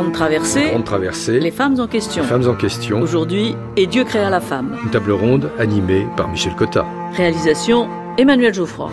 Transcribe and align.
Les 0.00 0.04
grandes 0.04 0.14
traversées. 0.14 0.68
Grande 0.70 0.84
traversée. 0.84 1.40
Les 1.40 1.50
femmes 1.50 1.78
en 1.78 1.86
question. 1.86 2.22
Les 2.22 2.28
femmes 2.28 2.48
en 2.48 2.54
question. 2.54 3.02
Aujourd'hui, 3.02 3.54
Et 3.76 3.86
Dieu 3.86 4.04
créa 4.04 4.30
la 4.30 4.40
femme. 4.40 4.74
Une 4.82 4.88
table 4.88 5.12
ronde 5.12 5.50
animée 5.58 6.06
par 6.16 6.26
Michel 6.28 6.54
Cotta. 6.56 6.86
Réalisation 7.12 7.86
Emmanuel 8.16 8.54
Geoffroy. 8.54 8.90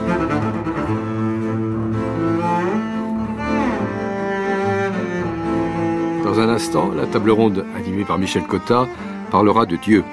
Dans 6.26 6.40
un 6.42 6.50
instant, 6.50 6.92
la 6.94 7.06
table 7.06 7.32
ronde 7.32 7.64
animée 7.78 8.04
par 8.04 8.18
Michel 8.18 8.44
Cotta 8.44 8.86
parlera 9.32 9.66
de 9.66 9.78
Dieu, 9.78 10.04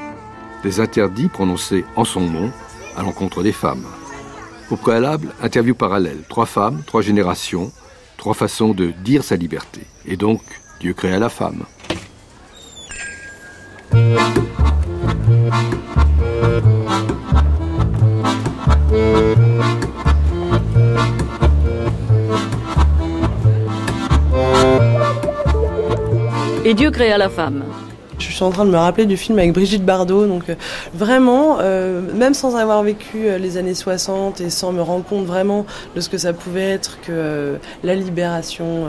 des 0.63 0.79
interdits 0.79 1.27
prononcés 1.27 1.85
en 1.97 2.05
son 2.05 2.21
nom 2.21 2.53
à 2.97 3.03
l'encontre 3.03 3.43
des 3.43 3.51
femmes. 3.51 3.85
Au 4.71 4.77
préalable, 4.77 5.27
interview 5.43 5.75
parallèle. 5.75 6.23
Trois 6.29 6.47
femmes, 6.47 6.83
trois 6.87 7.03
générations, 7.03 7.73
trois 8.17 8.35
façons 8.35 8.75
de 8.75 8.93
dire 9.03 9.25
sa 9.25 9.35
liberté. 9.35 9.81
Et 10.07 10.17
donc, 10.17 10.41
Dieu 10.81 10.93
créa 10.93 11.19
la 11.19 11.29
femme. 11.29 11.65
Et 26.65 26.75
Dieu 26.75 26.91
créa 26.91 27.19
la 27.19 27.29
femme. 27.29 27.65
Je 28.19 28.33
suis 28.33 28.45
en 28.45 28.51
train 28.51 28.65
de 28.65 28.71
me 28.71 28.77
rappeler 28.77 29.07
du 29.07 29.17
film 29.17 29.39
avec 29.39 29.53
Brigitte 29.53 29.85
Bardot, 29.85 30.27
donc 30.27 30.49
euh, 30.49 30.55
vraiment, 30.95 31.59
euh, 31.61 32.01
même 32.15 32.35
sans 32.35 32.57
avoir 32.57 32.83
vécu 32.83 33.27
euh, 33.27 33.39
les 33.39 33.57
années 33.57 33.75
60 33.75 34.41
et 34.41 34.51
sans 34.51 34.73
me 34.73 34.83
rendre 34.83 35.05
compte 35.05 35.25
vraiment 35.25 35.67
de 35.97 36.01
ce 36.01 36.09
que 36.09 36.19
ça 36.19 36.33
pouvait 36.33 36.71
être 36.71 37.01
que 37.01 37.59
la 37.83 37.95
libération 37.95 38.89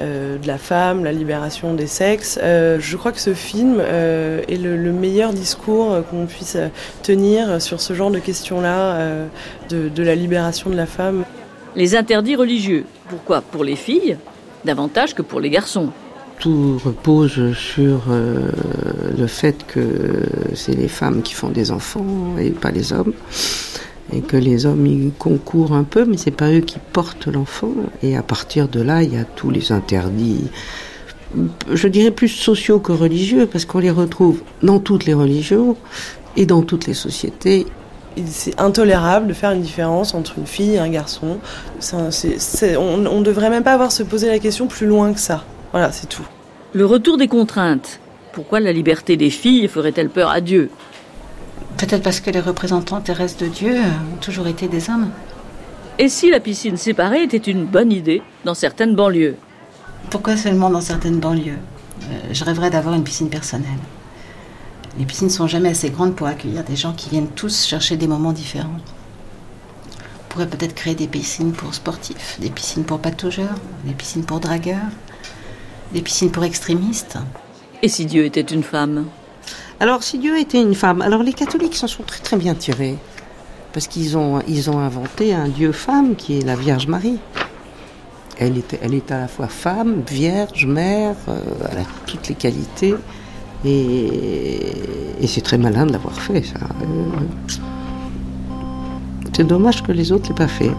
de 0.00 0.46
la 0.46 0.58
femme, 0.58 1.04
la 1.04 1.12
libération 1.12 1.74
des 1.74 1.86
sexes, 1.86 2.38
je 2.42 2.96
crois 2.96 3.12
que 3.12 3.20
ce 3.20 3.34
film 3.34 3.80
est 3.80 4.62
le, 4.62 4.76
le 4.76 4.92
meilleur 4.92 5.32
discours 5.32 5.96
qu'on 6.10 6.26
puisse 6.26 6.56
tenir 7.02 7.60
sur 7.60 7.80
ce 7.80 7.94
genre 7.94 8.10
de 8.10 8.18
questions-là, 8.18 8.98
de 9.70 10.02
la 10.02 10.14
libération 10.14 10.70
de 10.70 10.76
la 10.76 10.86
femme. 10.86 11.24
Les 11.74 11.96
interdits 11.96 12.36
religieux. 12.36 12.84
Pourquoi? 13.08 13.40
Pour 13.40 13.64
les 13.64 13.76
filles, 13.76 14.16
davantage 14.64 15.14
que 15.14 15.22
pour 15.22 15.40
les 15.40 15.50
garçons. 15.50 15.90
Tout 16.38 16.80
repose 16.84 17.52
sur 17.54 18.02
euh, 18.10 18.50
le 19.16 19.26
fait 19.26 19.66
que 19.66 20.22
c'est 20.54 20.76
les 20.76 20.88
femmes 20.88 21.22
qui 21.22 21.34
font 21.34 21.48
des 21.48 21.72
enfants 21.72 22.36
et 22.38 22.50
pas 22.50 22.70
les 22.70 22.92
hommes. 22.92 23.12
Et 24.12 24.20
que 24.20 24.36
les 24.36 24.64
hommes 24.64 24.86
y 24.86 25.10
concourent 25.18 25.74
un 25.74 25.84
peu, 25.84 26.06
mais 26.06 26.16
c'est 26.16 26.30
pas 26.30 26.50
eux 26.50 26.60
qui 26.60 26.78
portent 26.92 27.26
l'enfant. 27.26 27.72
Et 28.02 28.16
à 28.16 28.22
partir 28.22 28.68
de 28.68 28.80
là, 28.80 29.02
il 29.02 29.12
y 29.12 29.18
a 29.18 29.24
tous 29.24 29.50
les 29.50 29.70
interdits, 29.70 30.48
je 31.70 31.88
dirais 31.88 32.10
plus 32.10 32.28
sociaux 32.28 32.78
que 32.78 32.92
religieux, 32.92 33.46
parce 33.46 33.64
qu'on 33.64 33.80
les 33.80 33.90
retrouve 33.90 34.40
dans 34.62 34.78
toutes 34.78 35.04
les 35.04 35.14
religions 35.14 35.76
et 36.36 36.46
dans 36.46 36.62
toutes 36.62 36.86
les 36.86 36.94
sociétés. 36.94 37.66
C'est 38.26 38.58
intolérable 38.58 39.26
de 39.26 39.34
faire 39.34 39.50
une 39.50 39.60
différence 39.60 40.14
entre 40.14 40.38
une 40.38 40.46
fille 40.46 40.74
et 40.74 40.78
un 40.78 40.88
garçon. 40.88 41.38
On 41.92 42.06
ne 42.08 43.22
devrait 43.22 43.50
même 43.50 43.62
pas 43.62 43.74
avoir 43.74 43.92
se 43.92 44.02
poser 44.02 44.28
la 44.28 44.38
question 44.38 44.66
plus 44.66 44.86
loin 44.86 45.12
que 45.12 45.20
ça. 45.20 45.44
Voilà, 45.72 45.92
c'est 45.92 46.08
tout. 46.08 46.26
Le 46.74 46.84
retour 46.84 47.16
des 47.16 47.28
contraintes. 47.28 47.98
Pourquoi 48.32 48.60
la 48.60 48.72
liberté 48.72 49.16
des 49.16 49.30
filles 49.30 49.68
ferait-elle 49.68 50.10
peur 50.10 50.28
à 50.28 50.42
Dieu? 50.42 50.70
Peut-être 51.78 52.02
parce 52.02 52.20
que 52.20 52.30
les 52.30 52.40
représentants 52.40 53.00
terrestres 53.00 53.42
de 53.42 53.48
Dieu 53.48 53.74
ont 54.12 54.20
toujours 54.20 54.48
été 54.48 54.68
des 54.68 54.90
hommes. 54.90 55.10
Et 55.98 56.10
si 56.10 56.30
la 56.30 56.40
piscine 56.40 56.76
séparée 56.76 57.22
était 57.22 57.38
une 57.38 57.64
bonne 57.64 57.90
idée 57.90 58.22
dans 58.44 58.52
certaines 58.52 58.94
banlieues? 58.94 59.36
Pourquoi 60.10 60.36
seulement 60.36 60.68
dans 60.68 60.82
certaines 60.82 61.20
banlieues? 61.20 61.56
Euh, 62.02 62.32
Je 62.32 62.44
rêverais 62.44 62.70
d'avoir 62.70 62.94
une 62.94 63.02
piscine 63.02 63.30
personnelle. 63.30 63.80
Les 64.98 65.06
piscines 65.06 65.30
sont 65.30 65.46
jamais 65.46 65.70
assez 65.70 65.88
grandes 65.88 66.16
pour 66.16 66.26
accueillir 66.26 66.64
des 66.64 66.76
gens 66.76 66.92
qui 66.92 67.08
viennent 67.08 67.30
tous 67.30 67.64
chercher 67.64 67.96
des 67.96 68.06
moments 68.06 68.32
différents. 68.32 68.76
On 69.96 70.28
pourrait 70.28 70.48
peut-être 70.48 70.74
créer 70.74 70.94
des 70.94 71.08
piscines 71.08 71.52
pour 71.52 71.72
sportifs, 71.72 72.38
des 72.40 72.50
piscines 72.50 72.84
pour 72.84 72.98
pataugeurs, 72.98 73.54
des 73.84 73.94
piscines 73.94 74.24
pour 74.24 74.40
dragueurs, 74.40 74.90
des 75.92 76.02
piscines 76.02 76.30
pour 76.30 76.44
extrémistes. 76.44 77.18
Et 77.82 77.88
si 77.88 78.06
Dieu 78.06 78.24
était 78.24 78.40
une 78.40 78.62
femme 78.62 79.06
Alors, 79.80 80.02
si 80.02 80.18
Dieu 80.18 80.38
était 80.38 80.60
une 80.60 80.74
femme, 80.74 81.02
alors 81.02 81.22
les 81.22 81.32
catholiques 81.32 81.76
s'en 81.76 81.86
sont 81.86 82.02
très 82.02 82.20
très 82.20 82.36
bien 82.36 82.54
tirés. 82.54 82.96
Parce 83.72 83.86
qu'ils 83.86 84.16
ont, 84.16 84.40
ils 84.48 84.70
ont 84.70 84.78
inventé 84.78 85.34
un 85.34 85.48
Dieu-femme 85.48 86.16
qui 86.16 86.38
est 86.38 86.44
la 86.44 86.56
Vierge 86.56 86.86
Marie. 86.86 87.18
Elle 88.38 88.58
est, 88.58 88.78
elle 88.82 88.94
est 88.94 89.10
à 89.10 89.18
la 89.20 89.28
fois 89.28 89.48
femme, 89.48 90.02
vierge, 90.08 90.64
mère, 90.66 91.16
euh, 91.28 91.40
elle 91.70 91.78
a 91.78 91.84
toutes 92.06 92.28
les 92.28 92.34
qualités. 92.34 92.94
Et, 93.64 94.06
et 95.20 95.26
c'est 95.26 95.40
très 95.40 95.58
malin 95.58 95.86
de 95.86 95.92
l'avoir 95.92 96.14
fait, 96.14 96.42
ça. 96.42 96.60
Euh, 96.82 96.86
c'est 99.38 99.44
dommage 99.44 99.84
que 99.84 99.92
les 99.92 100.10
autres 100.10 100.28
l'aient 100.28 100.34
pas 100.34 100.48
fait. 100.48 100.72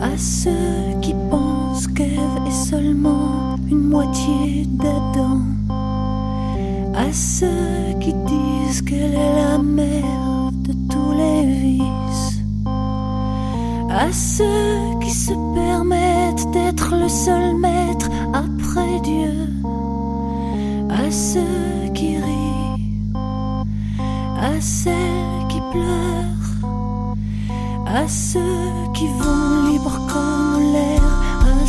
À 0.00 0.16
ceux 0.16 0.98
qui 1.00 1.14
pensent 1.30 1.86
qu'Ève 1.86 2.18
est 2.46 2.68
seulement 2.68 3.45
une 3.70 3.88
moitié 3.88 4.66
d'Adam. 4.66 5.40
À 6.94 7.12
ceux 7.12 7.94
qui 8.00 8.12
disent 8.12 8.82
qu'elle 8.82 9.14
est 9.14 9.36
la 9.42 9.58
mère 9.58 10.50
de 10.52 10.72
tous 10.90 11.12
les 11.12 11.42
vices. 11.44 12.42
À 13.90 14.12
ceux 14.12 14.98
qui 15.00 15.10
se 15.10 15.32
permettent 15.54 16.50
d'être 16.52 16.94
le 16.96 17.08
seul 17.08 17.56
maître 17.56 18.08
après 18.32 19.00
Dieu. 19.00 19.34
À 20.90 21.10
ceux 21.10 21.92
qui 21.94 22.16
rient. 22.16 23.14
À 24.40 24.60
celles 24.60 25.46
qui 25.48 25.60
pleurent 25.72 26.36
à 27.96 28.06
ceux 28.08 28.40
qui 28.94 29.06
vont 29.06 29.70
libres 29.70 30.00
comme 30.12 30.72
l'air, 30.72 31.02
à 31.62 31.66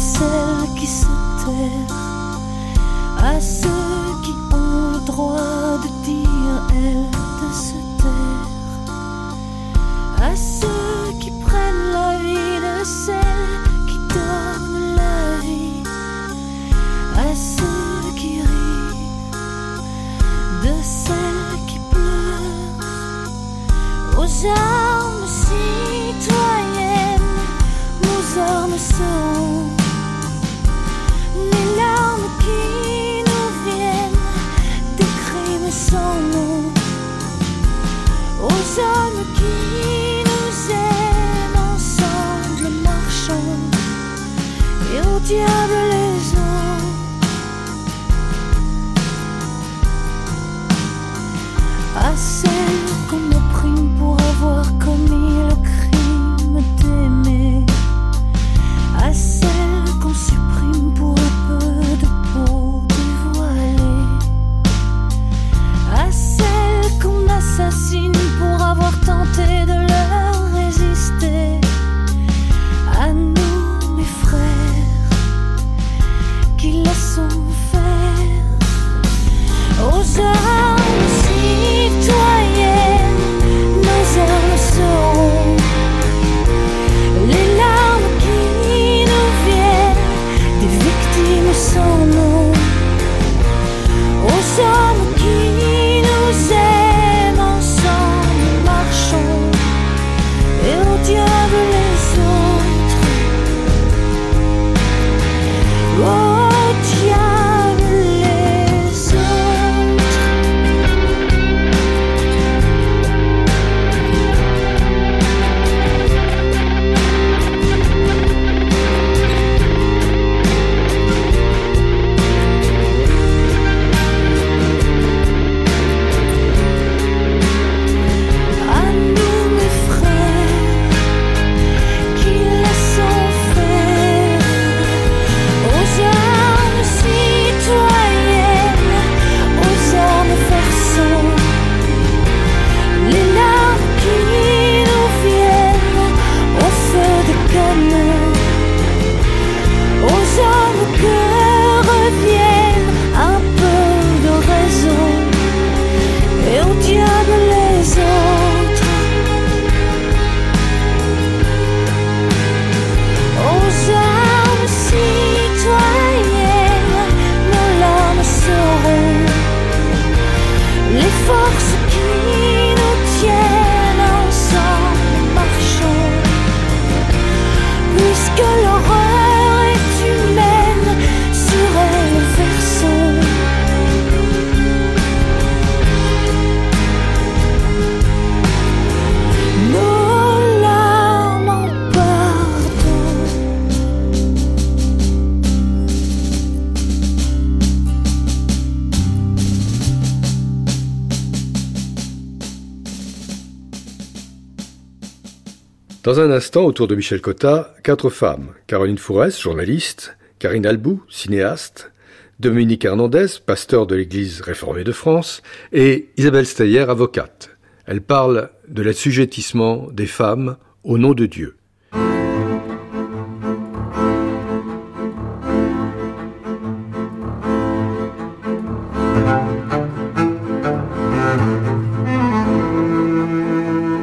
Dans 206.37 206.41
un 206.41 206.45
instant, 206.45 206.65
autour 206.65 206.87
de 206.87 206.93
Michel 206.93 207.19
Cotta, 207.19 207.73
quatre 207.81 208.11
femmes. 208.11 208.49
Caroline 208.67 208.99
Fourès, 208.99 209.41
journaliste, 209.41 210.15
Karine 210.37 210.67
Albou, 210.67 211.01
cinéaste, 211.09 211.91
Dominique 212.39 212.85
Hernandez, 212.85 213.25
pasteur 213.43 213.87
de 213.87 213.95
l'Église 213.95 214.41
réformée 214.41 214.83
de 214.83 214.91
France, 214.91 215.41
et 215.73 216.09
Isabelle 216.15 216.45
Steyer, 216.45 216.81
avocate. 216.81 217.49
Elle 217.87 218.01
parle 218.01 218.51
de 218.67 218.83
l'assujettissement 218.83 219.87
des 219.91 220.05
femmes 220.05 220.57
au 220.83 220.99
nom 220.99 221.15
de 221.15 221.25
Dieu. 221.25 221.57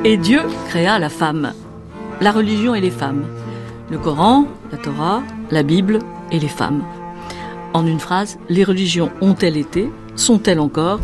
Et 0.04 0.16
Dieu 0.16 0.40
créa 0.69 0.98
la 0.98 1.08
femme, 1.08 1.54
la 2.25 2.32
religion 2.32 2.75
et 2.75 2.81
les 2.81 2.91
femmes, 2.91 3.26
le 3.91 3.99
Coran, 3.99 4.47
la 4.73 4.79
Torah, 4.79 5.23
la 5.50 5.62
Bible 5.62 5.99
et 6.32 6.38
les 6.38 6.49
femmes. 6.49 6.82
En 7.75 7.87
une 7.87 8.00
phrase, 8.00 8.38
les 8.49 8.65
religions 8.65 9.11
ont-elles 9.21 9.59
été, 9.59 9.91
sont-elles 10.17 10.59
encore, 10.59 11.00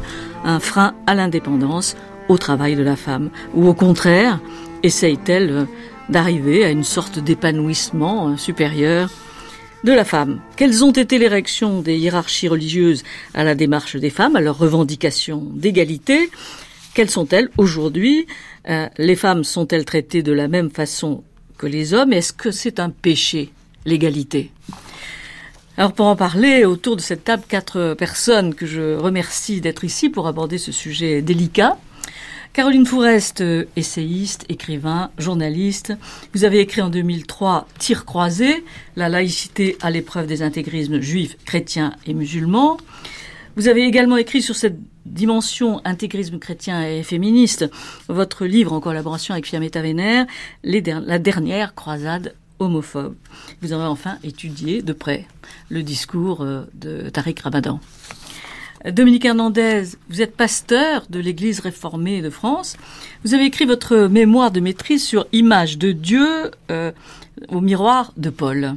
un 0.46 0.60
frein 0.60 0.94
à 1.06 1.14
l'indépendance, 1.14 1.94
au 2.30 2.38
travail 2.38 2.74
de 2.74 2.82
la 2.82 2.96
femme? 2.96 3.28
Ou 3.54 3.68
au 3.68 3.74
contraire, 3.74 4.40
essayent-elles 4.82 5.50
euh, 5.50 5.64
d'arriver 6.08 6.64
à 6.64 6.70
une 6.70 6.84
sorte 6.84 7.18
d'épanouissement 7.18 8.30
euh, 8.30 8.36
supérieur 8.38 9.10
de 9.84 9.92
la 9.92 10.06
femme? 10.06 10.40
Quelles 10.56 10.82
ont 10.84 10.92
été 10.92 11.18
les 11.18 11.28
réactions 11.28 11.82
des 11.82 11.98
hiérarchies 11.98 12.48
religieuses 12.48 13.02
à 13.34 13.44
la 13.44 13.54
démarche 13.54 13.96
des 13.96 14.08
femmes, 14.08 14.36
à 14.36 14.40
leurs 14.40 14.56
revendications 14.56 15.46
d'égalité? 15.52 16.30
Quelles 16.94 17.10
sont-elles 17.10 17.50
aujourd'hui 17.58 18.26
Euh, 18.68 18.88
Les 18.98 19.16
femmes 19.16 19.44
sont-elles 19.44 19.84
traitées 19.84 20.22
de 20.22 20.32
la 20.32 20.48
même 20.48 20.70
façon 20.70 21.22
que 21.58 21.66
les 21.66 21.94
hommes? 21.94 22.12
Est-ce 22.12 22.32
que 22.32 22.50
c'est 22.50 22.80
un 22.80 22.90
péché, 22.90 23.52
l'égalité? 23.86 24.50
Alors 25.76 25.92
pour 25.92 26.06
en 26.06 26.16
parler 26.16 26.64
autour 26.64 26.96
de 26.96 27.00
cette 27.00 27.24
table, 27.24 27.42
quatre 27.48 27.94
personnes 27.94 28.54
que 28.54 28.66
je 28.66 28.96
remercie 28.96 29.60
d'être 29.60 29.84
ici 29.84 30.10
pour 30.10 30.26
aborder 30.26 30.58
ce 30.58 30.72
sujet 30.72 31.22
délicat. 31.22 31.78
Caroline 32.52 32.84
Fourest, 32.84 33.44
essayiste, 33.76 34.44
écrivain, 34.48 35.10
journaliste. 35.18 35.92
Vous 36.34 36.44
avez 36.44 36.58
écrit 36.58 36.82
en 36.82 36.90
2003 36.90 37.68
Tir 37.78 38.04
croisé, 38.04 38.64
la 38.96 39.08
laïcité 39.08 39.78
à 39.80 39.90
l'épreuve 39.90 40.26
des 40.26 40.42
intégrismes 40.42 41.00
juifs, 41.00 41.36
chrétiens 41.46 41.94
et 42.06 42.12
musulmans. 42.12 42.76
Vous 43.56 43.68
avez 43.68 43.84
également 43.84 44.16
écrit 44.16 44.42
sur 44.42 44.56
cette 44.56 44.78
dimension 45.06 45.80
intégrisme 45.84 46.38
chrétien 46.38 46.82
et 46.86 47.02
féministe 47.02 47.70
votre 48.08 48.46
livre 48.46 48.72
en 48.72 48.80
collaboration 48.80 49.34
avec 49.34 49.46
Fiametta 49.46 49.82
Vénère, 49.82 50.26
La 50.62 51.18
dernière 51.18 51.74
croisade 51.74 52.34
homophobe. 52.58 53.16
Vous 53.62 53.72
avez 53.72 53.84
enfin 53.84 54.18
étudié 54.22 54.82
de 54.82 54.92
près 54.92 55.26
le 55.70 55.82
discours 55.82 56.42
euh, 56.42 56.64
de 56.74 57.08
Tariq 57.08 57.42
Ramadan. 57.42 57.80
Dominique 58.86 59.26
Hernandez, 59.26 59.84
vous 60.08 60.22
êtes 60.22 60.34
pasteur 60.34 61.04
de 61.10 61.18
l'Église 61.18 61.60
réformée 61.60 62.22
de 62.22 62.30
France. 62.30 62.78
Vous 63.24 63.34
avez 63.34 63.44
écrit 63.44 63.66
votre 63.66 64.06
mémoire 64.06 64.50
de 64.50 64.60
maîtrise 64.60 65.04
sur 65.04 65.26
Image 65.32 65.76
de 65.76 65.92
Dieu 65.92 66.50
euh, 66.70 66.90
au 67.48 67.60
miroir 67.60 68.12
de 68.16 68.30
Paul. 68.30 68.76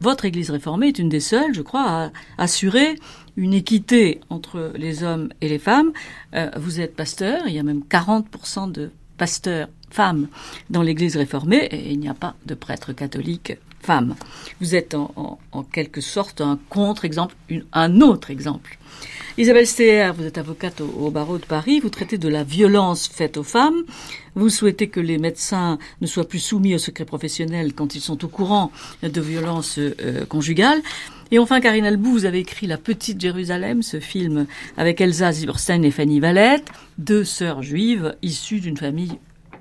Votre 0.00 0.26
Église 0.26 0.50
réformée 0.50 0.88
est 0.88 0.98
une 0.98 1.08
des 1.08 1.20
seules, 1.20 1.54
je 1.54 1.62
crois, 1.62 1.86
à 1.88 2.10
assurer 2.36 2.96
une 3.38 3.54
équité 3.54 4.20
entre 4.30 4.72
les 4.74 5.04
hommes 5.04 5.28
et 5.40 5.48
les 5.48 5.60
femmes. 5.60 5.92
Euh, 6.34 6.50
vous 6.56 6.80
êtes 6.80 6.96
pasteur, 6.96 7.42
il 7.46 7.54
y 7.54 7.58
a 7.58 7.62
même 7.62 7.84
40% 7.88 8.72
de 8.72 8.90
pasteurs 9.16 9.68
femmes 9.90 10.26
dans 10.70 10.82
l'Église 10.82 11.16
réformée 11.16 11.64
et 11.70 11.92
il 11.92 12.00
n'y 12.00 12.08
a 12.08 12.14
pas 12.14 12.34
de 12.46 12.54
prêtre 12.54 12.92
catholique 12.92 13.52
femme. 13.88 14.16
Vous 14.60 14.74
êtes 14.74 14.94
en, 14.94 15.38
quelque 15.72 16.02
sorte 16.02 16.42
un 16.42 16.58
contre-exemple, 16.68 17.34
un 17.72 18.02
autre 18.02 18.30
exemple. 18.30 18.76
Isabelle 19.38 19.66
Steher, 19.66 20.10
vous 20.14 20.26
êtes 20.26 20.36
avocate 20.36 20.82
au, 20.82 20.90
au 21.06 21.10
barreau 21.10 21.38
de 21.38 21.46
Paris, 21.46 21.80
vous 21.80 21.88
traitez 21.88 22.18
de 22.18 22.28
la 22.28 22.44
violence 22.44 23.08
faite 23.08 23.38
aux 23.38 23.48
femmes, 23.56 23.84
vous 24.34 24.50
souhaitez 24.50 24.88
que 24.88 25.00
les 25.00 25.16
médecins 25.16 25.78
ne 26.02 26.06
soient 26.06 26.28
plus 26.28 26.38
soumis 26.38 26.74
au 26.74 26.78
secret 26.78 27.06
professionnel 27.06 27.72
quand 27.72 27.94
ils 27.94 28.02
sont 28.02 28.22
au 28.26 28.28
courant 28.28 28.70
de 29.02 29.20
violences 29.22 29.78
euh, 29.78 30.26
conjugales. 30.26 30.82
Et 31.30 31.38
enfin, 31.38 31.60
Karine 31.60 31.86
Albou, 31.86 32.10
vous 32.12 32.26
avez 32.26 32.40
écrit 32.40 32.66
La 32.66 32.76
Petite 32.76 33.20
Jérusalem, 33.20 33.82
ce 33.82 34.00
film 34.00 34.46
avec 34.76 35.00
Elsa 35.00 35.32
Zilberstein 35.32 35.82
et 35.82 35.90
Fanny 35.90 36.20
Valette, 36.20 36.68
deux 36.98 37.24
sœurs 37.24 37.62
juives 37.62 38.16
issues 38.20 38.60
d'une 38.60 38.76
famille 38.76 39.18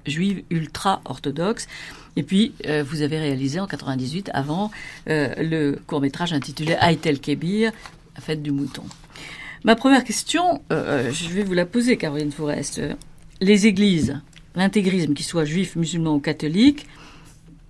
juive 0.07 0.43
ultra-orthodoxe. 0.49 1.67
Et 2.15 2.23
puis, 2.23 2.53
euh, 2.65 2.83
vous 2.83 3.01
avez 3.01 3.19
réalisé 3.19 3.59
en 3.59 3.67
98, 3.67 4.31
avant, 4.33 4.71
euh, 5.09 5.33
le 5.37 5.79
court-métrage 5.85 6.33
intitulé 6.33 6.75
Aitel 6.81 7.19
Kebir, 7.19 7.71
la 8.15 8.21
fête 8.21 8.41
du 8.41 8.51
mouton. 8.51 8.83
Ma 9.63 9.75
première 9.75 10.03
question, 10.03 10.61
euh, 10.71 11.11
je 11.11 11.29
vais 11.29 11.43
vous 11.43 11.53
la 11.53 11.65
poser, 11.65 11.97
Caroline 11.97 12.31
Forest. 12.31 12.81
Les 13.39 13.67
églises, 13.67 14.19
l'intégrisme, 14.55 15.13
qu'il 15.13 15.25
soit 15.25 15.45
juif, 15.45 15.75
musulman 15.75 16.15
ou 16.15 16.19
catholique, 16.19 16.87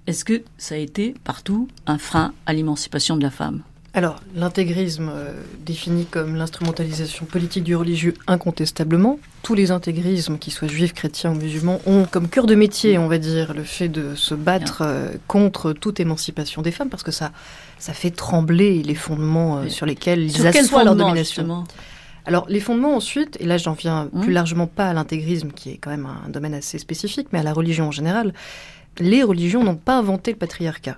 est-ce 0.08 0.24
que 0.24 0.44
ça 0.58 0.75
a 0.75 0.77
été 0.77 1.13
partout 1.25 1.67
un 1.86 1.98
frein 1.98 2.34
à 2.46 2.53
l'émancipation 2.53 3.17
de 3.17 3.24
la 3.24 3.32
femme? 3.32 3.63
Alors, 3.94 4.17
l'intégrisme 4.36 5.10
euh, 5.12 5.32
défini 5.65 6.06
comme 6.06 6.36
l'instrumentalisation 6.36 7.25
politique 7.25 7.63
du 7.63 7.75
religieux 7.75 8.13
incontestablement. 8.27 9.17
Tous 9.41 9.56
les 9.56 9.72
intégrismes, 9.72 10.38
qu'ils 10.38 10.53
soient 10.53 10.67
juifs, 10.67 10.94
chrétiens 10.94 11.32
ou 11.32 11.36
musulmans, 11.36 11.79
ont 11.88 12.06
comme 12.06 12.27
cœur 12.27 12.46
de 12.46 12.53
métier, 12.53 12.98
on 13.00 13.08
va 13.08 13.17
dire, 13.17 13.53
le 13.53 13.63
fait 13.63 13.88
de 13.89 14.13
se 14.13 14.36
battre 14.36 14.84
euh, 14.86 15.10
contre 15.27 15.74
toute 15.74 16.00
émancipation 16.00 16.62
des 16.62 16.72
femmes, 16.72 16.89
parce 16.89 17.03
que 17.03 17.12
ça, 17.12 17.32
ça 17.79 17.94
fait 17.94 18.12
trembler 18.12 18.84
les 18.84 18.94
fondements 18.96 19.60
euh, 19.60 19.70
sur 19.70 19.86
lesquels 19.86 20.22
ils 20.24 20.32
Sur 20.32 20.46
assoient 20.46 20.84
leur 20.84 20.96
domination. 20.96 21.41
justement 21.44 21.63
Alors, 22.25 22.46
les 22.50 22.60
fondements 22.60 22.96
ensuite, 22.96 23.38
et 23.39 23.46
là 23.46 23.58
j'en 23.58 23.74
viens 23.74 24.10
Hum. 24.13 24.22
plus 24.22 24.34
largement 24.34 24.67
pas 24.67 24.89
à 24.89 24.94
l'intégrisme, 24.94 25.51
qui 25.51 25.72
est 25.72 25.77
quand 25.77 25.89
même 25.89 26.08
un 26.25 26.29
domaine 26.29 26.53
assez 26.53 26.77
spécifique, 26.77 27.29
mais 27.32 27.39
à 27.39 27.44
la 27.44 27.53
religion 27.53 27.88
en 27.88 27.91
général, 27.91 28.34
les 29.00 29.24
religions 29.24 29.63
n'ont 29.63 29.75
pas 29.75 29.98
inventé 29.98 30.32
le 30.32 30.38
patriarcat. 30.38 30.98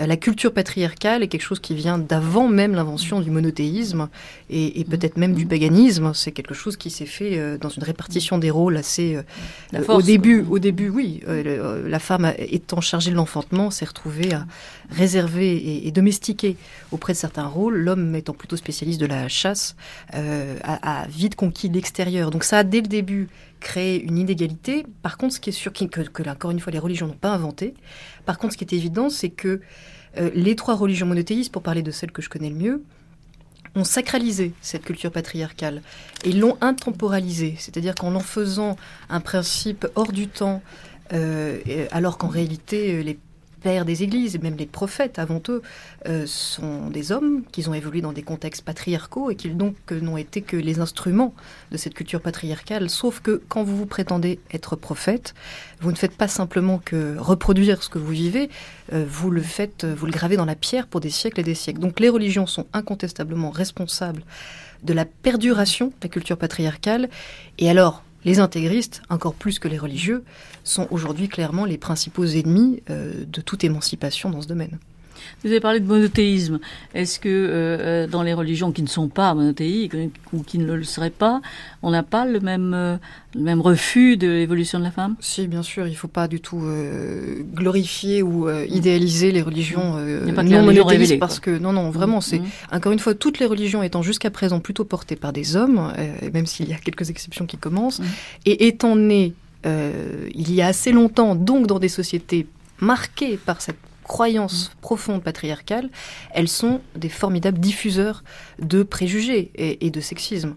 Euh, 0.00 0.06
La 0.06 0.16
culture 0.16 0.52
patriarcale 0.52 1.22
est 1.22 1.28
quelque 1.28 1.42
chose 1.42 1.60
qui 1.60 1.74
vient 1.74 1.98
d'avant 1.98 2.48
même 2.48 2.74
l'invention 2.74 3.20
du 3.20 3.30
monothéisme 3.30 4.08
et, 4.50 4.80
et 4.80 4.84
peut-être 4.84 5.16
même 5.16 5.34
du 5.34 5.46
paganisme. 5.46 6.12
C'est 6.14 6.32
quelque 6.32 6.54
chose 6.54 6.76
qui 6.76 6.90
s'est 6.90 7.06
fait 7.06 7.38
euh, 7.38 7.58
dans 7.58 7.68
une 7.68 7.82
répartition 7.84 8.38
des 8.38 8.50
rôles 8.50 8.76
assez. 8.76 9.16
euh, 9.16 9.82
force, 9.82 10.02
au 10.02 10.06
début, 10.06 10.42
quoi. 10.42 10.56
au 10.56 10.58
début, 10.58 10.88
oui, 10.88 11.20
la 11.26 11.98
femme 11.98 12.32
étant 12.38 12.80
chargée 12.80 13.10
de 13.10 13.16
l'enfantement 13.16 13.70
s'est 13.70 13.84
retrouvée 13.84 14.32
à 14.32 14.46
réserver 14.90 15.56
et, 15.56 15.88
et 15.88 15.90
domestiquer 15.92 16.56
auprès 16.92 17.12
de 17.12 17.18
certains 17.18 17.46
rôles. 17.46 17.76
L'homme 17.76 18.14
étant 18.14 18.32
plutôt 18.34 18.56
spécialiste 18.56 19.00
de 19.00 19.06
la 19.06 19.28
chasse, 19.28 19.76
euh, 20.14 20.56
a, 20.62 21.02
a 21.02 21.06
vite 21.08 21.34
conquis 21.34 21.68
l'extérieur. 21.68 22.30
Donc 22.30 22.44
ça 22.44 22.58
a 22.58 22.64
dès 22.64 22.80
le 22.80 22.88
début 22.88 23.28
créé 23.60 24.02
une 24.02 24.18
inégalité. 24.18 24.86
Par 25.02 25.16
contre, 25.16 25.34
ce 25.34 25.40
qui 25.40 25.50
est 25.50 25.52
sûr, 25.52 25.72
que, 25.72 25.84
que 25.84 26.28
encore 26.28 26.50
une 26.50 26.60
fois 26.60 26.72
les 26.72 26.78
religions 26.78 27.06
n'ont 27.06 27.14
pas 27.14 27.32
inventé. 27.32 27.74
Par 28.24 28.38
contre, 28.38 28.54
ce 28.54 28.58
qui 28.58 28.64
est 28.64 28.72
évident, 28.72 29.10
c'est 29.10 29.30
que 29.30 29.60
euh, 30.18 30.30
les 30.34 30.56
trois 30.56 30.74
religions 30.74 31.06
monothéistes, 31.06 31.52
pour 31.52 31.62
parler 31.62 31.82
de 31.82 31.90
celles 31.90 32.12
que 32.12 32.22
je 32.22 32.28
connais 32.28 32.50
le 32.50 32.56
mieux, 32.56 32.82
ont 33.74 33.84
sacralisé 33.84 34.52
cette 34.62 34.84
culture 34.84 35.12
patriarcale 35.12 35.82
et 36.24 36.32
l'ont 36.32 36.56
intemporalisée, 36.60 37.56
c'est-à-dire 37.58 37.94
qu'en 37.94 38.14
en 38.14 38.20
faisant 38.20 38.76
un 39.10 39.20
principe 39.20 39.86
hors 39.94 40.12
du 40.12 40.28
temps, 40.28 40.62
euh, 41.12 41.58
alors 41.92 42.18
qu'en 42.18 42.28
réalité 42.28 42.94
euh, 42.94 43.02
les 43.02 43.18
pères 43.66 43.84
des 43.84 44.04
églises 44.04 44.36
et 44.36 44.38
même 44.38 44.54
les 44.56 44.64
prophètes 44.64 45.18
avant 45.18 45.42
eux 45.48 45.60
euh, 46.06 46.24
sont 46.24 46.88
des 46.88 47.10
hommes 47.10 47.42
qui 47.50 47.68
ont 47.68 47.74
évolué 47.74 48.00
dans 48.00 48.12
des 48.12 48.22
contextes 48.22 48.62
patriarcaux 48.62 49.28
et 49.28 49.34
qui 49.34 49.48
donc 49.48 49.74
euh, 49.90 49.98
n'ont 50.00 50.16
été 50.16 50.40
que 50.40 50.56
les 50.56 50.78
instruments 50.78 51.34
de 51.72 51.76
cette 51.76 51.94
culture 51.94 52.20
patriarcale. 52.20 52.88
Sauf 52.88 53.18
que 53.18 53.42
quand 53.48 53.64
vous 53.64 53.76
vous 53.76 53.86
prétendez 53.86 54.38
être 54.52 54.76
prophète, 54.76 55.34
vous 55.80 55.90
ne 55.90 55.96
faites 55.96 56.16
pas 56.16 56.28
simplement 56.28 56.78
que 56.78 57.16
reproduire 57.18 57.82
ce 57.82 57.88
que 57.88 57.98
vous 57.98 58.12
vivez, 58.12 58.50
euh, 58.92 59.04
vous 59.08 59.32
le 59.32 59.42
faites, 59.42 59.84
vous 59.84 60.06
le 60.06 60.12
gravez 60.12 60.36
dans 60.36 60.44
la 60.44 60.54
pierre 60.54 60.86
pour 60.86 61.00
des 61.00 61.10
siècles 61.10 61.40
et 61.40 61.42
des 61.42 61.56
siècles. 61.56 61.80
Donc 61.80 61.98
les 61.98 62.08
religions 62.08 62.46
sont 62.46 62.66
incontestablement 62.72 63.50
responsables 63.50 64.22
de 64.84 64.92
la 64.92 65.06
perduration 65.06 65.88
de 65.88 66.04
la 66.04 66.08
culture 66.08 66.38
patriarcale. 66.38 67.08
Et 67.58 67.68
alors, 67.68 68.04
les 68.26 68.40
intégristes, 68.40 69.02
encore 69.08 69.34
plus 69.34 69.58
que 69.60 69.68
les 69.68 69.78
religieux, 69.78 70.24
sont 70.64 70.88
aujourd'hui 70.90 71.28
clairement 71.28 71.64
les 71.64 71.78
principaux 71.78 72.26
ennemis 72.26 72.82
euh, 72.90 73.24
de 73.24 73.40
toute 73.40 73.62
émancipation 73.62 74.30
dans 74.30 74.42
ce 74.42 74.48
domaine. 74.48 74.78
Vous 75.42 75.50
avez 75.50 75.60
parlé 75.60 75.80
de 75.80 75.86
monothéisme. 75.86 76.58
Est-ce 76.94 77.18
que 77.20 77.28
euh, 77.28 77.78
euh, 77.78 78.06
dans 78.06 78.22
les 78.22 78.34
religions 78.34 78.72
qui 78.72 78.82
ne 78.82 78.88
sont 78.88 79.08
pas 79.08 79.34
monothéiques 79.34 79.94
euh, 79.94 80.06
ou 80.32 80.42
qui 80.42 80.58
ne 80.58 80.72
le 80.72 80.84
seraient 80.84 81.10
pas, 81.10 81.40
on 81.82 81.90
n'a 81.90 82.02
pas 82.02 82.24
le 82.24 82.40
même, 82.40 82.72
euh, 82.74 82.96
le 83.34 83.42
même 83.42 83.60
refus 83.60 84.16
de 84.16 84.26
l'évolution 84.28 84.78
de 84.78 84.84
la 84.84 84.90
femme? 84.90 85.16
Si, 85.20 85.46
bien 85.46 85.62
sûr, 85.62 85.86
il 85.86 85.92
ne 85.92 85.96
faut 85.96 86.08
pas 86.08 86.28
du 86.28 86.40
tout 86.40 86.60
euh, 86.62 87.42
glorifier 87.54 88.22
ou 88.22 88.48
euh, 88.48 88.64
idéaliser 88.68 89.32
les 89.32 89.42
religions 89.42 89.96
a 89.96 90.32
pas 90.32 90.42
non 90.42 90.62
monothéistes 90.62 90.88
révélées, 90.88 91.18
parce 91.18 91.40
que 91.40 91.56
non, 91.58 91.72
non, 91.72 91.90
vraiment, 91.90 92.20
c'est 92.20 92.38
Mhm. 92.38 92.46
encore 92.72 92.92
une 92.92 92.98
fois 92.98 93.14
toutes 93.14 93.38
les 93.38 93.46
religions 93.46 93.82
étant 93.82 94.02
jusqu'à 94.02 94.30
présent 94.30 94.60
plutôt 94.60 94.84
portées 94.84 95.16
par 95.16 95.32
des 95.32 95.56
hommes, 95.56 95.92
même 96.32 96.46
s'il 96.46 96.68
y 96.68 96.72
a 96.72 96.76
quelques 96.78 97.10
exceptions 97.10 97.46
qui 97.46 97.56
commencent, 97.56 98.00
et 98.44 98.66
étant 98.66 98.96
nées 98.96 99.32
euh, 99.64 100.28
il 100.34 100.52
y 100.52 100.62
a 100.62 100.66
assez 100.68 100.92
longtemps, 100.92 101.34
donc 101.34 101.66
dans 101.66 101.78
des 101.78 101.88
sociétés 101.88 102.46
marquées 102.78 103.36
par 103.36 103.60
cette 103.60 103.78
croyance 104.06 104.72
profonde 104.80 105.22
patriarcale, 105.22 105.90
elles 106.32 106.48
sont 106.48 106.80
des 106.94 107.08
formidables 107.08 107.58
diffuseurs 107.58 108.24
de 108.58 108.82
préjugés 108.82 109.50
et, 109.54 109.86
et 109.86 109.90
de 109.90 110.00
sexisme. 110.00 110.56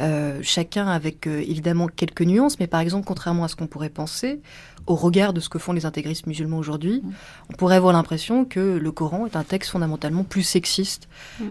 Euh, 0.00 0.38
chacun 0.42 0.86
avec 0.86 1.26
euh, 1.26 1.40
évidemment 1.40 1.88
quelques 1.88 2.22
nuances, 2.22 2.60
mais 2.60 2.68
par 2.68 2.80
exemple, 2.80 3.04
contrairement 3.04 3.44
à 3.44 3.48
ce 3.48 3.56
qu'on 3.56 3.66
pourrait 3.66 3.88
penser, 3.88 4.40
au 4.88 4.94
regard 4.94 5.32
de 5.32 5.40
ce 5.40 5.48
que 5.48 5.58
font 5.58 5.72
les 5.72 5.86
intégristes 5.86 6.26
musulmans 6.26 6.58
aujourd'hui, 6.58 7.02
on 7.50 7.52
pourrait 7.52 7.76
avoir 7.76 7.92
l'impression 7.92 8.46
que 8.46 8.78
le 8.78 8.90
Coran 8.90 9.26
est 9.26 9.36
un 9.36 9.44
texte 9.44 9.70
fondamentalement 9.70 10.24
plus 10.24 10.42
sexiste 10.42 11.08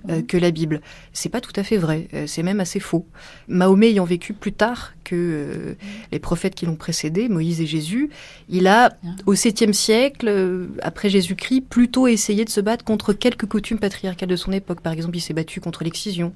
euh, 0.09 0.23
que 0.23 0.37
la 0.37 0.49
Bible. 0.49 0.81
C'est 1.13 1.29
pas 1.29 1.39
tout 1.39 1.53
à 1.55 1.63
fait 1.63 1.77
vrai, 1.77 2.07
euh, 2.13 2.25
c'est 2.25 2.43
même 2.43 2.59
assez 2.59 2.79
faux. 2.79 3.05
Mahomet 3.47 3.89
ayant 3.89 4.05
vécu 4.05 4.33
plus 4.33 4.53
tard 4.53 4.93
que 5.03 5.15
euh, 5.15 5.73
les 6.11 6.19
prophètes 6.19 6.55
qui 6.55 6.65
l'ont 6.65 6.75
précédé, 6.75 7.29
Moïse 7.29 7.61
et 7.61 7.65
Jésus, 7.65 8.09
il 8.49 8.67
a, 8.67 8.97
au 9.25 9.35
7e 9.35 9.71
siècle, 9.71 10.27
euh, 10.27 10.67
après 10.81 11.09
Jésus-Christ, 11.09 11.61
plutôt 11.61 12.07
essayé 12.07 12.43
de 12.43 12.49
se 12.49 12.59
battre 12.59 12.83
contre 12.83 13.13
quelques 13.13 13.45
coutumes 13.45 13.79
patriarcales 13.79 14.27
de 14.27 14.35
son 14.35 14.51
époque. 14.51 14.81
Par 14.81 14.91
exemple, 14.91 15.15
il 15.15 15.21
s'est 15.21 15.33
battu 15.33 15.61
contre 15.61 15.83
l'excision, 15.83 16.33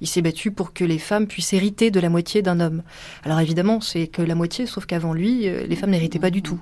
il 0.00 0.06
s'est 0.06 0.22
battu 0.22 0.52
pour 0.52 0.72
que 0.72 0.84
les 0.84 0.98
femmes 0.98 1.26
puissent 1.26 1.52
hériter 1.52 1.90
de 1.90 2.00
la 2.00 2.08
moitié 2.08 2.40
d'un 2.40 2.60
homme. 2.60 2.82
Alors 3.24 3.40
évidemment, 3.40 3.80
c'est 3.80 4.06
que 4.06 4.22
la 4.22 4.34
moitié, 4.34 4.66
sauf 4.66 4.86
qu'avant 4.86 5.12
lui, 5.12 5.42
les 5.42 5.76
femmes 5.76 5.90
n'héritaient 5.90 6.18
pas 6.18 6.30
du 6.30 6.42
tout. 6.44 6.60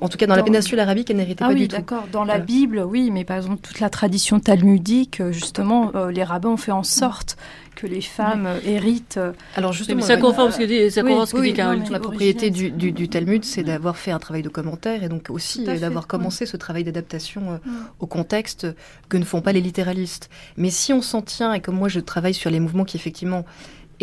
En 0.00 0.08
tout 0.08 0.16
cas, 0.18 0.26
dans, 0.26 0.36
la 0.36 0.42
péninsule 0.42 0.80
arabique, 0.80 1.10
elles 1.10 1.16
n'héritaient 1.16 1.44
Ah 1.44 1.48
pas 1.48 1.54
oui, 1.54 1.60
du 1.62 1.68
tout. 1.68 1.76
d'accord. 1.76 2.04
Dans 2.10 2.24
la 2.24 2.34
Voilà. 2.34 2.44
Bible, 2.44 2.82
oui, 2.86 3.10
mais 3.10 3.24
par 3.24 3.36
exemple, 3.36 3.60
toute 3.62 3.80
la 3.80 3.90
tradition 3.90 4.40
talmudique, 4.40 5.20
euh, 5.20 5.32
justement, 5.32 5.92
euh, 5.94 6.10
les 6.10 6.24
rabbins 6.24 6.50
ont 6.50 6.56
fait 6.56 6.72
en 6.72 6.82
sorte 6.82 7.36
que 7.76 7.86
les 7.86 8.00
femmes 8.00 8.46
euh, 8.46 8.58
héritent. 8.64 9.20
Alors 9.56 9.72
justement, 9.72 9.96
mais 9.96 10.02
ça 10.02 10.16
la- 10.16 10.20
conforme 10.20 10.50
ce 10.50 10.58
que 10.58 10.64
dit, 10.64 10.90
ça 10.90 11.02
Oui, 11.02 11.12
ce 11.26 11.32
que 11.32 11.38
oui, 11.40 11.50
dit 11.50 11.54
Caroline. 11.54 11.80
non, 11.82 11.86
mais- 11.88 11.92
la 11.92 12.00
propriété 12.00 12.50
du, 12.50 12.70
du, 12.70 13.08
Talmud, 13.08 13.44
c'est 13.44 13.62
d'avoir 13.62 13.96
fait 13.96 14.10
un 14.10 14.18
travail 14.18 14.42
de 14.42 14.48
commentaire 14.48 15.02
et 15.04 15.08
donc 15.08 15.28
aussi 15.30 15.64
d'avoir 15.64 16.06
commencé 16.06 16.46
ce 16.46 16.56
travail 16.56 16.84
d'adaptation 16.84 17.60
au 18.00 18.06
contexte 18.06 18.66
que 19.08 19.16
ne 19.16 19.24
font 19.24 19.40
pas 19.40 19.52
les 19.52 19.60
littéralistes. 19.60 20.28
Mais 20.56 20.70
si 20.70 20.92
on 20.92 21.02
s'en 21.02 21.22
tient, 21.22 21.52
et 21.54 21.60
comme 21.60 21.76
moi 21.76 21.88
je 21.88 22.00
travaille 22.00 22.34
sur 22.34 22.50
les 22.50 22.60
mouvements 22.60 22.84
qui 22.84 22.96
effectivement 22.96 23.44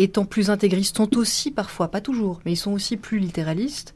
étant 0.02 0.24
plus 0.24 0.50
intégristes, 0.50 0.96
sont 0.96 1.16
aussi 1.16 1.50
parfois, 1.50 1.90
pas 1.90 2.00
toujours, 2.00 2.40
mais 2.44 2.52
ils 2.52 2.56
sont 2.56 2.72
aussi 2.72 2.96
plus 2.96 3.18
littéralistes, 3.18 3.94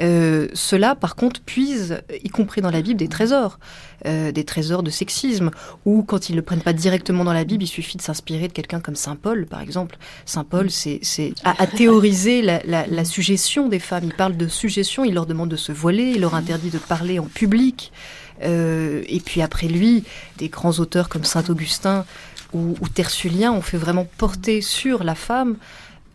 euh, 0.00 0.48
ceux-là, 0.54 0.94
par 0.94 1.16
contre, 1.16 1.40
puisent, 1.40 2.02
y 2.22 2.28
compris 2.28 2.60
dans 2.60 2.70
la 2.70 2.82
Bible, 2.82 2.98
des 2.98 3.08
trésors, 3.08 3.58
euh, 4.06 4.32
des 4.32 4.44
trésors 4.44 4.82
de 4.82 4.90
sexisme, 4.90 5.50
ou 5.84 6.02
quand 6.02 6.28
ils 6.28 6.32
ne 6.32 6.36
le 6.36 6.42
prennent 6.42 6.62
pas 6.62 6.72
directement 6.72 7.24
dans 7.24 7.32
la 7.32 7.44
Bible, 7.44 7.62
il 7.62 7.68
suffit 7.68 7.96
de 7.96 8.02
s'inspirer 8.02 8.48
de 8.48 8.52
quelqu'un 8.52 8.80
comme 8.80 8.96
Saint 8.96 9.16
Paul, 9.16 9.46
par 9.46 9.60
exemple. 9.60 9.96
Saint 10.24 10.44
Paul, 10.44 10.70
c'est, 10.70 10.98
c'est 11.02 11.34
a, 11.44 11.62
a 11.62 11.66
théorisé 11.66 12.42
la, 12.42 12.62
la, 12.64 12.86
la 12.86 13.04
suggestion 13.04 13.68
des 13.68 13.78
femmes. 13.78 14.04
Il 14.04 14.14
parle 14.14 14.36
de 14.36 14.48
suggestion, 14.48 15.04
il 15.04 15.14
leur 15.14 15.26
demande 15.26 15.50
de 15.50 15.56
se 15.56 15.72
voiler, 15.72 16.12
il 16.14 16.20
leur 16.20 16.34
interdit 16.34 16.70
de 16.70 16.78
parler 16.78 17.18
en 17.18 17.26
public. 17.26 17.92
Euh, 18.42 19.02
et 19.06 19.20
puis 19.20 19.42
après 19.42 19.68
lui, 19.68 20.04
des 20.38 20.48
grands 20.48 20.78
auteurs 20.80 21.08
comme 21.08 21.24
Saint 21.24 21.44
Augustin 21.48 22.04
ou, 22.54 22.74
ou 22.80 22.88
Tertullien 22.88 23.52
ont 23.52 23.60
fait 23.60 23.76
vraiment 23.76 24.06
porter 24.18 24.60
sur 24.60 25.04
la 25.04 25.14
femme 25.14 25.56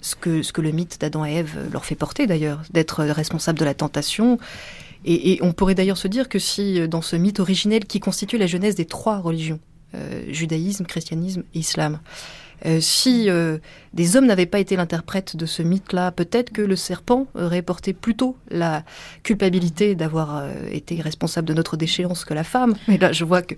ce 0.01 0.15
que, 0.15 0.41
ce 0.41 0.53
que 0.53 0.61
le 0.61 0.71
mythe 0.71 0.99
d'Adam 0.99 1.25
et 1.25 1.33
Ève 1.33 1.69
leur 1.71 1.85
fait 1.85 1.95
porter 1.95 2.25
d'ailleurs, 2.25 2.61
d'être 2.71 3.03
responsable 3.03 3.59
de 3.59 3.65
la 3.65 3.73
tentation. 3.73 4.39
Et, 5.05 5.33
et 5.33 5.43
on 5.43 5.53
pourrait 5.53 5.75
d'ailleurs 5.75 5.97
se 5.97 6.07
dire 6.07 6.29
que 6.29 6.39
si 6.39 6.87
dans 6.87 7.01
ce 7.01 7.15
mythe 7.15 7.39
originel 7.39 7.85
qui 7.85 7.99
constitue 7.99 8.37
la 8.37 8.47
genèse 8.47 8.75
des 8.75 8.85
trois 8.85 9.19
religions, 9.19 9.59
euh, 9.95 10.23
judaïsme, 10.29 10.85
christianisme 10.85 11.43
et 11.55 11.59
islam, 11.59 11.99
euh, 12.65 12.79
si 12.81 13.29
euh, 13.29 13.57
des 13.93 14.15
hommes 14.15 14.25
n'avaient 14.25 14.45
pas 14.45 14.59
été 14.59 14.75
l'interprète 14.75 15.35
de 15.35 15.45
ce 15.45 15.61
mythe-là, 15.63 16.11
peut-être 16.11 16.51
que 16.51 16.61
le 16.61 16.75
serpent 16.75 17.27
aurait 17.35 17.61
porté 17.61 17.93
plutôt 17.93 18.35
la 18.51 18.83
culpabilité 19.23 19.95
d'avoir 19.95 20.37
euh, 20.37 20.51
été 20.71 21.01
responsable 21.01 21.47
de 21.47 21.53
notre 21.53 21.77
déchéance 21.77 22.25
que 22.25 22.33
la 22.33 22.43
femme. 22.43 22.75
Mais 22.87 22.97
là, 22.97 23.11
je 23.11 23.23
vois 23.25 23.41
que 23.41 23.55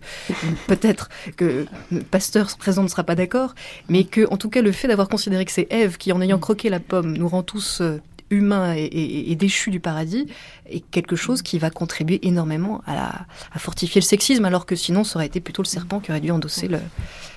peut-être 0.68 1.10
que 1.38 1.66
le 1.92 2.00
pasteur 2.02 2.56
présent 2.58 2.84
ne 2.84 2.88
sera 2.88 3.04
pas 3.04 3.16
d'accord, 3.16 3.56
mais 3.90 4.04
que, 4.04 4.28
en 4.32 4.38
tout 4.38 4.50
cas, 4.50 4.62
le 4.62 4.72
fait 4.72 4.88
d'avoir 4.88 5.10
considéré 5.10 5.46
que 5.46 5.52
c'est 5.52 5.68
Ève 5.72 5.98
qui, 5.98 6.12
en 6.12 6.22
ayant 6.22 6.40
croqué 6.40 6.70
la 6.70 6.80
pomme, 6.80 7.18
nous 7.18 7.28
rend 7.28 7.44
tous 7.44 7.82
euh, 7.82 8.00
humains 8.30 8.74
et, 8.76 8.84
et- 8.86 9.32
et 9.32 9.36
déchus 9.36 9.72
du 9.72 9.82
paradis, 9.82 10.26
est 10.70 10.80
quelque 10.92 11.18
chose 11.18 11.42
qui 11.42 11.60
va 11.60 11.70
contribuer 11.70 12.26
énormément 12.26 12.82
à, 12.88 12.96
la- 12.96 13.26
à 13.54 13.60
fortifier 13.60 14.00
le 14.00 14.06
sexisme, 14.06 14.46
alors 14.46 14.66
que 14.66 14.76
sinon, 14.78 15.04
ça 15.04 15.18
aurait 15.18 15.26
été 15.26 15.42
plutôt 15.42 15.62
le 15.64 15.68
serpent 15.68 16.00
qui 16.00 16.12
aurait 16.12 16.22
dû 16.22 16.32
endosser 16.32 16.70
le- 16.70 16.80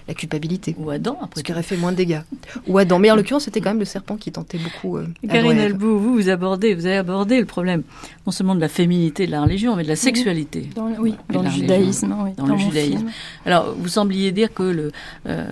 la 0.08 0.14
culpabilité. 0.14 0.74
Ou 0.78 0.90
Adam, 0.90 1.16
après. 1.22 1.40
Ce 1.40 1.44
qui 1.44 1.52
aurait 1.52 1.62
fait 1.62 1.76
moins 1.76 1.92
de 1.92 1.96
dégâts. 1.96 2.20
Ou 2.66 2.78
Adam. 2.78 2.98
Mais 2.98 3.10
en 3.10 3.16
l'occurrence, 3.16 3.44
c'était 3.44 3.60
quand 3.60 3.70
même 3.70 3.78
le 3.78 3.84
serpent 3.84 4.16
qui 4.16 4.30
tentait 4.32 4.58
beaucoup. 4.58 4.96
euh, 4.98 5.06
Karine. 5.28 5.58
Elbou, 5.58 5.98
vous, 5.98 6.14
vous 6.14 6.28
abordez, 6.28 6.74
vous 6.74 6.86
avez 6.86 6.96
abordé 6.96 7.38
le 7.40 7.46
problème 7.46 7.82
non 8.26 8.32
seulement 8.32 8.54
de 8.54 8.60
la 8.60 8.68
féminité 8.68 9.26
de 9.26 9.30
la 9.30 9.42
religion, 9.42 9.76
mais 9.76 9.82
de 9.84 9.88
la 9.88 9.96
sexualité. 9.96 10.68
Dans, 10.74 10.88
le- 10.88 10.98
oui, 11.00 11.14
dans 11.30 11.40
le 11.42 11.48
religion. 11.48 11.62
judaïsme. 11.62 12.14
oui, 12.24 12.30
Dans 12.36 12.46
le 12.46 12.56
judaïsme. 12.58 12.98
film. 12.98 13.10
Alors, 13.46 13.74
vous 13.78 13.88
sembliez 13.88 14.32
dire 14.32 14.52
que 14.52 14.62
le, 14.62 14.92
euh, 15.26 15.46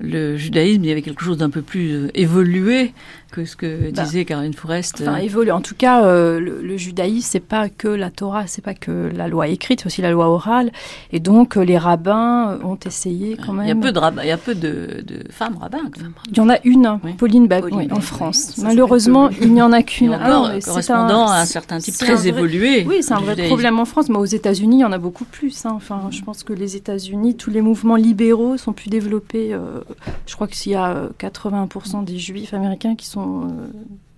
le 0.00 0.36
judaïsme, 0.36 0.82
il 0.84 0.88
y 0.88 0.92
avait 0.92 1.02
quelque 1.02 1.22
chose 1.22 1.38
d'un 1.38 1.50
peu 1.50 1.62
plus 1.62 1.92
euh, 1.92 2.10
évolué 2.14 2.92
que 3.34 3.44
ce 3.44 3.56
que 3.56 3.90
Bah, 3.90 4.04
disait 4.04 4.24
Caroline 4.24 4.54
Forest. 4.54 4.98
Enfin, 5.02 5.14
euh, 5.14 5.18
évolue. 5.18 5.50
En 5.50 5.60
tout 5.60 5.74
cas, 5.74 6.04
euh, 6.04 6.38
le, 6.38 6.62
le 6.62 6.76
judaïsme, 6.76 7.26
c'est 7.28 7.40
pas 7.40 7.68
que 7.68 7.88
la 7.88 8.10
Torah, 8.10 8.46
c'est 8.46 8.62
pas 8.62 8.74
que 8.74 9.10
la 9.14 9.26
loi 9.28 9.48
écrite, 9.48 9.80
c'est 9.80 9.86
aussi 9.86 10.02
la 10.02 10.10
loi 10.12 10.28
orale. 10.28 10.70
Et 11.12 11.18
donc, 11.20 11.56
euh, 11.56 11.64
les 11.64 11.76
rabbins 11.78 12.58
ont 12.62 12.78
essayé 12.86 13.36
quand 13.44 13.52
même. 13.52 13.66
il 13.66 13.68
y 13.68 13.72
a 13.72 13.74
peu 13.74 13.90
de, 13.92 13.98
rabbins- 13.98 14.22
il 14.22 14.28
y 14.28 14.30
a 14.30 14.36
peu 14.36 14.54
de, 14.54 15.02
de 15.04 15.24
femmes 15.30 15.56
rabbins. 15.60 15.90
quand 15.92 16.02
même. 16.02 16.12
Il 16.30 16.36
y 16.36 16.40
en 16.40 16.48
a 16.48 16.58
une, 16.64 16.86
hein, 16.86 17.00
Oui. 17.02 17.14
Pauline 17.14 17.48
Bab, 17.48 17.62
Pauline 17.62 17.78
oui, 17.80 17.88
en 17.92 18.00
France. 18.00 18.54
oui. 18.58 18.64
Malheureusement, 18.64 19.28
il 19.40 19.52
n'y 19.52 19.62
en 19.62 19.72
a 19.72 19.82
qu'une. 19.82 20.12
Ah 20.14 20.52
correspondant 20.64 21.28
à 21.28 21.38
un 21.40 21.44
certain 21.44 21.78
type 21.78 21.94
très 21.96 22.12
un 22.12 22.16
vrai- 22.16 22.28
évolué. 22.28 22.84
Oui, 22.88 22.98
c'est 23.02 23.14
un 23.14 23.20
vrai 23.20 23.34
problème 23.46 23.78
en 23.80 23.84
France, 23.84 24.08
mais 24.08 24.16
aux 24.18 24.24
États-Unis, 24.24 24.76
il 24.76 24.80
y 24.80 24.84
en 24.84 24.92
a 24.92 24.98
beaucoup 24.98 25.24
plus. 25.24 25.66
hein. 25.66 25.72
Enfin, 25.74 26.02
je 26.10 26.22
pense 26.22 26.42
que 26.44 26.52
les 26.52 26.76
États-Unis, 26.76 27.36
tous 27.36 27.50
les 27.50 27.60
mouvements 27.62 27.96
libéraux 27.96 28.56
sont 28.56 28.72
plus 28.72 28.90
développés. 28.90 29.52
euh, 29.52 29.80
je 30.26 30.34
crois 30.34 30.46
qu'il 30.46 30.72
y 30.72 30.74
a 30.74 30.90
euh, 30.92 31.08
80% 31.18 32.04
des 32.04 32.18
juifs 32.18 32.54
américains 32.54 32.94
qui 32.94 33.06
sont 33.06 33.23
euh, 33.26 33.66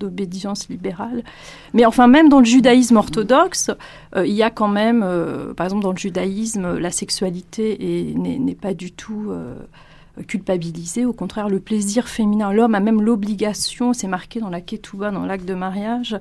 d'obédience 0.01 0.69
libérale. 0.69 1.23
Mais 1.75 1.85
enfin, 1.87 2.07
même 2.07 2.29
dans 2.29 2.39
le 2.41 2.45
judaïsme 2.45 2.97
orthodoxe, 2.97 3.71
euh, 4.17 4.27
il 4.27 4.35
y 4.35 4.43
a 4.43 4.51
quand 4.51 4.69
même, 4.69 5.03
euh, 5.05 5.55
par 5.55 5.67
exemple, 5.67 5.83
dans 5.83 5.93
le 5.93 5.99
judaïsme, 5.99 6.77
la 6.79 6.91
sexualité 6.91 7.65
est- 8.11 8.15
n'est 8.15 8.39
n'est 8.39 8.55
pas 8.55 8.75
du 8.75 8.93
tout. 8.93 9.33
Culpabilisée. 10.27 11.05
Au 11.05 11.13
contraire, 11.13 11.49
le 11.49 11.61
plaisir 11.61 12.09
féminin, 12.09 12.53
l'homme 12.53 12.75
a 12.75 12.81
même 12.81 13.03
l'obligation, 13.03 13.93
c'est 13.93 14.07
marqué 14.07 14.41
dans 14.41 14.49
la 14.51 14.61
ketouba, 14.61 15.11
dans 15.11 15.27
l'acte 15.27 15.45
de 15.45 15.55
mariage, 15.55 16.17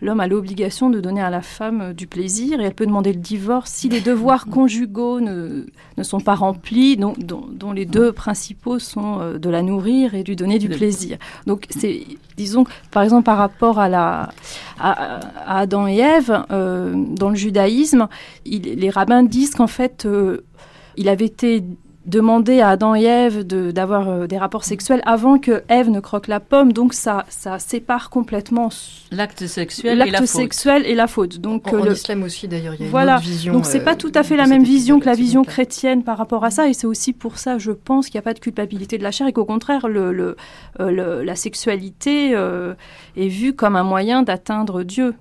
l'homme 0.00 0.20
a 0.20 0.26
l'obligation 0.26 0.90
de 0.90 1.00
donner 1.00 1.22
à 1.22 1.30
la 1.30 1.40
femme 1.42 1.80
euh, 1.80 1.92
du 1.92 2.06
plaisir 2.06 2.60
et 2.60 2.64
elle 2.64 2.74
peut 2.74 2.86
demander 2.86 3.12
le 3.12 3.20
divorce 3.20 3.70
si 3.72 3.88
les 3.88 4.00
devoirs 4.00 4.46
conjugaux 4.46 5.20
ne, 5.20 5.66
ne 5.96 6.02
sont 6.02 6.20
pas 6.20 6.34
remplis, 6.34 6.96
dont, 6.96 7.14
dont- 7.18 7.48
dont 7.50 7.72
les 7.72 7.86
deux 7.86 8.12
principaux 8.12 8.78
sont 8.78 9.20
euh, 9.20 9.38
de 9.38 9.48
la 9.50 9.62
nourrir 9.62 10.14
et 10.14 10.22
lui 10.22 10.36
donner 10.36 10.58
du 10.58 10.68
plaisir. 10.68 11.18
Donc 11.46 11.66
c'est, 11.70 12.02
disons, 12.36 12.64
par 12.90 13.02
exemple 13.02 13.24
par 13.24 13.38
rapport 13.38 13.78
à, 13.78 13.88
la, 13.88 14.30
à, 14.78 15.20
à 15.46 15.58
Adam 15.60 15.86
et 15.86 15.96
Ève, 15.98 16.44
euh, 16.50 16.92
dans 16.94 17.28
le 17.30 17.36
judaïsme, 17.36 18.08
il- 18.44 18.62
les 18.62 18.90
rabbins 18.90 19.22
disent 19.22 19.54
qu'en 19.54 19.66
fait, 19.66 20.04
euh, 20.06 20.44
il 20.96 21.08
avait 21.08 21.24
été 21.26 21.62
demandé 22.06 22.60
à 22.60 22.70
Adam 22.70 22.94
et 22.94 23.02
Ève 23.04 23.46
de- 23.46 23.70
d'avoir 23.70 24.08
euh, 24.08 24.26
des 24.26 24.38
rapports 24.38 24.64
sexuels 24.64 25.02
avant 25.04 25.38
que 25.38 25.62
Ève 25.68 25.90
ne 25.90 26.00
croque 26.00 26.28
la 26.28 26.40
pomme, 26.40 26.72
donc 26.72 26.94
ça, 26.94 27.26
ça 27.28 27.58
sépare 27.58 28.08
complètement 28.10 28.70
L'acte 29.12 29.46
sexuel 29.46 29.92
et 29.92 29.96
la 29.96 30.06
l'acte 30.06 30.18
faute. 30.26 30.28
sexuel 30.40 30.86
et 30.86 30.94
la 30.94 31.06
faute. 31.06 31.38
Donc 31.38 31.68
En, 31.68 31.76
euh, 31.76 31.80
en 31.80 31.84
le- 31.84 31.92
islam 31.92 32.22
aussi, 32.22 32.48
d'ailleurs, 32.48 32.74
il 32.74 32.84
y 32.84 32.86
a 32.86 32.90
Voilà. 32.90 33.12
une 33.12 33.18
autre 33.18 33.26
vision. 33.28 33.52
donc 33.52 33.66
c'est 33.66 33.80
euh, 33.80 33.84
pas 33.84 33.96
tout 33.96 34.12
à 34.14 34.22
fait 34.22 34.34
de 34.34 34.38
la 34.40 34.46
même 34.46 34.64
vision 34.64 34.98
que 34.98 35.06
la 35.06 35.14
vision 35.14 35.44
chrétienne 35.44 36.02
par 36.02 36.16
rapport 36.16 36.44
à 36.44 36.50
ça, 36.50 36.68
et 36.68 36.72
c'est 36.72 36.86
aussi 36.86 37.12
pour 37.12 37.36
ça, 37.38 37.58
je 37.58 37.70
pense, 37.72 38.06
qu'il 38.08 38.16
n'y 38.16 38.20
a 38.20 38.22
pas 38.22 38.34
de 38.34 38.40
culpabilité 38.40 38.96
de 38.96 39.02
la 39.02 39.10
chair 39.10 39.26
et 39.26 39.32
qu'au 39.32 39.44
contraire, 39.44 39.86
le, 39.86 40.12
le- 40.12 40.36
euh, 40.80 40.90
le- 40.90 41.22
la 41.22 41.36
sexualité 41.36 42.34
euh, 42.34 42.74
est 43.16 43.28
vue 43.28 43.52
comme 43.52 43.76
un 43.76 43.84
moyen 43.84 44.22
d'atteindre 44.22 44.82
Dieu. 44.84 45.14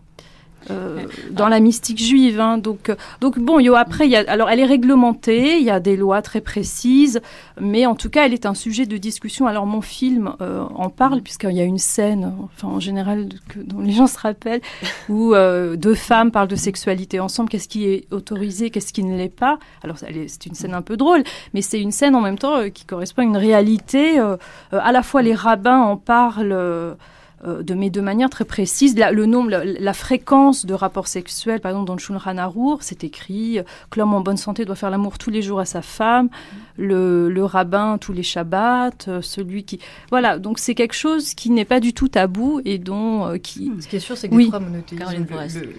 Euh, 0.71 1.03
dans 1.31 1.47
la 1.47 1.59
mystique 1.59 1.99
juive. 1.99 2.39
hein. 2.39 2.57
Donc, 2.57 2.89
euh, 2.89 2.95
donc 3.21 3.39
bon, 3.39 3.59
yo, 3.59 3.75
après, 3.75 4.05
il 4.05 4.11
y 4.11 4.15
a, 4.15 4.23
alors 4.27 4.49
elle 4.49 4.59
est 4.59 4.65
réglementée, 4.65 5.57
il 5.57 5.63
y 5.63 5.69
a 5.69 5.79
des 5.79 5.95
lois 5.97 6.21
très 6.21 6.41
précises, 6.41 7.21
mais 7.59 7.85
en 7.85 7.95
tout 7.95 8.09
cas, 8.09 8.25
elle 8.25 8.33
est 8.33 8.45
un 8.45 8.53
sujet 8.53 8.85
de 8.85 8.97
discussion. 8.97 9.47
Alors 9.47 9.65
mon 9.65 9.81
film 9.81 10.33
euh, 10.41 10.63
en 10.75 10.89
parle, 10.89 11.21
puisqu'il 11.21 11.51
y 11.55 11.61
a 11.61 11.65
une 11.65 11.77
scène, 11.77 12.33
enfin 12.43 12.67
en 12.67 12.79
général, 12.79 13.29
que, 13.49 13.59
dont 13.59 13.79
les 13.79 13.91
gens 13.91 14.07
se 14.07 14.17
rappellent, 14.19 14.61
où 15.09 15.33
euh, 15.33 15.75
deux 15.75 15.95
femmes 15.95 16.31
parlent 16.31 16.47
de 16.47 16.55
sexualité 16.55 17.19
ensemble, 17.19 17.49
qu'est-ce 17.49 17.67
qui 17.67 17.85
est 17.85 18.05
autorisé, 18.11 18.69
qu'est-ce 18.69 18.93
qui 18.93 19.03
ne 19.03 19.17
l'est 19.17 19.29
pas? 19.33 19.59
Alors 19.83 19.97
c'est 19.97 20.45
une 20.45 20.55
scène 20.55 20.73
un 20.73 20.81
peu 20.81 20.97
drôle, 20.97 21.23
mais 21.53 21.61
c'est 21.61 21.79
une 21.81 21.91
scène 21.91 22.15
en 22.15 22.21
même 22.21 22.37
temps 22.37 22.57
euh, 22.57 22.69
qui 22.69 22.85
correspond 22.85 23.21
à 23.21 23.25
une 23.25 23.37
réalité. 23.37 24.19
euh, 24.19 24.37
euh, 24.73 24.79
à 24.81 24.91
la 24.91 25.03
fois 25.03 25.21
les 25.21 25.33
rabbins 25.33 25.79
en 25.79 25.97
parlent. 25.97 26.95
Euh, 27.45 27.59
euh, 27.59 27.63
de 27.63 27.73
mais 27.73 27.89
de 27.89 28.01
manière 28.01 28.29
très 28.29 28.45
précise. 28.45 28.97
La, 28.97 29.11
le 29.11 29.25
nombre, 29.25 29.49
la, 29.49 29.63
la 29.65 29.93
fréquence 29.93 30.65
de 30.65 30.73
rapports 30.73 31.07
sexuels, 31.07 31.59
par 31.61 31.71
exemple 31.71 31.87
dans 31.87 31.93
le 31.95 31.99
Shulchan 31.99 32.37
Arour, 32.37 32.79
c'est 32.81 33.03
écrit 33.03 33.59
euh, 33.59 33.63
que 33.89 33.99
l'homme 33.99 34.13
en 34.13 34.21
bonne 34.21 34.37
santé 34.37 34.65
doit 34.65 34.75
faire 34.75 34.89
l'amour 34.89 35.17
tous 35.17 35.29
les 35.29 35.41
jours 35.41 35.59
à 35.59 35.65
sa 35.65 35.81
femme, 35.81 36.29
le, 36.77 37.29
le 37.29 37.45
rabbin 37.45 37.97
tous 37.97 38.13
les 38.13 38.23
Shabbats, 38.23 38.89
euh, 39.07 39.21
celui 39.21 39.63
qui... 39.63 39.79
Voilà, 40.09 40.37
donc 40.37 40.59
c'est 40.59 40.75
quelque 40.75 40.93
chose 40.95 41.33
qui 41.33 41.49
n'est 41.49 41.65
pas 41.65 41.79
du 41.79 41.93
tout 41.93 42.07
tabou 42.09 42.61
et 42.65 42.77
dont... 42.77 43.25
euh, 43.27 43.37
qui... 43.37 43.71
Ce 43.79 43.87
qui 43.87 43.95
est 43.95 43.99
sûr, 43.99 44.17
c'est 44.17 44.29
que 44.29 44.35
Oui. 44.35 44.43
les 44.43 44.49
trois 44.49 44.59
monothéismes, 44.59 45.25
le- 45.29 45.65
le 45.65 45.75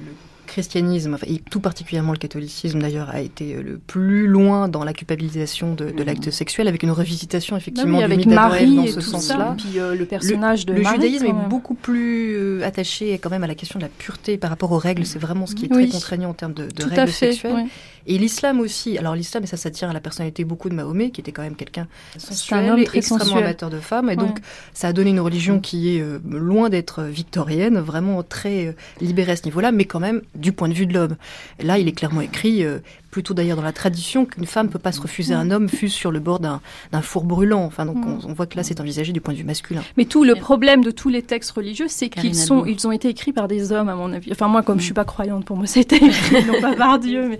christianisme, 0.51 1.15
enfin, 1.15 1.27
et 1.29 1.39
tout 1.51 1.61
particulièrement 1.61 2.13
le 2.13 2.19
catholicisme 2.19 2.81
d'ailleurs, 2.81 3.09
a 3.11 3.21
été 3.21 3.55
euh, 3.55 3.63
le 3.63 3.79
plus 3.79 4.27
loin 4.27 4.69
dans 4.69 4.85
la 4.85 4.93
culpabilisation 4.93 5.75
de, 5.75 5.91
de 5.91 6.03
l'acte 6.03 6.31
sexuel, 6.31 6.69
avec 6.69 6.83
une 6.83 6.91
revisitation 6.91 7.57
effectivement 7.57 7.99
oui, 7.99 8.05
du 8.05 8.05
avec 8.05 8.19
mythe 8.19 8.35
Marie 8.35 8.77
dans 8.77 8.87
ce 8.87 9.01
sens-là. 9.01 9.55
puis 9.57 9.79
euh, 9.79 9.95
le 9.95 10.05
personnage 10.05 10.67
de 10.67 10.75
le 10.75 10.83
Marie, 10.83 10.97
judaïsme 10.97 11.27
est 11.27 11.49
beaucoup 11.49 11.75
plus 11.75 12.35
euh, 12.37 12.67
attaché 12.67 13.15
quand 13.15 13.31
même 13.31 13.45
à 13.45 13.47
la 13.47 13.55
question 13.55 13.79
de 13.79 13.85
la 13.85 13.91
pureté 13.91 14.37
par 14.37 14.51
rapport 14.51 14.73
aux 14.73 14.79
règles. 14.79 15.07
C'est 15.07 15.19
vraiment 15.19 15.47
ce 15.47 15.55
qui 15.55 15.67
est 15.67 15.73
Oui. 15.73 15.89
très 15.89 15.93
contraignant 15.99 16.31
en 16.31 16.35
termes 16.35 16.55
de, 16.55 16.69
règles 16.85 17.09
fait, 17.09 17.33
sexuelles. 17.33 17.67
Et 18.07 18.19
l'islam 18.19 18.61
aussi. 18.61 18.99
Alors 18.99 19.15
l'islam, 19.15 19.45
et 19.45 19.47
ça, 19.47 19.71
tient 19.71 19.91
à 19.91 19.93
la 19.93 20.01
personnalité 20.01 20.45
beaucoup 20.45 20.69
de 20.69 20.75
Mahomet, 20.75 21.11
qui 21.11 21.21
était 21.21 21.33
quand 21.33 21.43
même 21.43 21.57
quelqu'un 21.57 21.87
sensuel, 22.19 22.71
homme 22.71 22.79
et 22.79 22.85
très 22.85 22.99
extrêmement 22.99 23.25
sensuel. 23.25 23.45
amateur 23.45 23.71
de 23.71 23.81
femmes. 23.81 24.07
Et 24.07 24.11
Ouais. 24.11 24.17
donc, 24.17 24.39
ça 24.75 24.89
a 24.89 24.93
donné 24.93 25.11
une 25.11 25.21
religion 25.21 25.61
qui 25.61 25.97
est 25.97 26.01
euh, 26.01 26.19
loin 26.29 26.69
d'être 26.69 27.03
victorienne, 27.05 27.79
vraiment 27.79 28.23
très 28.23 28.67
euh, 28.67 28.73
libérée 29.01 29.33
à 29.33 29.37
ce 29.37 29.45
niveau-là, 29.45 29.73
mais 29.73 29.85
quand 29.85 30.01
même 30.01 30.23
du 30.35 30.53
point 30.53 30.69
de 30.69 30.75
vue 30.75 30.87
de 30.87 30.95
l'homme. 30.95 31.17
Là, 31.63 31.79
il 31.79 31.89
est 31.89 31.93
clairement 31.93 32.21
écrit, 32.23 32.65
euh, 32.65 32.79
plutôt 33.11 33.35
d'ailleurs 33.35 33.57
dans 33.57 33.63
la 33.63 33.73
tradition, 33.73 34.25
qu'une 34.25 34.47
femme 34.47 34.69
peut 34.69 34.79
pas 34.79 34.93
se 34.93 35.01
refuser 35.01 35.35
à 35.35 35.39
un 35.39 35.51
homme, 35.51 35.69
fût 35.69 35.89
sur 35.89 36.11
le 36.13 36.21
bord 36.21 36.39
d'un 36.41 36.61
d'un 36.93 37.03
four 37.03 37.25
brûlant. 37.25 37.65
Enfin, 37.65 37.85
donc, 37.87 37.97
on, 38.07 38.19
on 38.29 38.33
voit 38.33 38.47
que 38.47 38.57
là, 38.57 38.63
c'est 38.63 38.81
envisagé 38.81 39.13
du 39.13 39.21
point 39.21 39.35
de 39.35 39.39
vue 39.39 39.45
masculin. 39.45 39.83
Mais 39.97 40.05
tout 40.05 40.25
le 40.25 40.35
problème 40.37 40.83
de 40.85 40.91
tous 40.91 41.09
les 41.09 41.23
textes 41.23 41.51
religieux, 41.51 41.87
c'est 41.89 42.09
qu'ils 42.09 42.35
sont, 42.35 42.65
ils 42.67 42.87
ont 42.87 42.93
été 42.93 43.09
écrits 43.09 43.33
par 43.33 43.49
des 43.49 43.73
hommes, 43.73 43.89
à 43.89 43.95
mon 43.95 44.13
avis. 44.13 44.31
Enfin, 44.33 44.49
moi, 44.49 44.63
comme 44.63 44.79
je 44.79 44.85
suis 44.85 44.95
pas 44.95 45.05
croyante, 45.05 45.45
pour 45.45 45.57
moi, 45.57 45.67
été 45.77 45.97
écrit, 45.97 46.45
non 46.45 46.61
pas 46.61 46.75
par 46.75 46.99
Dieu, 46.99 47.29
mais, 47.29 47.39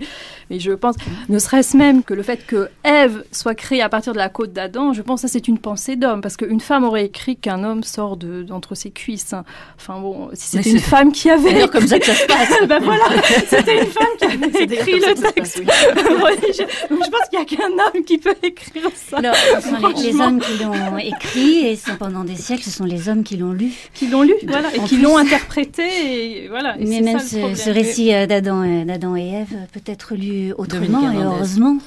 mais 0.49 0.59
je 0.59 0.71
pense, 0.71 0.95
ne 1.29 1.39
serait-ce 1.39 1.77
même 1.77 2.03
que 2.03 2.13
le 2.13 2.23
fait 2.23 2.45
que 2.45 2.69
Ève 2.83 3.23
soit 3.31 3.55
créée 3.55 3.81
à 3.81 3.89
partir 3.89 4.13
de 4.13 4.17
la 4.17 4.29
côte 4.29 4.51
d'Adam, 4.53 4.93
je 4.93 5.01
pense 5.01 5.21
que 5.21 5.27
ça, 5.27 5.31
c'est 5.31 5.47
une 5.47 5.57
pensée 5.59 5.95
d'homme, 5.95 6.21
parce 6.21 6.37
qu'une 6.37 6.59
femme 6.59 6.83
aurait 6.83 7.05
écrit 7.05 7.37
qu'un 7.37 7.63
homme 7.63 7.83
sort 7.83 8.17
de- 8.17 8.43
d'entre 8.43 8.75
ses 8.75 8.91
cuisses. 8.91 9.33
hein. 9.33 9.43
Enfin 9.77 9.99
bon, 9.99 10.29
si 10.33 10.57
c'était 10.57 10.71
une 10.71 10.79
femme 10.79 11.11
qui 11.11 11.29
avait... 11.29 11.67
Comme 11.69 11.87
ça 11.87 11.99
que 11.99 12.05
ça 12.05 12.15
se 12.15 12.25
passe. 12.25 12.49
ben 12.67 12.79
voilà, 12.83 13.03
c'était 13.47 13.79
une 13.81 13.87
femme 13.87 14.05
qui 14.17 14.25
avait 14.25 14.63
écrit 14.65 14.93
le 14.99 15.31
texte. 15.33 15.60
Oui, 15.61 16.53
je, 16.53 16.63
pense 16.87 17.29
qu'il 17.29 17.39
n'y 17.39 17.43
a 17.43 17.45
qu'un 17.45 17.71
homme 17.71 18.03
qui 18.05 18.17
peut 18.17 18.35
écrire 18.43 18.89
ça. 18.95 19.17
Alors, 19.17 19.35
ce 19.35 19.61
sont 19.69 19.87
les, 19.87 20.11
les 20.11 20.21
hommes 20.21 20.39
qui 20.39 20.63
l'ont 20.63 20.97
écrit 20.97 21.67
et 21.67 21.75
c'est 21.75 21.97
pendant 21.97 22.23
des 22.23 22.35
siècles, 22.35 22.63
ce 22.63 22.71
sont 22.71 22.85
les 22.85 23.09
hommes 23.09 23.23
qui 23.23 23.37
l'ont 23.37 23.53
lu. 23.53 23.71
Qui 23.93 24.07
l'ont 24.07 24.23
lu, 24.23 24.33
voilà, 24.47 24.73
et 24.75 24.79
qui 24.81 24.97
l'ont 24.97 25.17
interprété, 25.17 26.43
et 26.43 26.47
voilà. 26.47 26.75
et 26.79 26.85
Mais 26.85 27.01
même 27.01 27.19
ça, 27.19 27.37
ce, 27.55 27.69
récit 27.69 28.13
euh, 28.13 28.25
d'Adam 28.25 28.63
et, 28.63 28.85
d'Adam 28.85 29.15
et 29.15 29.29
Ève 29.29 29.55
peut 29.71 29.81
être 29.85 30.15
lu 30.15 30.53
autrement 30.57 31.11
et 31.11 31.17
heureusement. 31.17 31.77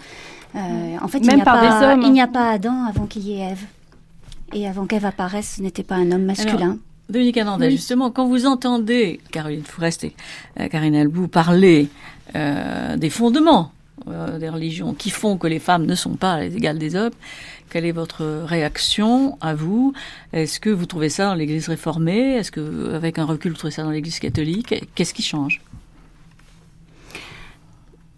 Euh, 0.56 0.58
en 1.02 1.08
fait, 1.08 1.18
il 1.18 1.26
Même 1.26 1.36
n'y 1.36 1.42
a, 1.42 1.44
par 1.44 1.60
pas- 1.60 1.80
des 1.80 1.86
hommes. 1.86 2.02
il 2.02 2.12
n'y 2.12 2.20
a 2.20 2.28
pas 2.28 2.50
Adam 2.50 2.84
avant 2.88 3.06
qu'il 3.06 3.22
y 3.22 3.40
ait 3.40 3.50
Ève. 3.50 3.64
Et 4.52 4.68
avant 4.68 4.86
qu'Ève 4.86 5.04
apparaisse, 5.04 5.54
ce 5.56 5.62
n'était 5.62 5.82
pas 5.82 5.96
un 5.96 6.12
homme 6.12 6.24
masculin. 6.24 6.78
Dominique 7.08 7.36
Hernandez, 7.36 7.66
Oui. 7.66 7.72
justement, 7.72 8.10
quand 8.10 8.26
vous 8.26 8.46
entendez 8.46 9.20
Caroline 9.30 9.64
Fourest 9.64 10.04
et 10.04 10.14
euh, 10.60 10.68
Karine 10.68 10.94
Albou 10.94 11.28
parler 11.28 11.88
euh, 12.34 12.96
des 12.96 13.10
fondements 13.10 13.72
euh, 14.08 14.38
des 14.38 14.48
religions 14.48 14.92
qui 14.92 15.10
font 15.10 15.38
que 15.38 15.46
les 15.46 15.60
femmes 15.60 15.86
ne 15.86 15.94
sont 15.94 16.16
pas 16.16 16.40
les 16.40 16.54
égales 16.56 16.78
des 16.78 16.96
hommes, 16.96 17.12
quelle 17.70 17.86
est 17.86 17.92
votre 17.92 18.24
réaction 18.44 19.38
à 19.40 19.54
vous? 19.54 19.94
Est-ce 20.32 20.58
que 20.58 20.68
vous 20.68 20.84
trouvez 20.84 21.08
ça 21.08 21.26
dans 21.26 21.34
l'Église 21.34 21.68
réformée? 21.68 22.34
Est-ce 22.34 22.50
que, 22.50 22.92
avec 22.92 23.18
un 23.18 23.24
recul, 23.24 23.52
vous 23.52 23.58
trouvez 23.58 23.70
ça 23.70 23.84
dans 23.84 23.90
l'Église 23.90 24.18
catholique? 24.18 24.74
Qu'est-ce 24.94 25.14
qui 25.14 25.22
change? 25.22 25.60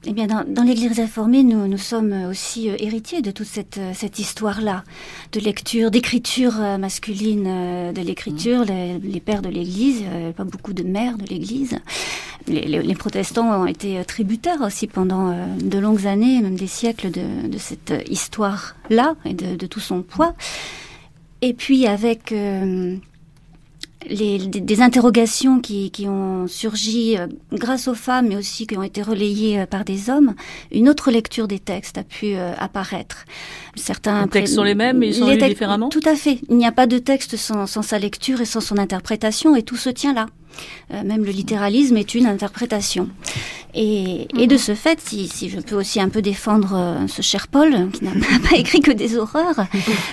Eh 0.09 0.12
bien, 0.12 0.29
dans, 0.29 0.45
dans 0.47 0.62
l'Église 0.62 0.92
réformée, 0.97 1.42
nous, 1.42 1.66
nous 1.66 1.79
sommes 1.79 2.12
aussi 2.31 2.71
euh, 2.71 2.77
héritiers 2.79 3.23
de 3.23 3.33
toute 3.33 3.49
cette, 3.49 3.79
euh, 3.79 3.90
cette 3.92 4.21
histoire-là, 4.21 4.85
de 5.33 5.40
lecture, 5.40 5.90
d'écriture 5.90 6.55
euh, 6.61 6.79
masculine 6.79 7.92
de 7.92 8.01
l'écriture, 8.03 8.64
les, 8.64 8.99
les 9.01 9.19
pères 9.21 9.42
de 9.42 9.49
l'Église, 9.49 10.03
pas 10.37 10.45
beaucoup 10.45 10.73
de 10.75 10.85
mères 10.85 11.19
de 11.19 11.25
l'Église. 11.27 11.79
Les, 12.47 12.62
les- 12.66 12.83
les 12.83 12.95
protestants 12.95 13.62
ont 13.62 13.66
été 13.66 14.01
tributaires 14.05 14.61
aussi 14.61 14.87
pendant 14.87 15.35
de 15.59 15.79
longues 15.79 16.07
années, 16.07 16.40
même 16.40 16.55
des 16.55 16.69
siècles, 16.69 17.11
de, 17.11 17.49
de 17.49 17.59
cette 17.59 17.92
histoire-là 18.09 19.16
et 19.25 19.35
de, 19.35 19.57
de 19.57 19.66
tout 19.66 19.81
son 19.81 20.03
poids. 20.03 20.35
Et 21.42 21.53
puis 21.53 21.87
avec 21.88 22.31
euh, 22.31 22.97
les, 24.09 24.38
des, 24.38 24.81
interrogations 24.81 25.61
qui, 25.61 25.90
qui 25.90 26.07
ont 26.07 26.47
surgi 26.47 27.16
euh, 27.19 27.27
grâce 27.53 27.88
aux 27.88 27.95
femmes, 27.95 28.29
mais 28.29 28.37
aussi 28.37 28.66
qui 28.66 28.77
ont 28.77 28.83
été 28.83 29.03
relayées 29.03 29.61
euh, 29.61 29.66
par 29.66 29.85
des 29.85 30.11
hommes, 30.11 30.35
une 30.73 30.88
autre 30.88 31.11
lecture 31.11 31.49
des 31.49 31.59
textes 31.59 31.99
a 31.99 32.05
pu 32.05 32.35
euh, 32.35 32.53
apparaître. 32.59 33.25
Certains 33.75 34.23
Les 34.23 34.29
textes 34.29 34.55
sont 34.55 34.62
les 34.62 34.75
mêmes, 34.75 34.99
mais 34.99 35.09
ils 35.09 35.14
sont 35.14 35.27
les 35.27 35.37
lus 35.37 35.49
différemment 35.49 35.88
Tout 35.88 36.01
à 36.05 36.14
fait. 36.14 36.38
Il 36.49 36.57
n'y 36.57 36.66
a 36.66 36.73
pas 36.73 36.87
de 36.87 36.99
texte 36.99 37.37
sans, 37.37 37.66
sans 37.66 37.83
sa 37.83 37.99
lecture 37.99 38.40
et 38.40 38.47
sans 38.47 38.61
son 38.61 38.79
interprétation, 38.79 39.57
et 39.57 39.62
tout 39.62 39.77
se 39.77 39.90
tient 39.90 40.14
là. 40.14 40.27
Euh, 40.92 41.03
même 41.03 41.25
le 41.25 41.31
littéralisme 41.31 41.97
est 41.97 42.14
une 42.14 42.27
interprétation. 42.27 43.09
Et, 43.75 44.29
et 44.38 44.47
de 44.47 44.57
ce 44.57 44.75
fait, 44.75 45.01
si, 45.01 45.29
si 45.29 45.51
je 45.51 45.61
peux 45.61 45.77
aussi 45.77 46.01
un 46.01 46.09
peu 46.09 46.23
défendre 46.23 46.75
euh, 46.75 47.07
ce 47.09 47.23
cher 47.23 47.49
Paul, 47.49 47.90
qui 47.90 48.05
n'a 48.05 48.12
pas 48.51 48.57
écrit 48.57 48.81
que 48.81 48.92
des 48.92 49.16
horreurs, 49.16 49.66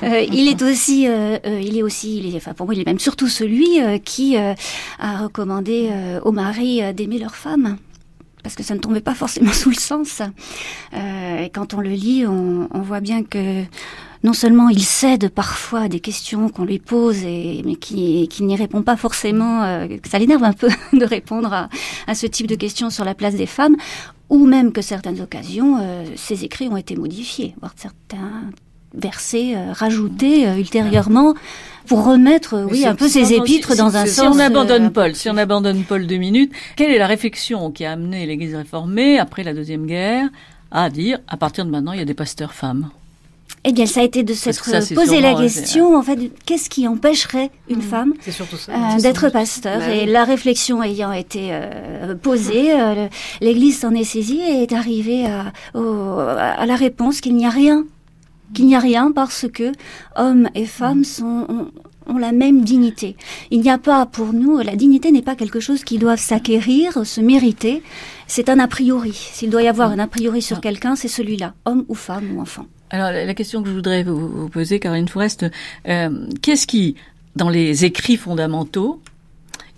euh, 0.04 0.26
il 0.32 0.48
est 0.50 0.62
aussi, 0.62 1.04
il 1.04 1.78
est 1.78 1.84
aussi, 1.84 2.18
il 2.18 2.34
est, 2.34 2.38
enfin 2.38 2.54
pour 2.54 2.66
moi, 2.66 2.76
il 2.76 2.82
est 2.82 2.86
même 2.86 3.00
surtout 3.00 3.28
celui 3.28 3.80
qui 4.04 4.36
a 4.38 4.56
recommandé 5.18 5.90
aux 6.24 6.32
maris 6.32 6.82
d'aimer 6.94 7.20
leurs 7.20 7.36
femmes. 7.36 7.78
Parce 8.44 8.56
que 8.56 8.64
ça 8.64 8.76
ne 8.76 8.80
tombait 8.80 9.02
pas 9.02 9.16
forcément 9.16 9.54
sous 9.54 9.70
le 9.70 9.76
sens. 9.76 10.22
Euh, 10.94 11.46
et 11.46 11.50
quand 11.50 11.74
on 11.74 11.80
le 11.80 11.90
lit, 11.90 12.28
on, 12.28 12.68
on 12.72 12.82
voit 12.82 13.00
bien 13.00 13.24
que 13.24 13.64
non 14.24 14.34
seulement 14.34 14.70
il 14.70 14.82
cède 14.84 15.30
parfois 15.30 15.82
à 15.82 15.88
des 15.90 16.00
questions 16.00 16.50
qu'on 16.50 16.64
lui 16.66 16.80
pose, 16.80 17.24
et, 17.24 17.62
mais 17.66 17.76
qui, 17.76 18.28
qui 18.30 18.44
n'y 18.44 18.56
répond 18.56 18.82
pas 18.82 18.96
forcément, 18.96 19.64
euh, 19.64 19.88
que 19.88 20.08
ça 20.10 20.18
l'énerve 20.20 20.44
un 20.44 20.54
peu 20.54 20.70
de 20.94 21.06
répondre 21.06 21.52
à, 21.54 21.70
à 22.08 22.16
ce 22.16 22.26
type 22.28 22.48
de 22.48 22.56
questions 22.56 22.90
sur 22.90 23.04
la 23.06 23.14
place 23.16 23.36
des 23.36 23.46
femmes, 23.46 23.76
ou 24.30 24.46
même 24.46 24.72
que 24.72 24.82
certaines 24.82 25.20
occasions, 25.22 25.78
euh, 25.82 26.06
ses 26.16 26.44
écrits 26.46 26.68
ont 26.70 26.78
été 26.78 26.96
modifiés, 26.96 27.54
voire 27.60 27.74
certains 27.76 28.44
versets 28.96 29.56
euh, 29.56 29.74
rajoutés 29.74 30.48
euh, 30.48 30.56
ultérieurement 30.58 31.34
pour 31.88 32.06
remettre, 32.06 32.54
euh, 32.54 32.66
Mais 32.68 32.72
oui, 32.74 32.86
un 32.86 32.96
peu 32.96 33.08
ses 33.10 33.34
épîtres 33.34 33.76
dans 33.76 33.98
un 33.98 34.06
c'est- 34.06 34.12
Si 34.12 34.16
sens. 34.16 34.36
on 34.36 34.40
abandonne 34.40 34.86
euh, 34.86 34.90
Paul, 34.90 35.16
si 35.16 35.30
on 35.30 35.38
abandonne 35.38 35.84
Paul 35.84 36.08
deux 36.08 36.18
minutes, 36.18 36.52
quelle 36.76 36.92
est 36.92 36.98
la 37.00 37.08
réflexion 37.08 37.72
qui 37.72 37.86
a 37.86 37.92
amené 37.94 38.26
l'Église 38.26 38.56
réformée 38.56 39.20
après 39.20 39.44
la 39.44 39.54
deuxième 39.54 39.86
guerre 39.86 40.30
à 40.72 40.90
dire 40.90 41.20
à 41.28 41.38
partir 41.38 41.66
de 41.66 41.72
maintenant 41.72 41.92
il 41.92 42.00
y 42.00 42.02
a 42.02 42.06
des 42.06 42.14
pasteurs 42.14 42.54
femmes? 42.54 42.90
Eh 43.66 43.72
bien, 43.72 43.86
ça 43.86 44.02
a 44.02 44.04
été 44.04 44.24
de 44.24 44.34
s'être 44.34 44.62
posé 44.94 45.22
la 45.22 45.36
euh, 45.36 45.38
question, 45.42 45.96
en 45.96 46.02
fait, 46.02 46.20
qu'est-ce 46.46 46.70
qui 46.70 46.86
empêcherait 46.88 47.50
une 47.70 47.82
femme 47.82 48.14
surtout 48.30 48.58
ça. 48.58 48.74
euh, 48.74 49.00
d'être 49.02 49.30
pasteur 49.30 49.80
Bah 49.80 49.96
Et 49.96 50.04
oui. 50.06 50.12
la 50.12 50.26
réflexion 50.26 50.84
ayant 50.84 51.14
été 51.14 51.50
euh, 51.52 52.14
posée, 52.16 52.74
euh, 52.74 52.96
le- 52.96 53.10
l'Église 53.46 53.80
s'en 53.80 53.94
est 53.94 54.04
saisie 54.04 54.42
et 54.42 54.64
est 54.64 54.74
arrivée 54.74 55.26
à, 55.28 55.54
au- 55.76 56.20
à 56.20 56.66
la 56.66 56.76
réponse 56.76 57.22
qu'il 57.22 57.36
n'y 57.36 57.46
a 57.46 57.50
rien, 57.50 57.86
qu'il 58.54 58.66
n'y 58.66 58.76
a 58.76 58.80
rien 58.80 59.12
parce 59.14 59.46
que 59.52 59.72
hommes 60.18 60.50
et 60.56 60.66
femmes 60.66 61.06
sont 61.06 61.46
ont, 61.48 61.68
ont 62.14 62.18
la 62.18 62.34
même 62.34 62.66
dignité. 62.66 63.16
Il 63.50 63.62
n'y 63.62 63.70
a 63.70 63.78
pas 63.78 64.06
pour 64.06 64.34
nous, 64.34 64.58
la 64.60 64.76
dignité 64.76 65.10
n'est 65.14 65.22
pas 65.22 65.36
quelque 65.38 65.62
chose 65.62 65.86
qui 65.86 65.98
doit 65.98 66.18
s'acquérir, 66.18 67.06
se 67.06 67.22
mériter. 67.22 67.82
C'est 68.28 68.50
un 68.50 68.60
a 68.60 68.68
priori. 68.68 69.14
S'il 69.14 69.50
doit 69.50 69.64
y 69.64 69.70
avoir 69.70 69.92
un 69.92 70.00
a 70.00 70.08
priori 70.08 70.42
sur 70.42 70.60
quelqu'un, 70.60 70.98
c'est 70.98 71.08
celui-là, 71.08 71.54
homme 71.66 71.86
ou 71.88 71.96
femme 71.96 72.36
ou 72.36 72.42
enfant. 72.42 72.66
Alors, 72.94 73.12
la 73.12 73.34
question 73.34 73.64
que 73.64 73.70
je 73.70 73.74
voudrais 73.74 74.04
vous, 74.04 74.28
vous 74.28 74.50
poser, 74.50 74.80
Caroline 74.80 75.08
Forest, 75.08 75.48
euh, 75.88 76.28
qu'est-ce 76.44 76.68
qui, 76.68 76.96
dans 77.36 77.50
les 77.50 77.86
écrits 77.86 78.18
fondamentaux, 78.18 79.02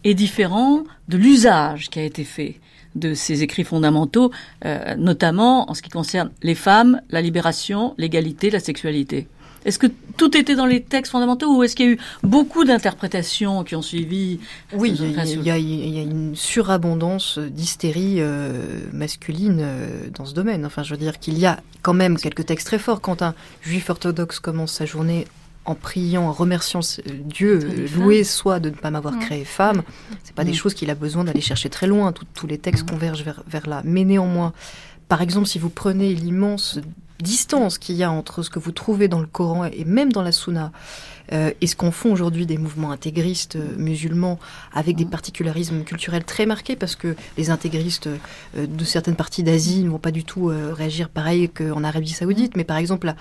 est 0.04 0.14
différent 0.14 0.84
de 1.08 1.16
l'usage 1.16 1.90
qui 1.90 2.00
a 2.00 2.04
été 2.04 2.26
fait 2.26 2.60
de 2.96 3.14
ces 3.14 3.42
écrits 3.42 3.64
fondamentaux, 3.64 4.32
euh, 4.66 4.96
notamment 4.98 5.72
en 5.72 5.74
ce 5.74 5.82
qui 5.82 5.90
concerne 5.90 6.30
les 6.44 6.56
femmes, 6.56 7.00
la 7.10 7.22
libération, 7.22 7.96
l'égalité, 7.98 8.50
la 8.50 8.60
sexualité? 8.60 9.30
Est-ce 9.66 9.80
que 9.80 9.88
tout 10.18 10.38
était 10.38 10.56
dans 10.56 10.66
les 10.68 10.82
textes 10.84 11.12
fondamentaux 11.12 11.58
ou 11.58 11.64
est-ce 11.64 11.76
qu'il 11.76 11.86
y 11.86 11.90
a 11.90 11.92
eu 11.94 11.98
beaucoup 12.24 12.64
d'interprétations 12.64 13.64
qui 13.64 13.76
ont 13.76 13.82
suivi 13.82 14.40
Oui, 14.74 14.96
il 14.98 15.12
y, 15.12 15.20
a- 15.20 15.24
il 15.26 15.44
y 15.44 15.52
a- 15.52 15.58
il 15.58 15.90
y 15.96 16.00
a 16.00 16.04
une 16.04 16.36
surabondance 16.36 17.40
d'hystérie 17.40 18.18
euh, 18.20 18.80
masculine 18.94 19.60
euh, 19.62 20.08
dans 20.14 20.26
ce 20.26 20.34
domaine. 20.34 20.66
Enfin, 20.66 20.84
je 20.84 20.92
veux 20.92 21.00
dire 21.00 21.20
qu'il 21.20 21.38
y 21.38 21.46
a 21.46 21.60
quand 21.82 21.94
même 21.94 22.18
quelques 22.18 22.46
textes 22.46 22.68
très 22.68 22.80
forts. 22.80 23.02
Quand 23.02 23.22
un 23.22 23.34
juif 23.62 23.90
orthodoxe 23.90 24.40
commence 24.40 24.72
sa 24.74 24.86
journée 24.86 25.26
en 25.66 25.74
priant, 25.74 26.24
en 26.28 26.32
remerciant 26.32 26.82
Dieu, 27.26 27.60
euh, 27.64 27.88
loué 27.96 28.24
soit 28.24 28.60
de 28.60 28.70
ne 28.70 28.76
pas 28.76 28.92
m'avoir 28.92 29.16
Mm. 29.16 29.20
créé 29.20 29.46
femme, 29.46 29.82
c'est 30.24 30.36
pas 30.36 30.44
des 30.44 30.52
Mm. 30.52 30.56
choses 30.56 30.74
qu'il 30.76 30.92
a 30.92 30.96
besoin 30.96 31.24
d'aller 31.24 31.42
chercher 31.42 31.70
très 31.70 31.88
loin. 31.88 32.12
Tout- 32.12 32.26
tous 32.36 32.46
les 32.46 32.60
textes 32.60 32.88
convergent 32.88 33.24
vers, 33.24 33.42
vers 33.48 33.68
là. 33.68 33.82
Mais 33.84 34.04
néanmoins, 34.04 34.54
par 35.08 35.24
exemple, 35.24 35.48
si 35.48 35.58
vous 35.58 35.70
prenez 35.70 36.14
l'immense 36.14 36.80
distance 37.20 37.78
qu'il 37.78 37.96
y 37.96 38.04
a 38.04 38.12
entre 38.12 38.44
ce 38.44 38.50
que 38.50 38.60
vous 38.60 38.72
trouvez 38.72 39.08
dans 39.08 39.20
le 39.20 39.28
Coran 39.28 39.66
et 39.66 39.86
même 39.86 40.12
dans 40.12 40.22
la 40.22 40.32
Sunna, 40.32 40.72
euh, 41.32 41.52
et 41.62 41.68
ce 41.68 41.76
qu'en 41.76 41.92
font 41.92 42.12
aujourd'hui 42.12 42.46
des 42.46 42.58
mouvements 42.58 42.92
intégristes 42.92 43.56
euh, 43.56 43.76
musulmans 43.78 44.40
avec 44.74 44.96
des 44.96 45.06
particularismes 45.06 45.84
culturels 45.84 46.24
très 46.24 46.46
marqués, 46.46 46.76
parce 46.76 46.96
que 46.96 47.16
les 47.38 47.50
intégristes 47.50 48.08
euh, 48.08 48.68
de 48.68 48.84
certaines 48.84 49.16
parties 49.16 49.44
d'Asie 49.44 49.84
ne 49.84 49.90
vont 49.90 50.00
pas 50.00 50.12
du 50.12 50.24
tout 50.24 50.50
euh, 50.50 50.74
réagir 50.74 51.10
pareil 51.10 51.50
qu'en 51.50 51.84
Arabie 51.84 52.10
Saoudite, 52.10 52.56
mais 52.56 52.64
par 52.64 52.78
exemple 52.78 53.08
la, 53.08 53.16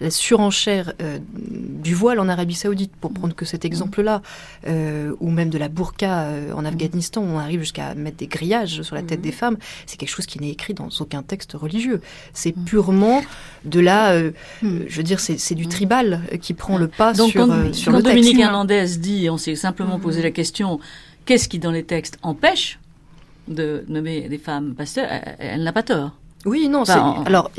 la 0.00 0.10
surenchère 0.10 0.92
du 1.38 1.94
voile 1.94 2.20
en 2.20 2.28
Arabie 2.28 2.54
Saoudite, 2.54 2.92
pour 3.00 3.12
prendre 3.12 3.34
que 3.34 3.44
cet 3.44 3.64
exemple-là, 3.64 4.22
ou 4.66 5.30
même 5.30 5.50
de 5.50 5.58
la 5.58 5.68
burqa 5.68 6.26
en 6.54 6.64
Afghanistan, 6.64 7.22
où 7.22 7.26
on 7.26 7.38
arrive 7.38 7.60
jusqu'à 7.60 7.94
mettre 7.94 8.16
des 8.16 8.26
grillages 8.26 8.82
sur 8.82 8.94
la 8.94 9.02
tête 9.02 9.20
des 9.20 9.32
femmes, 9.32 9.56
c'est 9.86 9.98
quelque 9.98 10.10
chose 10.10 10.26
qui 10.26 10.40
n'est 10.40 10.50
écrit 10.50 10.74
dans 10.74 10.88
aucun 11.00 11.22
texte 11.22 11.52
religieux. 11.52 12.00
C'est 12.32 12.52
purement 12.52 13.22
de 13.64 13.80
la, 13.80 14.12
euh, 14.12 14.30
je 14.62 14.96
veux 14.96 15.02
dire, 15.02 15.20
c'est 15.20 15.54
du 15.54 15.66
tribal 15.66 16.22
qui 16.40 16.54
prend 16.54 16.78
le 16.78 16.88
pas 16.88 17.12
Donc 17.12 17.30
sur, 17.30 17.46
euh, 17.50 17.72
sur 17.72 17.92
quand 17.92 17.98
le 17.98 18.02
texte. 18.04 18.16
Dominique 18.16 18.40
Hernandez 18.40 18.86
dit, 18.98 19.28
on 19.30 19.36
s'est 19.36 19.56
simplement 19.56 19.98
posé 19.98 20.22
la 20.22 20.30
question, 20.30 20.80
qu'est-ce 21.24 21.48
qui 21.48 21.58
dans 21.58 21.70
les 21.70 21.84
textes 21.84 22.18
empêche 22.22 22.78
de 23.48 23.84
nommer 23.88 24.28
des 24.28 24.38
femmes 24.38 24.74
pasteurs? 24.74 25.08
Elle, 25.10 25.36
elle 25.38 25.62
n'a 25.62 25.72
pas 25.72 25.82
tort. 25.82 26.19
Oui, 26.46 26.68
non, 26.70 26.80
Enfin, 26.80 27.22
alors 27.26 27.50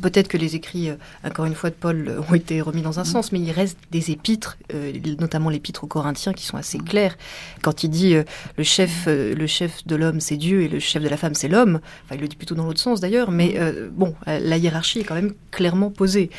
peut-être 0.00 0.28
que 0.28 0.38
les 0.38 0.56
écrits, 0.56 0.88
euh, 0.88 0.94
encore 1.24 1.44
une 1.44 1.54
fois, 1.54 1.68
de 1.68 1.74
Paul 1.74 2.08
euh, 2.08 2.20
ont 2.30 2.34
été 2.34 2.62
remis 2.62 2.80
dans 2.80 2.98
un 2.98 3.04
sens, 3.04 3.32
mais 3.32 3.38
il 3.38 3.50
reste 3.50 3.76
des 3.90 4.10
épîtres, 4.10 4.56
euh, 4.72 4.92
notamment 5.18 5.50
l'épître 5.50 5.84
aux 5.84 5.86
Corinthiens, 5.86 6.32
qui 6.32 6.46
sont 6.46 6.56
assez 6.56 6.78
clairs. 6.78 7.18
Quand 7.60 7.84
il 7.84 7.90
dit 7.90 8.14
euh, 8.14 8.22
le 8.56 8.64
chef, 8.64 9.04
euh, 9.08 9.34
le 9.34 9.46
chef 9.46 9.86
de 9.86 9.94
l'homme 9.94 10.20
c'est 10.20 10.38
Dieu 10.38 10.62
et 10.62 10.68
le 10.68 10.80
chef 10.80 11.02
de 11.02 11.08
la 11.08 11.18
femme 11.18 11.34
c'est 11.34 11.48
l'homme, 11.48 11.80
enfin 12.04 12.14
il 12.14 12.20
le 12.22 12.28
dit 12.28 12.36
plutôt 12.36 12.54
dans 12.54 12.64
l'autre 12.64 12.80
sens 12.80 13.00
d'ailleurs, 13.00 13.30
mais 13.30 13.58
bon, 13.92 14.14
la 14.26 14.56
hiérarchie 14.56 15.00
est 15.00 15.04
quand 15.04 15.14
même 15.14 15.32
clairement 15.50 15.90
posée, 15.90 16.30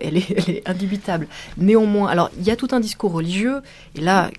elle, 0.00 0.16
est, 0.16 0.30
elle 0.48 0.56
est 0.56 0.68
indubitable. 0.68 1.28
Néanmoins, 1.58 2.08
alors 2.08 2.30
il 2.38 2.44
y 2.44 2.50
a 2.50 2.56
tout 2.56 2.68
un 2.72 2.80
discours 2.80 3.12
religieux, 3.12 3.60
et 3.94 4.00
là, 4.00 4.30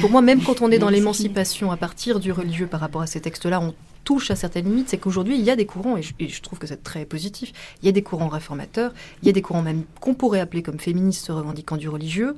pour 0.00 0.10
moi, 0.10 0.22
même 0.22 0.42
quand 0.42 0.60
on 0.62 0.70
est 0.70 0.78
dans 0.78 0.88
l'émancipation 0.90 1.70
à 1.70 1.76
partir 1.76 2.18
du 2.18 2.32
religieux 2.32 2.66
par 2.66 2.80
rapport 2.80 3.02
à 3.02 3.06
ces 3.06 3.20
textes-là, 3.20 3.60
on 3.60 3.74
touche 4.04 4.30
à 4.30 4.36
certaines 4.36 4.66
limites, 4.66 4.88
c'est 4.88 4.98
qu'aujourd'hui, 4.98 5.36
il 5.38 5.44
y 5.44 5.50
a 5.50 5.56
des 5.56 5.66
courants, 5.66 5.96
et 5.96 6.02
je, 6.02 6.12
et 6.18 6.28
je 6.28 6.42
trouve 6.42 6.58
que 6.58 6.66
c'est 6.66 6.82
très 6.82 7.04
positif, 7.04 7.52
il 7.82 7.86
y 7.86 7.88
a 7.88 7.92
des 7.92 8.02
courants 8.02 8.28
réformateurs, 8.28 8.92
il 9.22 9.26
y 9.26 9.28
a 9.28 9.32
des 9.32 9.42
courants 9.42 9.62
même 9.62 9.84
qu'on 10.00 10.14
pourrait 10.14 10.40
appeler 10.40 10.62
comme 10.62 10.78
féministes 10.78 11.28
revendiquant 11.28 11.76
du 11.76 11.88
religieux. 11.88 12.36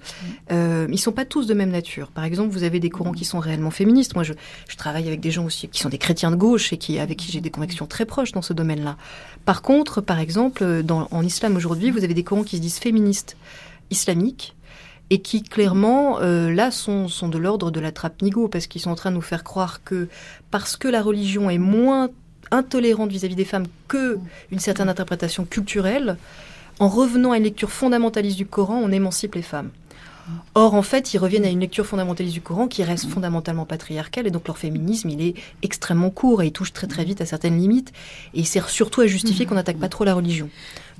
Euh, 0.50 0.87
ils 0.90 0.98
sont 0.98 1.12
pas 1.12 1.24
tous 1.24 1.46
de 1.46 1.55
même 1.55 1.70
nature. 1.70 2.09
Par 2.09 2.24
exemple, 2.24 2.50
vous 2.50 2.62
avez 2.62 2.81
des 2.81 2.90
courants 2.90 3.12
qui 3.12 3.24
sont 3.24 3.38
réellement 3.38 3.70
féministes. 3.70 4.14
Moi, 4.14 4.24
je, 4.24 4.33
je 4.68 4.77
travaille 4.77 5.07
avec 5.07 5.20
des 5.20 5.31
gens 5.31 5.44
aussi 5.44 5.68
qui 5.68 5.81
sont 5.81 5.88
des 5.88 5.98
chrétiens 5.98 6.31
de 6.31 6.37
gauche 6.37 6.72
et 6.72 6.77
qui, 6.77 6.98
avec 6.98 7.18
qui 7.18 7.33
j'ai 7.33 7.40
des 7.40 7.50
convictions 7.50 7.87
très 7.87 8.05
proches 8.05 8.33
dans 8.33 8.42
ce 8.42 8.53
domaine-là. 8.53 8.96
Par 9.44 9.62
contre, 9.62 10.00
par 10.00 10.18
exemple, 10.18 10.83
dans, 10.83 11.09
en 11.11 11.22
islam 11.22 11.57
aujourd'hui, 11.57 11.90
vous 11.90 12.05
avez 12.05 12.14
des 12.14 12.24
courants 12.24 12.44
qui 12.44 12.57
se 12.57 12.62
disent 12.62 12.79
féministes 12.79 13.37
islamiques 13.90 14.55
et 15.14 15.18
qui 15.18 15.44
clairement 15.44 16.18
euh, 16.22 16.53
là 16.53 16.72
sont, 16.72 17.07
sont 17.07 17.29
de 17.29 17.38
l'ordre 17.38 17.70
de 17.70 17.79
la 17.79 17.92
trappe 17.92 18.20
nigo 18.20 18.48
parce 18.48 18.66
qu'ils 18.66 18.81
sont 18.81 18.90
en 18.90 18.96
train 18.96 19.11
de 19.12 19.14
nous 19.14 19.22
faire 19.22 19.44
croire 19.44 19.85
que 19.85 20.09
parce 20.50 20.77
que 20.77 20.88
la 20.88 21.03
religion 21.03 21.48
est 21.50 21.59
moins 21.59 22.11
intolérante 22.50 23.12
vis-à-vis 23.12 23.37
des 23.37 23.44
femmes 23.44 23.66
que 23.87 24.18
une 24.50 24.59
certaine 24.59 24.88
interprétation 24.88 25.44
culturelle, 25.44 26.16
en 26.81 26.88
revenant 26.88 27.31
à 27.31 27.37
une 27.37 27.44
lecture 27.44 27.70
fondamentaliste 27.70 28.37
du 28.37 28.44
Coran, 28.44 28.81
on 28.83 28.90
émancipe 28.90 29.37
les 29.37 29.42
femmes. 29.42 29.70
Or, 30.57 30.74
en 30.74 30.83
fait, 30.83 31.14
ils 31.14 31.18
reviennent 31.18 31.44
à 31.44 31.50
une 31.50 31.61
lecture 31.61 31.87
fondamentaliste 31.87 32.35
du 32.35 32.40
Coran 32.40 32.66
qui 32.66 32.83
reste 32.83 33.07
fondamentalement 33.09 33.66
patriarcale, 33.66 34.27
et 34.27 34.31
donc 34.33 34.48
leur 34.48 34.59
féminisme, 34.59 35.11
il 35.11 35.20
est 35.20 35.35
extrêmement 35.62 36.11
court 36.11 36.42
et 36.42 36.46
il 36.46 36.53
touche 36.53 36.72
très 36.72 36.87
très 36.87 37.05
vite 37.05 37.20
à 37.20 37.27
certaines 37.27 37.59
limites, 37.59 37.92
et 38.35 38.40
il 38.40 38.46
sert 38.46 38.68
surtout 38.68 39.03
à 39.03 39.07
justifier 39.07 39.46
qu'on 39.46 39.55
n'attaque 39.55 39.79
pas 39.79 39.88
trop 39.88 40.05
la 40.05 40.14
religion. 40.14 40.48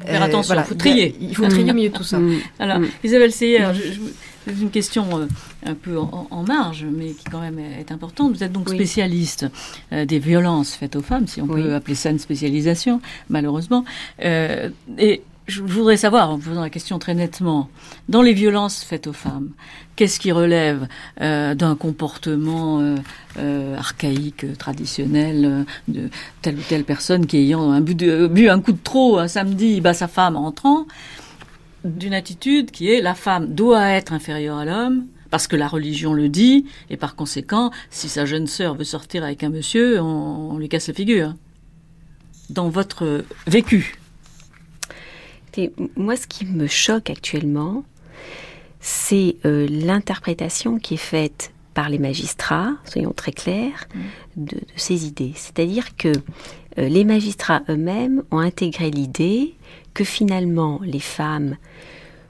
Euh, 0.03 0.07
Faire 0.07 0.23
attention, 0.23 0.63
faut 0.65 0.75
trier. 0.75 1.15
Il 1.21 1.35
faut 1.37 1.47
trier 1.49 1.71
au 1.71 1.75
milieu 1.75 1.89
de 1.91 1.95
tout 1.95 2.03
ça. 2.03 2.19
Alors, 2.59 2.81
Isabelle 3.05 3.33
Seyer, 3.33 3.67
je- 3.75 4.01
c'est 4.47 4.61
une 4.61 4.71
question 4.71 5.07
euh, 5.21 5.27
un 5.65 5.75
peu 5.75 5.97
en, 5.99 6.27
en 6.31 6.43
marge, 6.43 6.85
mais 6.91 7.13
qui 7.13 7.25
quand 7.31 7.41
même 7.41 7.59
est 7.59 7.91
importante. 7.93 8.35
Vous 8.37 8.43
êtes 8.43 8.53
donc 8.53 8.69
spécialiste 8.69 9.47
euh, 9.93 10.05
des 10.05 10.19
violences 10.19 10.75
faites 10.75 10.97
aux 10.97 11.01
femmes, 11.03 11.27
si 11.27 11.41
on 11.41 11.47
Oui. 11.47 11.63
peut 11.63 11.75
appeler 11.75 11.95
ça 11.95 12.11
une 12.11 12.19
spécialisation, 12.19 13.01
malheureusement. 13.31 13.85
Euh, 14.25 14.69
et 14.99 15.23
je 15.47 15.63
voudrais 15.63 15.97
savoir, 15.99 16.31
en 16.31 16.39
posant 16.39 16.63
la 16.63 16.71
question 16.71 16.99
très 16.99 17.15
nettement, 17.15 17.69
dans 18.09 18.23
les 18.23 18.33
violences 18.33 18.83
faites 18.83 19.07
aux 19.07 19.13
femmes, 19.13 19.51
qu'est-ce 19.95 20.19
qui 20.19 20.33
relève 20.33 20.89
euh, 21.21 21.55
d'un 21.55 21.77
comportement 21.77 22.81
euh, 22.81 22.97
euh, 23.39 23.77
archaïque, 23.77 24.57
traditionnel, 24.57 25.67
de 25.89 26.09
telle 26.41 26.57
ou 26.57 26.63
telle 26.67 26.85
personne 26.85 27.27
qui 27.27 27.37
ayant 27.39 27.71
un 27.71 27.81
bu, 27.83 27.95
de- 27.95 28.27
bu 28.27 28.49
un 28.49 28.61
coup 28.61 28.73
de 28.73 28.83
trop 28.83 29.19
un 29.19 29.29
samedi 29.29 29.81
bat 29.83 29.93
sa 29.93 30.09
femme 30.09 30.37
en 30.37 30.47
entrant, 30.47 30.87
d'une 31.85 32.15
attitude 32.15 32.71
qui 32.71 32.91
est 32.91 33.03
la 33.03 33.15
femme 33.15 33.55
doit 33.55 33.91
être 33.91 34.15
inférieure 34.15 34.57
à 34.57 34.65
l'homme 34.65 35.05
parce 35.31 35.47
que 35.47 35.57
la 35.57 35.69
religion 35.69 36.15
le 36.15 36.31
dit 36.31 36.65
et 36.89 36.97
par 36.97 37.17
conséquent 37.17 37.71
si 37.91 38.09
sa 38.09 38.25
jeune 38.25 38.47
sœur 38.47 38.75
veut 38.77 38.85
sortir 38.85 39.23
avec 39.25 39.43
un 39.43 39.51
monsieur 39.51 40.01
on, 40.01 40.53
on 40.53 40.57
lui 40.59 40.71
casse 40.71 40.89
la 40.89 40.95
figure. 40.95 41.35
Dans 42.49 42.71
votre 42.71 43.25
vécu 43.47 43.97
Écoutez, 45.57 45.73
moi, 45.97 46.17
ce 46.17 46.27
qui 46.27 46.47
me 46.47 46.67
choque 46.67 47.11
actuellement, 47.11 47.85
c'est 48.81 49.37
euh, 49.45 49.69
l'interprétation 49.71 50.81
qui 50.81 50.95
est 50.95 50.97
faite 50.97 51.53
par 51.75 51.89
les 51.89 51.99
magistrats, 51.99 52.73
soyons 52.85 53.13
très 53.13 53.31
clairs, 53.31 53.87
de, 54.37 54.57
de 54.57 54.61
ces 54.75 55.07
idées. 55.07 55.33
C'est-à-dire 55.37 55.97
que 55.97 56.09
euh, 56.79 56.89
les 56.89 57.05
magistrats 57.05 57.63
eux-mêmes 57.69 58.25
ont 58.33 58.39
intégré 58.39 58.91
l'idée 58.91 59.55
que 59.93 60.03
finalement 60.03 60.81
les 60.83 60.99
femmes 60.99 61.57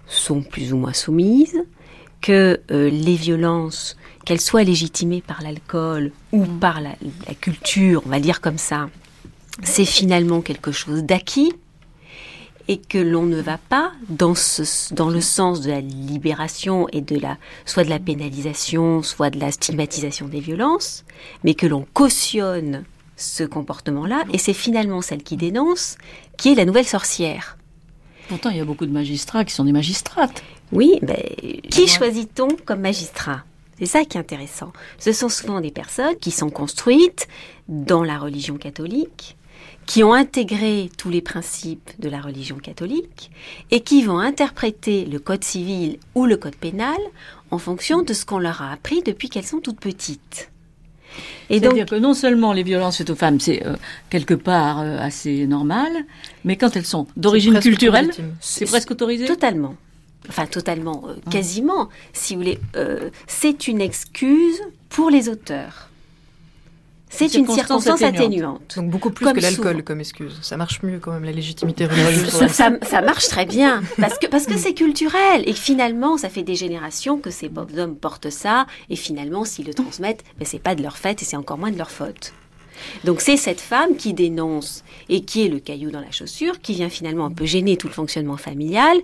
sont 0.07 0.43
plus 0.43 0.75
ou 0.75 0.77
moins 0.77 0.93
soumises, 0.93 1.65
que 2.21 2.61
euh, 2.71 2.91
les 2.91 3.17
violences, 3.17 3.97
qu'elles 4.27 4.41
soient 4.41 4.65
légitimées 4.65 5.23
par 5.23 5.41
l'alcool 5.41 6.13
ou 6.33 6.45
par 6.45 6.83
la, 6.83 6.91
la 7.27 7.35
culture, 7.35 8.03
on 8.05 8.11
va 8.11 8.21
dire 8.21 8.43
comme 8.43 8.59
ça, 8.59 8.91
c'est 9.63 9.87
finalement 9.87 10.43
quelque 10.43 10.73
chose 10.73 11.05
d'acquis 11.05 11.55
et 12.69 12.79
que 12.79 12.99
l'on 12.99 13.25
ne 13.25 13.41
va 13.41 13.59
pas 13.59 13.93
dans, 14.09 14.35
ce, 14.35 14.93
dans 14.95 15.11
le 15.11 15.21
sens 15.21 15.61
de 15.61 15.71
la 15.71 15.81
libération 15.81 16.89
et 16.93 17.01
de 17.01 17.19
la 17.19 17.37
soit 17.67 17.85
de 17.85 17.91
la 17.91 17.99
pénalisation, 17.99 19.03
soit 19.03 19.31
de 19.31 19.39
la 19.39 19.51
stigmatisation 19.53 20.29
des 20.29 20.41
violences, 20.41 21.05
mais 21.43 21.55
que 21.55 21.67
l'on 21.67 21.87
cautionne 21.93 22.85
ce 23.17 23.45
comportement-là 23.45 24.25
et 24.33 24.39
c'est 24.39 24.55
finalement 24.55 25.03
celle 25.03 25.23
qui 25.23 25.37
dénonce 25.37 25.99
qui 26.37 26.53
est 26.53 26.55
la 26.55 26.65
nouvelle 26.65 26.87
sorcière. 26.87 27.59
pourtant 28.29 28.51
il 28.51 28.57
y 28.57 28.61
a 28.61 28.65
beaucoup 28.65 28.87
de 28.87 28.93
magistrats 28.93 29.45
qui 29.45 29.55
sont 29.55 29.65
des 29.65 29.73
magistrates 29.73 30.43
Oui, 30.73 30.99
mais 31.03 31.61
qui 31.71 31.87
choisit-on 31.87 32.49
comme 32.65 32.81
magistrat? 32.81 33.45
C'est 33.79 33.87
ça 33.87 34.05
qui 34.05 34.17
est 34.17 34.21
intéressant. 34.21 34.73
Ce 34.99 35.13
sont 35.13 35.29
souvent 35.29 35.61
des 35.61 35.71
personnes 35.71 36.17
qui 36.21 36.31
sont 36.31 36.51
construites 36.51 37.29
dans 37.69 38.05
la 38.05 38.19
religion 38.19 38.57
catholique, 38.57 39.37
qui 39.87 40.03
ont 40.03 40.15
intégré 40.15 40.91
tous 40.97 41.11
les 41.11 41.21
principes 41.21 41.91
de 41.99 42.09
la 42.09 42.21
religion 42.21 42.57
catholique 42.57 43.31
et 43.71 43.81
qui 43.81 44.03
vont 44.03 44.19
interpréter 44.19 45.05
le 45.05 45.19
code 45.19 45.45
civil 45.45 45.99
ou 46.15 46.27
le 46.27 46.37
code 46.37 46.57
pénal 46.57 46.97
en 47.51 47.59
fonction 47.59 48.03
de 48.03 48.13
ce 48.13 48.25
qu'on 48.25 48.39
leur 48.39 48.63
a 48.63 48.73
appris 48.73 49.03
depuis 49.03 49.29
qu'elles 49.29 49.47
sont 49.47 49.61
toutes 49.61 49.81
petites. 49.81 50.51
Et 51.49 51.61
donc, 51.61 51.75
C'est-à-dire 51.75 51.87
que 51.87 51.95
non 51.97 52.15
seulement 52.15 52.53
les 52.53 52.63
violences 52.65 52.97
faites 52.97 53.11
aux 53.11 53.15
femmes, 53.15 53.39
c'est 53.39 53.65
euh, 53.65 53.77
quelque 54.11 54.35
part 54.35 54.81
euh, 54.81 54.99
assez 54.99 55.47
normal, 55.47 55.93
mais 56.45 56.57
quand 56.57 56.75
elles 56.77 56.87
sont 56.87 57.07
d'origine 57.17 57.61
culturelle, 57.61 58.11
c'est 58.41 58.65
presque 58.65 58.91
autorisé. 58.91 59.27
Totalement. 59.27 59.77
Enfin, 60.29 60.47
totalement, 60.47 61.05
euh, 61.07 61.15
quasiment, 61.31 61.91
si 62.13 62.35
vous 62.35 62.41
voulez. 62.41 62.59
euh, 62.77 63.11
c'est 63.27 63.69
une 63.69 63.81
excuse 63.81 64.61
pour 64.89 65.11
les 65.11 65.29
auteurs. 65.29 65.91
C'est 67.11 67.33
une 67.35 67.47
circonstance 67.47 68.03
atténuante. 68.03 68.17
atténuante. 68.27 68.73
Donc 68.77 68.91
beaucoup 68.91 69.11
plus 69.11 69.25
Comme 69.25 69.37
que 69.37 69.41
l'alcool 69.41 69.85
comme 69.85 70.01
excuse. 70.01 70.37
Ça 70.43 70.57
marche 70.57 70.83
mieux 70.83 70.99
quand 70.99 71.13
même 71.13 71.23
la 71.25 71.31
légitimité 71.33 71.87
religieuse. 71.87 72.29
Ça, 72.31 72.49
ça- 72.49 72.73
ça 72.83 73.03
marche 73.03 73.29
très 73.29 73.47
bien 73.47 73.83
parce 73.99 74.19
que 74.19 74.27
parce 74.27 74.47
que 74.47 74.57
c'est 74.59 74.75
culturel 74.75 75.43
et 75.47 75.53
finalement 75.53 76.17
ça 76.17 76.29
fait 76.29 76.43
des 76.43 76.57
générations 76.57 77.19
que 77.19 77.31
ces 77.31 77.51
hommes 77.79 77.95
portent 77.97 78.31
ça 78.31 78.67
et 78.91 78.97
finalement 78.97 79.45
s'ils 79.45 79.67
le 79.67 79.75
transmettent, 79.75 80.25
ben, 80.39 80.45
c'est 80.45 80.59
pas 80.59 80.75
de 80.75 80.83
leur 80.83 80.97
fait 80.97 81.23
et 81.23 81.25
c'est 81.25 81.37
encore 81.37 81.59
moins 81.59 81.71
de 81.71 81.79
leur 81.79 81.91
faute. 81.91 82.33
Donc 83.05 83.21
c'est 83.21 83.37
cette 83.37 83.61
femme 83.61 83.95
qui 83.97 84.13
dénonce 84.15 84.83
et 85.09 85.21
qui 85.21 85.45
est 85.47 85.49
le 85.49 85.61
caillou 85.61 85.93
dans 85.93 86.01
la 86.01 86.11
chaussure, 86.11 86.61
qui 86.61 86.73
vient 86.75 86.89
finalement 86.89 87.27
un 87.27 87.31
peu 87.31 87.45
gêner 87.45 87.77
tout 87.77 87.87
le 87.87 87.93
fonctionnement 87.93 88.37
familial 88.37 88.97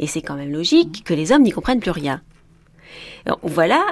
et 0.00 0.08
c'est 0.08 0.22
quand 0.22 0.34
même 0.34 0.50
logique 0.52 1.04
que 1.04 1.14
les 1.14 1.30
hommes 1.30 1.42
n'y 1.42 1.52
comprennent 1.52 1.78
plus 1.80 1.92
rien. 1.92 2.20
Voilà 3.42 3.84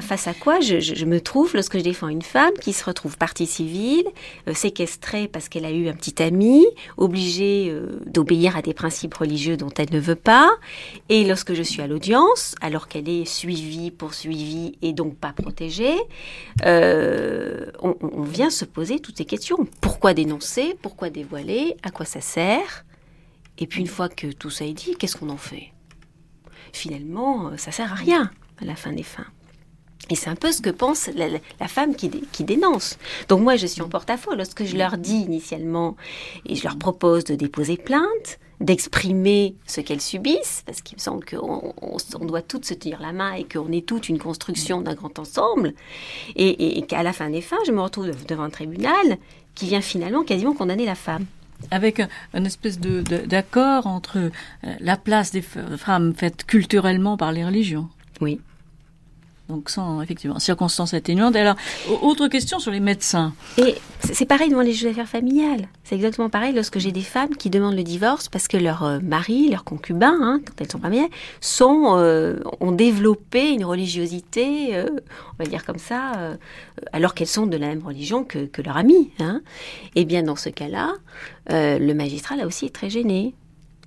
face 0.00 0.26
à 0.26 0.34
quoi 0.34 0.60
je, 0.60 1.04
me 1.04 1.20
trouve 1.20 1.54
lorsque 1.54 1.78
je 1.78 1.82
défends 1.82 2.08
une 2.08 2.22
femme 2.22 2.54
qui 2.60 2.72
se 2.72 2.84
retrouve 2.84 3.16
partie 3.18 3.46
civile, 3.46 4.06
euh, 4.46 4.54
séquestrée 4.54 5.28
parce 5.28 5.48
qu'elle 5.48 5.64
a 5.64 5.70
eu 5.70 5.88
un 5.88 5.94
petit 5.94 6.22
ami, 6.22 6.64
obligée 6.96 7.68
euh, 7.70 8.00
d'obéir 8.06 8.56
à 8.56 8.62
des 8.62 8.74
principes 8.74 9.14
religieux 9.14 9.56
dont 9.56 9.70
elle 9.76 9.92
ne 9.92 9.98
veut 9.98 10.14
pas, 10.14 10.50
et 11.08 11.24
lorsque 11.24 11.54
je 11.54 11.62
suis 11.62 11.82
à 11.82 11.86
l'audience, 11.86 12.54
alors 12.60 12.88
qu'elle 12.88 13.08
est 13.08 13.24
suivie, 13.24 13.90
poursuivie 13.90 14.78
et 14.82 14.92
donc 14.92 15.16
pas 15.16 15.32
protégée, 15.32 15.96
euh, 16.64 17.70
on 17.80 18.22
vient 18.22 18.50
se 18.50 18.64
poser 18.64 19.00
toutes 19.00 19.18
ces 19.18 19.24
questions. 19.24 19.66
Pourquoi 19.80 20.14
dénoncer? 20.14 20.76
Pourquoi 20.80 21.10
dévoiler? 21.10 21.76
À 21.82 21.90
quoi 21.90 22.06
ça 22.06 22.20
sert? 22.20 22.84
Et 23.58 23.66
puis 23.66 23.80
une 23.80 23.88
fois 23.88 24.08
que 24.08 24.28
tout 24.28 24.50
ça 24.50 24.64
est 24.64 24.72
dit, 24.72 24.94
qu'est-ce 24.96 25.16
qu'on 25.16 25.30
en 25.30 25.36
fait? 25.36 25.72
Finalement, 26.72 27.56
ça 27.56 27.72
sert 27.72 27.92
à 27.92 27.96
rien 27.96 28.30
à 28.60 28.64
la 28.64 28.74
fin 28.76 28.92
des 28.92 29.02
fins. 29.02 29.26
Et 30.10 30.14
c'est 30.14 30.30
un 30.30 30.36
peu 30.36 30.52
ce 30.52 30.62
que 30.62 30.70
pense 30.70 31.08
la, 31.14 31.68
femme 31.68 31.94
qui, 31.94 32.08
dé- 32.08 32.22
qui 32.32 32.42
dénonce. 32.44 32.96
Donc 33.28 33.42
moi, 33.42 33.56
je 33.56 33.66
suis 33.66 33.82
en 33.82 33.88
porte-à-faux 33.88 34.34
lorsque 34.34 34.64
je 34.64 34.76
leur 34.76 34.96
dis 34.96 35.16
initialement, 35.18 35.96
et 36.46 36.54
je 36.54 36.62
leur 36.64 36.78
propose 36.78 37.24
de 37.24 37.34
déposer 37.34 37.76
plainte, 37.76 38.38
d'exprimer 38.60 39.54
ce 39.66 39.80
qu'elles 39.82 40.00
subissent, 40.00 40.62
parce 40.64 40.80
qu'il 40.80 40.96
me 40.96 41.00
semble 41.00 41.24
qu'on 41.26 41.74
on, 41.82 41.96
on 42.20 42.24
doit 42.24 42.42
toutes 42.42 42.64
se 42.64 42.74
tenir 42.74 43.00
la 43.02 43.12
main 43.12 43.32
et 43.34 43.44
qu'on 43.44 43.70
est 43.70 43.84
toute 43.86 44.08
une 44.08 44.18
construction 44.18 44.80
d'un 44.80 44.94
grand 44.94 45.18
ensemble, 45.18 45.74
et, 46.36 46.48
et- 46.48 46.78
et 46.78 46.82
qu'à 46.86 47.02
la 47.02 47.12
fin 47.12 47.28
des 47.28 47.42
fins, 47.42 47.58
je 47.66 47.72
me 47.72 47.80
retrouve 47.82 48.10
devant 48.26 48.44
un 48.44 48.50
tribunal 48.50 49.18
qui 49.54 49.66
vient 49.66 49.80
finalement 49.82 50.22
quasiment 50.22 50.54
condamner 50.54 50.86
la 50.86 50.94
femme. 50.94 51.26
Avec 51.70 52.00
un, 52.00 52.08
un 52.34 52.44
espèce 52.44 52.78
de- 52.80 53.02
de- 53.02 53.26
d'accord 53.26 53.86
entre 53.86 54.16
euh, 54.18 54.30
la 54.80 54.96
place 54.96 55.32
des 55.32 55.42
femmes 55.42 56.14
faite 56.14 56.44
culturellement 56.46 57.16
par 57.16 57.32
les 57.32 57.44
religions. 57.44 57.88
Oui. 58.20 58.40
Donc 59.48 59.70
sans, 59.70 60.02
effectivement, 60.02 60.38
circonstances 60.38 60.92
atténuantes. 60.92 61.34
Et 61.34 61.40
alors, 61.40 61.56
au- 61.90 62.08
autre 62.08 62.28
question 62.28 62.58
sur 62.58 62.70
les 62.70 62.80
médecins. 62.80 63.32
Et 63.56 63.76
c'est 64.00 64.26
pareil 64.26 64.50
devant 64.50 64.60
les 64.60 64.72
juges 64.72 64.84
d'affaires 64.84 65.08
familiales. 65.08 65.68
C'est 65.84 65.94
exactement 65.94 66.28
pareil 66.28 66.52
lorsque 66.52 66.78
j'ai 66.78 66.92
des 66.92 67.00
femmes 67.00 67.34
qui 67.34 67.48
demandent 67.48 67.76
le 67.76 67.82
divorce 67.82 68.28
parce 68.28 68.46
que 68.46 68.58
leur 68.58 68.82
euh, 68.84 68.98
mari, 69.00 69.48
leur 69.48 69.64
concubin, 69.64 70.14
hein, 70.20 70.40
quand 70.44 70.52
elles 70.60 70.70
sont 70.70 70.78
pas 70.78 70.90
mariées, 70.90 71.08
euh, 71.62 72.40
ont 72.60 72.72
développé 72.72 73.48
une 73.52 73.64
religiosité, 73.64 74.76
euh, 74.76 74.86
on 75.38 75.42
va 75.42 75.48
dire 75.48 75.64
comme 75.64 75.78
ça, 75.78 76.12
alors 76.92 77.14
qu'elles 77.14 77.26
sont 77.26 77.46
de 77.46 77.56
la 77.56 77.68
même 77.68 77.82
religion 77.84 78.24
que, 78.24 78.44
que 78.44 78.60
leur 78.60 78.76
ami. 78.76 79.12
Hein. 79.18 79.40
Et 79.94 80.04
bien 80.04 80.22
dans 80.22 80.36
ce 80.36 80.50
cas-là, 80.50 80.92
le 81.48 81.92
magistrat 81.94 82.36
là 82.36 82.46
aussi 82.46 82.66
est 82.66 82.74
très 82.74 82.90
gêné. 82.90 83.34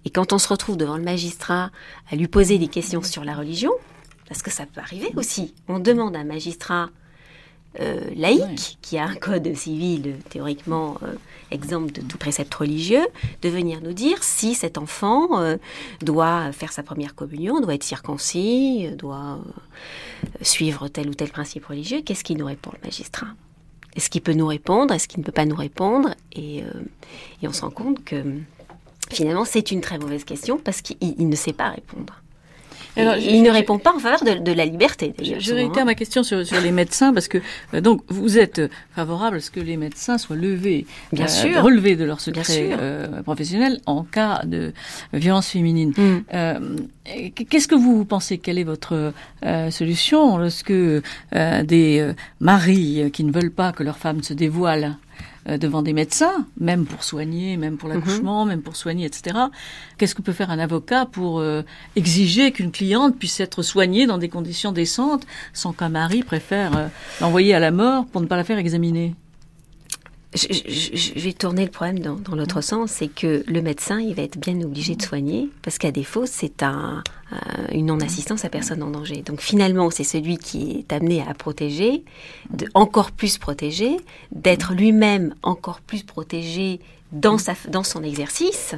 Et 0.05 0.09
quand 0.09 0.33
on 0.33 0.39
se 0.39 0.47
retrouve 0.47 0.77
devant 0.77 0.97
le 0.97 1.03
magistrat 1.03 1.69
à 2.11 2.15
lui 2.15 2.27
poser 2.27 2.57
des 2.57 2.67
questions 2.67 3.03
sur 3.03 3.23
la 3.23 3.35
religion, 3.35 3.71
parce 4.31 4.43
que 4.43 4.49
ça 4.49 4.65
peut 4.65 4.79
arriver 4.79 5.11
aussi, 5.17 5.53
on 5.67 5.79
demande 5.79 6.15
à 6.15 6.19
un 6.19 6.23
magistrat 6.23 6.89
euh, 7.81 7.99
laïque, 8.15 8.77
qui 8.81 8.97
a 8.97 9.03
un 9.03 9.15
code 9.15 9.53
civil 9.57 10.15
théoriquement 10.29 10.97
euh, 11.03 11.15
exempt 11.51 11.93
de 11.93 11.99
tout 11.99 12.17
précepte 12.17 12.53
religieux, 12.53 13.05
de 13.41 13.49
venir 13.49 13.81
nous 13.81 13.91
dire 13.91 14.23
si 14.23 14.55
cet 14.55 14.77
enfant 14.77 15.41
euh, 15.41 15.57
doit 16.01 16.53
faire 16.53 16.71
sa 16.71 16.81
première 16.81 17.13
communion, 17.13 17.59
doit 17.59 17.73
être 17.73 17.83
circoncis, 17.83 18.87
euh, 18.87 18.95
doit 18.95 19.41
euh, 19.43 20.29
suivre 20.41 20.87
tel 20.87 21.09
ou 21.09 21.13
tel 21.13 21.29
principe 21.29 21.65
religieux. 21.65 22.01
Qu'est-ce 22.01 22.23
qu'il 22.23 22.37
nous 22.37 22.45
répond, 22.45 22.71
le 22.81 22.87
magistrat? 22.87 23.27
Est-ce 23.97 24.09
qu'il 24.09 24.21
peut 24.21 24.31
nous 24.31 24.47
répondre? 24.47 24.93
Est-ce 24.93 25.09
qu'il 25.09 25.19
ne 25.19 25.25
peut 25.25 25.33
pas 25.33 25.45
nous 25.45 25.57
répondre? 25.57 26.15
Et, 26.31 26.59
et 27.41 27.47
on 27.49 27.51
se 27.51 27.63
rend 27.63 27.71
compte 27.71 28.01
que 28.05 28.23
finalement 29.09 29.43
c'est 29.43 29.71
une 29.71 29.81
très 29.81 29.99
mauvaise 29.99 30.23
question 30.23 30.57
parce 30.57 30.79
qu'il 30.79 30.95
il 31.01 31.27
ne 31.27 31.35
sait 31.35 31.51
pas 31.51 31.71
répondre. 31.71 32.21
Alors, 32.97 33.15
Et 33.15 33.21
je- 33.21 33.29
il 33.29 33.41
ne 33.41 33.47
je- 33.47 33.53
répond 33.53 33.77
pas 33.79 33.93
en 33.95 33.99
faveur 33.99 34.23
de, 34.23 34.43
de 34.43 34.51
la 34.51 34.65
liberté. 34.65 35.13
Je, 35.21 35.39
je 35.39 35.53
réitère 35.53 35.83
hein. 35.83 35.85
ma 35.85 35.95
question 35.95 36.23
sur, 36.23 36.45
sur 36.45 36.59
les 36.61 36.71
médecins 36.71 37.13
parce 37.13 37.27
que 37.27 37.37
euh, 37.73 37.81
donc 37.81 38.01
vous 38.09 38.37
êtes 38.37 38.61
favorable 38.95 39.37
à 39.37 39.39
ce 39.39 39.49
que 39.51 39.59
les 39.61 39.77
médecins 39.77 40.17
soient 40.17 40.35
levés, 40.35 40.85
Bien 41.13 41.25
euh, 41.25 41.27
sûr. 41.29 41.63
relevés 41.63 41.95
de 41.95 42.03
leur 42.03 42.19
secret 42.19 42.43
euh, 42.71 43.21
professionnel 43.23 43.79
en 43.85 44.03
cas 44.03 44.41
de 44.45 44.73
violence 45.13 45.47
féminine. 45.49 45.93
Mm. 45.95 46.17
Euh, 46.33 46.59
et 47.15 47.31
Qu'est-ce 47.31 47.67
que 47.67 47.75
vous 47.75 48.05
pensez? 48.05 48.37
Quelle 48.37 48.59
est 48.59 48.63
votre 48.63 49.13
solution 49.71 50.37
lorsque 50.37 50.71
des 50.71 52.11
maris 52.39 53.09
qui 53.11 53.23
ne 53.23 53.31
veulent 53.31 53.51
pas 53.51 53.71
que 53.71 53.83
leur 53.83 53.97
femme 53.97 54.21
se 54.23 54.33
dévoile 54.33 54.97
devant 55.45 55.81
des 55.81 55.93
médecins, 55.93 56.45
même 56.59 56.85
pour 56.85 57.03
soigner, 57.03 57.57
même 57.57 57.77
pour 57.77 57.89
l'accouchement, 57.89 58.45
même 58.45 58.61
pour 58.61 58.75
soigner, 58.75 59.05
etc. 59.05 59.37
Qu'est-ce 59.97 60.15
que 60.15 60.21
peut 60.21 60.33
faire 60.33 60.51
un 60.51 60.59
avocat 60.59 61.05
pour 61.05 61.39
euh, 61.39 61.63
exiger 61.95 62.51
qu'une 62.51 62.71
cliente 62.71 63.17
puisse 63.17 63.39
être 63.39 63.63
soignée 63.63 64.05
dans 64.05 64.17
des 64.17 64.29
conditions 64.29 64.71
décentes 64.71 65.25
sans 65.53 65.73
qu'un 65.73 65.89
mari 65.89 66.23
préfère 66.23 66.77
euh, 66.77 66.87
l'envoyer 67.21 67.53
à 67.53 67.59
la 67.59 67.71
mort 67.71 68.05
pour 68.05 68.21
ne 68.21 68.27
pas 68.27 68.37
la 68.37 68.43
faire 68.43 68.57
examiner? 68.57 69.15
Je, 70.33 71.19
vais 71.19 71.33
tourner 71.33 71.65
le 71.65 71.71
problème 71.71 71.99
dans, 71.99 72.35
l'autre 72.35 72.61
sens, 72.61 72.91
c'est 72.91 73.09
que 73.09 73.43
le 73.47 73.61
médecin, 73.61 73.99
il 73.99 74.15
va 74.15 74.23
être 74.23 74.37
bien 74.39 74.59
obligé 74.61 74.95
de 74.95 75.01
soigner, 75.01 75.49
parce 75.61 75.77
qu'à 75.77 75.91
défaut, 75.91 76.25
c'est 76.25 76.63
un, 76.63 77.03
un- 77.31 77.71
une 77.73 77.87
non-assistance 77.87 78.45
à 78.45 78.49
personne 78.49 78.81
en 78.81 78.89
danger. 78.91 79.23
Donc 79.25 79.41
finalement, 79.41 79.89
c'est 79.89 80.05
celui 80.05 80.37
qui 80.37 80.71
est 80.79 80.93
amené 80.93 81.21
à 81.27 81.33
protéger, 81.33 82.03
de 82.49 82.65
encore 82.73 83.11
plus 83.11 83.37
protéger, 83.37 83.97
d'être 84.31 84.73
lui-même 84.73 85.35
encore 85.43 85.81
plus 85.81 86.03
protégé 86.03 86.79
dans, 87.11 87.37
sa, 87.37 87.53
dans 87.67 87.83
son 87.83 88.01
exercice, 88.01 88.73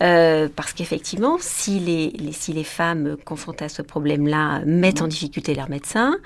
euh, 0.00 0.48
parce 0.56 0.72
qu'effectivement, 0.72 1.36
si 1.38 1.80
les, 1.80 2.08
les- 2.12 2.32
si 2.32 2.54
les 2.54 2.64
femmes 2.64 3.18
confrontées 3.26 3.66
à 3.66 3.68
ce 3.68 3.82
problème-là 3.82 4.62
mettent 4.64 5.02
en 5.02 5.06
difficulté 5.08 5.54
leur 5.54 5.68
médecin, 5.68 6.16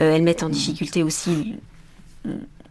euh, 0.00 0.14
elles 0.16 0.22
mettent 0.22 0.42
en 0.42 0.48
difficulté 0.48 1.02
aussi 1.02 1.56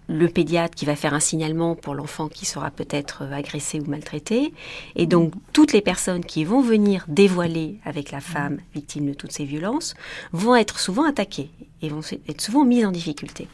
le 0.07 0.27
pédiatre 0.27 0.75
qui 0.75 0.85
va 0.85 0.95
faire 0.95 1.13
un 1.13 1.19
signalement 1.19 1.75
pour 1.75 1.95
l'enfant 1.95 2.27
qui 2.27 2.45
sera 2.45 2.71
peut-être 2.71 3.23
euh, 3.23 3.31
agressé 3.31 3.79
ou 3.79 3.85
maltraité. 3.89 4.53
Et 4.95 5.05
donc, 5.05 5.33
toutes 5.53 5.73
les 5.73 5.81
personnes 5.81 6.23
qui 6.23 6.43
vont 6.43 6.61
venir 6.61 7.05
dévoiler 7.07 7.79
avec 7.85 8.11
la 8.11 8.21
femme 8.21 8.59
victime 8.73 9.07
de 9.07 9.13
toutes 9.13 9.31
ces 9.31 9.45
violences 9.45 9.95
vont 10.31 10.55
être 10.55 10.79
souvent 10.79 11.05
attaquées 11.05 11.49
et 11.81 11.89
vont 11.89 12.01
être 12.29 12.41
souvent 12.41 12.65
mises 12.65 12.85
en 12.85 12.91
difficulté. 12.91 13.47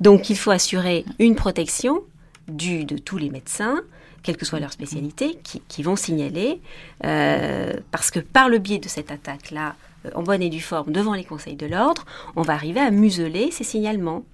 Donc, 0.00 0.30
il 0.30 0.36
faut 0.36 0.50
assurer 0.50 1.04
une 1.18 1.34
protection 1.34 2.02
du, 2.48 2.84
de 2.84 2.98
tous 2.98 3.18
les 3.18 3.30
médecins, 3.30 3.80
quelle 4.22 4.36
que 4.36 4.44
soit 4.44 4.60
leur 4.60 4.72
spécialité, 4.72 5.38
qui, 5.42 5.62
qui 5.66 5.82
vont 5.82 5.96
signaler, 5.96 6.60
euh, 7.04 7.74
parce 7.90 8.10
que 8.10 8.20
par 8.20 8.48
le 8.48 8.58
biais 8.58 8.78
de 8.78 8.88
cette 8.88 9.10
attaque-là, 9.10 9.76
euh, 10.06 10.10
en 10.14 10.22
bonne 10.22 10.42
et 10.42 10.50
due 10.50 10.60
forme, 10.60 10.92
devant 10.92 11.14
les 11.14 11.24
conseils 11.24 11.56
de 11.56 11.66
l'ordre, 11.66 12.04
on 12.36 12.42
va 12.42 12.54
arriver 12.54 12.80
à 12.80 12.90
museler 12.90 13.50
ces 13.50 13.64
signalements. 13.64 14.24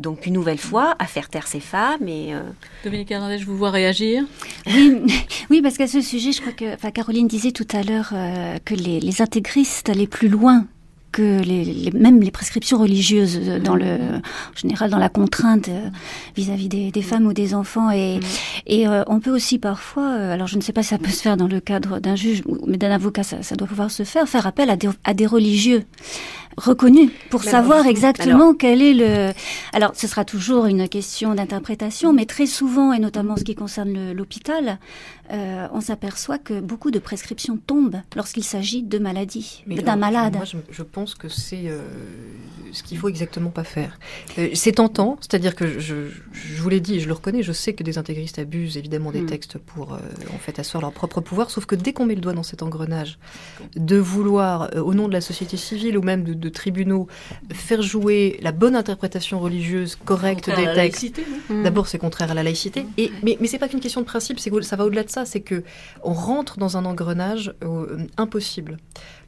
Donc 0.00 0.26
une 0.26 0.34
nouvelle 0.34 0.58
fois, 0.58 0.94
à 0.98 1.06
faire 1.06 1.28
taire 1.28 1.46
ces 1.46 1.60
femmes 1.60 2.08
et... 2.08 2.34
euh, 2.34 2.40
Dominique 2.84 3.10
Hernandez, 3.10 3.38
je 3.38 3.46
vous 3.46 3.56
vois 3.56 3.70
réagir? 3.70 4.24
Oui, 4.66 5.02
oui, 5.50 5.62
parce 5.62 5.76
qu'à 5.76 5.86
ce 5.86 6.00
sujet, 6.00 6.32
je 6.32 6.40
crois 6.40 6.52
que 6.52 6.74
enfin, 6.74 6.90
Caroline 6.90 7.28
disait 7.28 7.52
tout 7.52 7.68
à 7.72 7.82
l'heure 7.82 8.10
euh, 8.12 8.56
que 8.64 8.74
les, 8.74 9.00
les 9.00 9.22
intégristes 9.22 9.88
allaient 9.88 10.06
plus 10.06 10.28
loin 10.28 10.64
que 11.12 11.40
les, 11.42 11.64
les- 11.64 11.90
même 11.90 12.20
les 12.20 12.30
prescriptions 12.30 12.78
religieuses 12.78 13.40
dans 13.64 13.74
le 13.74 13.94
en 13.96 14.56
général 14.56 14.90
dans 14.90 14.98
la 14.98 15.08
contrainte 15.08 15.68
euh, 15.68 15.88
vis-à-vis 16.36 16.68
des, 16.68 16.92
des 16.92 17.02
femmes 17.02 17.26
ou 17.26 17.32
des 17.32 17.52
enfants. 17.52 17.90
Et 17.90 18.20
et 18.66 18.86
euh, 18.86 19.02
on 19.08 19.18
peut 19.18 19.32
aussi 19.32 19.58
parfois 19.58 20.08
euh, 20.12 20.32
alors 20.34 20.46
je 20.46 20.54
ne 20.56 20.60
sais 20.60 20.72
pas 20.72 20.84
si 20.84 20.90
ça 20.90 20.98
peut 20.98 21.10
se 21.10 21.20
faire 21.20 21.36
dans 21.36 21.48
le 21.48 21.58
cadre 21.58 21.98
d'un 21.98 22.14
juge 22.14 22.42
ou- 22.46 22.58
mais 22.68 22.76
d'un 22.76 22.92
avocat 22.92 23.24
ça, 23.24 23.42
ça 23.42 23.56
doit 23.56 23.66
pouvoir 23.66 23.90
se 23.90 24.04
faire 24.04 24.28
faire 24.28 24.46
appel 24.46 24.70
à 24.70 24.76
des, 24.76 24.88
à 25.02 25.12
des 25.12 25.26
religieux 25.26 25.82
reconnus 26.60 27.10
pour 27.30 27.42
savoir 27.42 27.86
exactement 27.86 28.36
Alors- 28.50 28.54
quel 28.58 28.82
est 28.82 28.94
le 28.94 29.32
alors 29.72 29.92
ce 29.94 30.06
sera 30.06 30.24
toujours 30.24 30.66
une 30.66 30.88
question 30.88 31.34
d'interprétation 31.34 32.12
mais 32.12 32.26
très 32.26 32.46
souvent 32.46 32.92
et 32.92 32.98
notamment 32.98 33.34
en 33.34 33.36
ce 33.36 33.44
qui 33.44 33.54
concerne 33.54 34.12
l'hôpital 34.12 34.78
euh, 35.32 35.68
on 35.72 35.80
s'aperçoit 35.80 36.38
que 36.38 36.60
beaucoup 36.60 36.90
de 36.90 36.98
prescriptions 36.98 37.56
tombent 37.56 38.00
lorsqu'il 38.16 38.44
s'agit 38.44 38.82
de 38.82 38.98
maladies 38.98 39.62
Mais 39.66 39.76
d'un 39.82 39.96
malade 39.96 40.34
Moi, 40.34 40.44
je, 40.44 40.56
je 40.70 40.82
pense 40.82 41.14
que 41.14 41.28
c'est 41.28 41.64
euh, 41.66 41.80
ce 42.72 42.82
qu'il 42.82 42.98
faut 42.98 43.08
exactement 43.08 43.50
pas 43.50 43.64
faire. 43.64 43.98
Euh, 44.38 44.48
c'est 44.54 44.72
tentant, 44.72 45.16
c'est-à-dire 45.20 45.54
que 45.54 45.78
je, 45.78 45.94
vous 46.56 46.68
l'ai 46.68 46.80
dit, 46.80 46.96
et 46.96 47.00
je 47.00 47.06
le 47.06 47.14
reconnais, 47.14 47.42
je 47.42 47.52
sais 47.52 47.72
que 47.72 47.82
des 47.82 47.98
intégristes 47.98 48.38
abusent 48.38 48.76
évidemment 48.76 49.12
des 49.12 49.20
Mm. 49.20 49.26
textes 49.26 49.58
pour 49.58 49.94
euh, 49.94 49.98
en 50.34 50.38
fait 50.38 50.58
asseoir 50.58 50.80
leur 50.80 50.92
propre 50.92 51.20
pouvoir, 51.20 51.50
sauf 51.50 51.66
que 51.66 51.74
dès 51.74 51.92
qu'on 51.92 52.06
met 52.06 52.14
le 52.14 52.20
doigt 52.20 52.32
dans 52.32 52.42
cet 52.42 52.62
engrenage 52.62 53.18
de 53.76 53.96
vouloir, 53.96 54.70
euh, 54.74 54.80
au 54.80 54.94
nom 54.94 55.08
de 55.08 55.12
la 55.12 55.20
société 55.20 55.56
civile 55.56 55.98
ou 55.98 56.02
même 56.02 56.24
de, 56.24 56.34
de 56.34 56.48
tribunaux, 56.48 57.06
faire 57.52 57.82
jouer 57.82 58.38
la 58.42 58.52
bonne 58.52 58.76
interprétation 58.76 59.40
religieuse 59.40 59.96
correcte 59.96 60.48
des 60.48 60.56
textes, 60.56 60.76
laïcité, 60.76 61.26
non 61.48 61.62
D'abord, 61.62 61.88
c'est 61.88 61.98
contraire 61.98 62.30
à 62.30 62.34
la 62.34 62.42
laïcité. 62.42 62.86
Et, 62.96 63.10
mais 63.22 63.36
mais 63.40 63.46
c'est 63.46 63.58
pas 63.58 63.68
qu'une 63.68 63.80
question 63.80 64.00
de 64.00 64.06
principe, 64.06 64.38
c'est 64.38 64.50
que 64.50 64.60
ça 64.62 64.76
va 64.76 64.84
au-delà 64.84 65.04
de 65.04 65.10
ça. 65.10 65.19
C'est 65.24 65.40
que 65.40 65.62
on 66.02 66.12
rentre 66.12 66.58
dans 66.58 66.76
un 66.76 66.84
engrenage 66.84 67.54
euh, 67.62 68.06
impossible. 68.16 68.78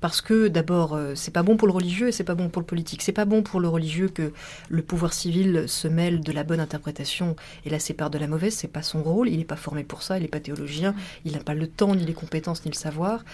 Parce 0.00 0.20
que 0.20 0.48
d'abord, 0.48 0.94
euh, 0.94 1.14
c'est 1.14 1.30
pas 1.30 1.42
bon 1.42 1.56
pour 1.56 1.68
le 1.68 1.74
religieux 1.74 2.08
et 2.08 2.12
c'est 2.12 2.24
pas 2.24 2.34
bon 2.34 2.48
pour 2.48 2.60
le 2.60 2.66
politique. 2.66 3.02
C'est 3.02 3.12
pas 3.12 3.24
bon 3.24 3.42
pour 3.42 3.60
le 3.60 3.68
religieux 3.68 4.08
que 4.08 4.32
le 4.68 4.82
pouvoir 4.82 5.12
civil 5.12 5.64
se 5.68 5.88
mêle 5.88 6.20
de 6.20 6.32
la 6.32 6.44
bonne 6.44 6.60
interprétation 6.60 7.36
et 7.64 7.70
la 7.70 7.78
sépare 7.78 8.10
de 8.10 8.18
la 8.18 8.26
mauvaise. 8.26 8.54
C'est 8.54 8.68
pas 8.68 8.82
son 8.82 9.02
rôle. 9.02 9.28
Il 9.28 9.38
n'est 9.38 9.44
pas 9.44 9.56
formé 9.56 9.84
pour 9.84 10.02
ça. 10.02 10.18
Il 10.18 10.22
n'est 10.22 10.28
pas 10.28 10.40
théologien. 10.40 10.94
Il 11.24 11.32
n'a 11.32 11.40
pas 11.40 11.54
le 11.54 11.66
temps, 11.66 11.94
ni 11.94 12.04
les 12.04 12.14
compétences, 12.14 12.64
ni 12.64 12.70
le 12.70 12.76
savoir. 12.76 13.24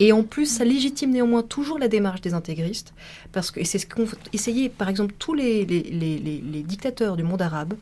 Et 0.00 0.12
en 0.12 0.22
plus, 0.22 0.46
ça 0.46 0.64
légitime 0.64 1.10
néanmoins 1.10 1.42
toujours 1.42 1.78
la 1.78 1.88
démarche 1.88 2.20
des 2.20 2.34
intégristes, 2.34 2.92
parce 3.32 3.50
que 3.50 3.64
c'est 3.64 3.78
ce 3.78 3.86
qu'ont 3.86 4.06
essayé, 4.32 4.68
par 4.68 4.88
exemple, 4.88 5.14
tous 5.18 5.34
les, 5.34 5.64
les, 5.64 5.82
les, 5.82 6.18
les- 6.18 6.42
les 6.52 6.62
dictateurs 6.62 7.16
du 7.16 7.22
monde 7.24 7.42
arabe, 7.42 7.74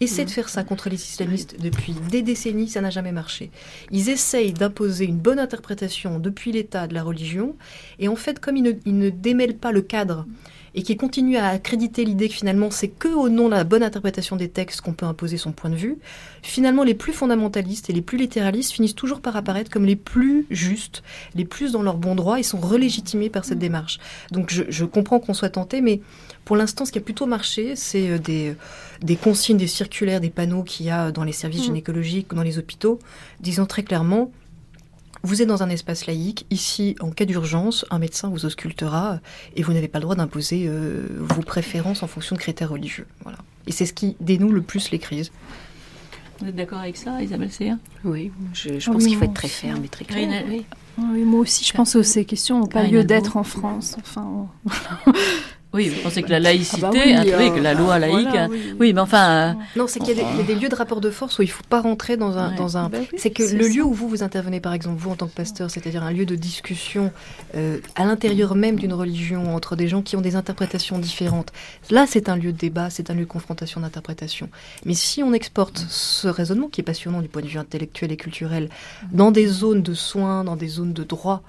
essaient 0.00 0.24
de 0.24 0.30
faire 0.30 0.48
ça 0.48 0.62
contre 0.62 0.88
les 0.88 0.94
islamistes 1.02 1.56
depuis 1.60 1.92
des 2.10 2.22
décennies, 2.22 2.68
ça 2.68 2.80
n'a 2.80 2.90
jamais 2.90 3.10
marché. 3.10 3.50
Ils 3.90 4.08
essayent 4.08 4.52
d'imposer 4.52 5.04
une 5.04 5.18
bonne 5.18 5.40
interprétation 5.40 6.20
depuis 6.20 6.52
l'état 6.52 6.86
de 6.86 6.94
la 6.94 7.02
religion, 7.02 7.56
et 7.98 8.06
en 8.08 8.14
fait, 8.16 8.38
comme 8.38 8.56
ils 8.56 8.62
ne, 8.62 8.72
ils 8.86 8.96
ne 8.96 9.10
démêlent 9.10 9.56
pas 9.56 9.72
le 9.72 9.82
cadre, 9.82 10.24
et 10.74 10.82
qui 10.82 10.96
continue 10.96 11.36
à 11.36 11.48
accréditer 11.48 12.04
l'idée 12.04 12.28
que 12.28 12.34
finalement 12.34 12.70
c'est 12.70 12.88
que 12.88 13.08
au 13.08 13.28
nom 13.28 13.46
de 13.46 13.54
la 13.54 13.64
bonne 13.64 13.82
interprétation 13.82 14.36
des 14.36 14.48
textes 14.48 14.80
qu'on 14.80 14.92
peut 14.92 15.06
imposer 15.06 15.36
son 15.36 15.52
point 15.52 15.70
de 15.70 15.76
vue, 15.76 15.98
finalement 16.42 16.84
les 16.84 16.94
plus 16.94 17.12
fondamentalistes 17.12 17.90
et 17.90 17.92
les 17.92 18.02
plus 18.02 18.18
littéralistes 18.18 18.72
finissent 18.72 18.94
toujours 18.94 19.20
par 19.20 19.36
apparaître 19.36 19.70
comme 19.70 19.84
les 19.84 19.96
plus 19.96 20.46
justes, 20.50 21.02
les 21.34 21.44
plus 21.44 21.72
dans 21.72 21.82
leur 21.82 21.96
bon 21.96 22.14
droit 22.14 22.38
et 22.38 22.42
sont 22.42 22.58
relégitimés 22.58 23.28
par 23.30 23.44
cette 23.44 23.58
démarche. 23.58 23.98
Donc 24.32 24.50
je, 24.50 24.64
je 24.68 24.84
comprends 24.84 25.20
qu'on 25.20 25.34
soit 25.34 25.50
tenté, 25.50 25.80
mais 25.80 26.00
pour 26.44 26.56
l'instant 26.56 26.84
ce 26.84 26.92
qui 26.92 26.98
a 26.98 27.02
plutôt 27.02 27.26
marché, 27.26 27.76
c'est 27.76 28.08
euh, 28.10 28.18
des, 28.18 28.54
des 29.02 29.16
consignes, 29.16 29.58
des 29.58 29.66
circulaires, 29.66 30.20
des 30.20 30.30
panneaux 30.30 30.62
qu'il 30.62 30.86
y 30.86 30.90
a 30.90 31.10
dans 31.12 31.24
les 31.24 31.32
services 31.32 31.58
Mm. 31.58 31.64
gynécologiques, 31.64 32.34
dans 32.34 32.42
les 32.42 32.58
hôpitaux, 32.58 32.98
disant 33.40 33.66
très 33.66 33.82
clairement 33.82 34.30
vous 35.28 35.42
êtes 35.42 35.48
dans 35.48 35.62
un 35.62 35.68
espace 35.68 36.06
laïque. 36.06 36.46
Ici, 36.50 36.96
en 37.00 37.10
cas 37.10 37.24
d'urgence, 37.26 37.84
un 37.90 37.98
médecin 37.98 38.28
vous 38.30 38.46
auscultera 38.46 39.20
et 39.56 39.62
vous 39.62 39.72
n'avez 39.74 39.88
pas 39.88 39.98
le 39.98 40.04
droit 40.04 40.14
d'imposer 40.14 40.64
euh, 40.68 41.06
vos 41.18 41.42
préférences 41.42 42.02
en 42.02 42.06
fonction 42.06 42.34
de 42.34 42.40
critères 42.40 42.70
religieux. 42.70 43.06
Voilà. 43.22 43.38
Et 43.66 43.72
c'est 43.72 43.84
ce 43.86 43.92
qui 43.92 44.16
dénoue 44.20 44.50
le 44.52 44.62
plus 44.62 44.90
les 44.90 44.98
crises. 44.98 45.30
Vous 46.40 46.46
êtes 46.48 46.56
d'accord 46.56 46.78
avec 46.78 46.96
ça, 46.96 47.20
Isabelle 47.20 47.50
Séa 47.52 47.76
Oui, 48.04 48.30
je, 48.54 48.78
je 48.78 48.88
Ah 48.88 48.92
pense 48.92 49.02
oui, 49.02 49.08
qu'il 49.10 49.18
faut 49.18 49.24
être 49.24 49.34
très 49.34 49.48
aussi. 49.48 49.56
ferme 49.66 49.84
et 49.84 49.88
très 49.88 50.04
clair. 50.04 50.44
Oui. 50.48 50.64
Oui, 50.98 51.22
moi 51.24 51.40
aussi, 51.40 51.64
je 51.64 51.72
pense 51.74 51.92
que 51.92 52.02
ces 52.02 52.24
questions 52.24 52.58
n'ont 52.60 52.66
pas 52.66 52.84
lieu 52.84 53.04
d'être 53.04 53.36
en 53.36 53.44
France. 53.44 53.96
Enfin, 54.00 54.48
on- 54.66 54.70
Oui, 55.74 55.90
vous 55.90 56.00
pensez 56.00 56.22
que 56.22 56.30
la 56.30 56.40
laïcité, 56.40 56.80
Ah 56.82 56.90
bah 56.90 56.98
oui, 57.04 57.14
ah 57.14 57.22
oui, 57.24 57.30
euh, 57.50 57.50
que 57.54 57.60
la 57.60 57.74
loi 57.74 57.98
laïque. 57.98 58.26
voilà, 58.28 58.44
hein. 58.44 58.48
oui. 58.50 58.74
oui. 58.80 58.92
mais 58.94 59.00
enfin, 59.02 59.50
euh, 59.50 59.52
Non, 59.76 59.86
c'est 59.86 59.98
qu'il 60.00 60.16
y, 60.16 60.20
a 60.20 60.24
des- 60.24 60.28
il 60.32 60.38
y 60.38 60.40
a 60.40 60.44
des 60.44 60.54
lieux 60.54 60.70
de 60.70 60.74
rapport 60.74 61.02
de 61.02 61.10
force 61.10 61.38
où 61.38 61.42
il 61.42 61.46
ne 61.46 61.50
faut 61.50 61.62
pas 61.68 61.82
rentrer 61.82 62.16
dans 62.16 62.38
un. 62.38 62.50
Ouais. 62.52 62.56
Dans 62.56 62.78
un 62.78 62.88
Bah 62.88 62.98
oui, 63.02 63.08
c'est 63.18 63.28
que 63.30 63.42
le 63.42 63.62
ça. 63.64 63.68
lieu 63.68 63.82
où 63.84 63.92
vous 63.92 64.08
vous 64.08 64.22
intervenez, 64.22 64.60
par 64.60 64.72
exemple, 64.72 64.96
vous 64.98 65.10
en 65.10 65.14
tant 65.16 65.26
que 65.26 65.34
pasteur, 65.34 65.70
c'est-à-dire 65.70 66.02
un 66.02 66.10
lieu 66.10 66.24
de 66.24 66.36
discussion 66.36 67.12
euh, 67.54 67.78
à 67.96 68.06
l'intérieur 68.06 68.54
même 68.54 68.76
d'une 68.76 68.94
religion 68.94 69.54
entre 69.54 69.76
des 69.76 69.88
gens 69.88 70.00
qui 70.00 70.16
ont 70.16 70.22
des 70.22 70.36
interprétations 70.36 70.98
différentes, 70.98 71.52
là 71.90 72.06
c'est 72.08 72.30
un 72.30 72.36
lieu 72.36 72.52
de 72.52 72.58
débat, 72.58 72.88
c'est 72.88 73.10
un 73.10 73.14
lieu 73.14 73.24
de 73.24 73.26
confrontation 73.26 73.82
d'interprétation. 73.82 74.48
Mais 74.86 74.94
si 74.94 75.22
on 75.22 75.34
exporte 75.34 75.84
ce 75.90 76.28
raisonnement 76.28 76.68
qui 76.68 76.80
est 76.80 76.84
passionnant 76.84 77.20
du 77.20 77.28
point 77.28 77.42
de 77.42 77.46
vue 77.46 77.58
intellectuel 77.58 78.10
et 78.10 78.16
culturel 78.16 78.70
dans 79.12 79.30
des 79.30 79.46
zones 79.46 79.82
de 79.82 79.92
soins, 79.92 80.44
dans 80.44 80.56
des 80.56 80.68
zones 80.68 80.94
de 80.94 81.04
droit, 81.04 81.42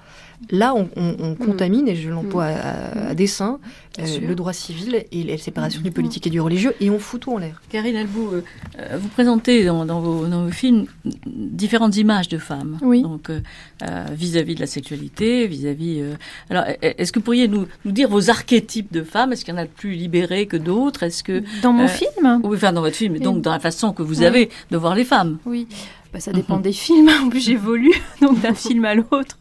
là 0.50 0.74
on, 0.74 0.88
on- 0.96 1.16
on 1.20 1.34
contamine, 1.34 1.86
et 1.88 1.94
je 1.96 2.08
l'emploie 2.08 2.44
à, 2.46 3.08
à 3.10 3.14
dessein, 3.14 3.58
euh, 3.98 4.04
le 4.26 4.34
droit 4.34 4.52
civil 4.52 5.04
et 5.12 5.22
la 5.24 5.36
séparation 5.36 5.82
du 5.82 5.90
politique 5.90 6.26
et 6.26 6.30
du 6.30 6.40
religieux, 6.40 6.74
et 6.80 6.88
on 6.90 6.98
fout 6.98 7.20
tout 7.20 7.32
en 7.32 7.38
l'air. 7.38 7.60
Karine 7.70 7.96
Albou, 7.96 8.28
euh, 8.32 8.42
euh, 8.78 8.98
vous 9.00 9.08
présentez 9.08 9.64
dans, 9.64 9.84
dans 9.84 10.00
vos, 10.00 10.26
dans 10.26 10.44
vos 10.44 10.50
films 10.50 10.86
différentes 11.26 11.96
images 11.96 12.28
de 12.28 12.38
femmes. 12.38 12.78
Oui. 12.82 13.02
Donc, 13.02 13.30
euh, 13.30 13.40
euh, 13.82 14.06
vis-à-vis 14.12 14.54
de 14.54 14.60
la 14.60 14.66
sexualité, 14.66 15.46
vis-à-vis. 15.46 16.00
euh, 16.00 16.14
alors, 16.48 16.64
e- 16.64 16.76
est-ce 16.98 17.12
que 17.12 17.18
vous 17.18 17.24
pourriez 17.24 17.48
nous, 17.48 17.66
nous 17.84 17.92
dire 17.92 18.08
vos 18.08 18.30
archétypes 18.30 18.92
de 18.92 19.02
femmes? 19.02 19.32
Est-ce 19.32 19.44
qu'il 19.44 19.52
y 19.54 19.56
en 19.56 19.60
a 19.60 19.64
de 19.66 19.70
plus 19.70 19.92
libérés 19.92 20.46
que 20.46 20.56
d'autres? 20.56 21.02
Est-ce 21.02 21.22
que. 21.22 21.42
Dans 21.62 21.72
mon 21.72 21.84
Euh, 21.84 21.88
film? 21.88 22.40
Oui, 22.44 22.56
enfin, 22.56 22.72
dans 22.72 22.80
votre 22.80 22.96
film, 22.96 23.16
et 23.16 23.20
donc 23.20 23.42
dans 23.42 23.52
la 23.52 23.60
façon 23.60 23.92
que 23.92 24.02
vous 24.02 24.20
Oui. 24.20 24.26
avez 24.26 24.50
de 24.70 24.76
voir 24.76 24.94
les 24.94 25.04
femmes. 25.04 25.38
Oui, 25.46 25.66
bah, 26.12 26.20
ça 26.20 26.32
dépend 26.32 26.58
des 26.58 26.72
films. 26.72 27.08
En 27.24 27.28
plus, 27.28 27.40
j'évolue 27.40 27.92
donc 28.22 28.40
d'un 28.40 28.54
film 28.66 28.84
à 28.84 28.94
l'autre. 28.94 29.36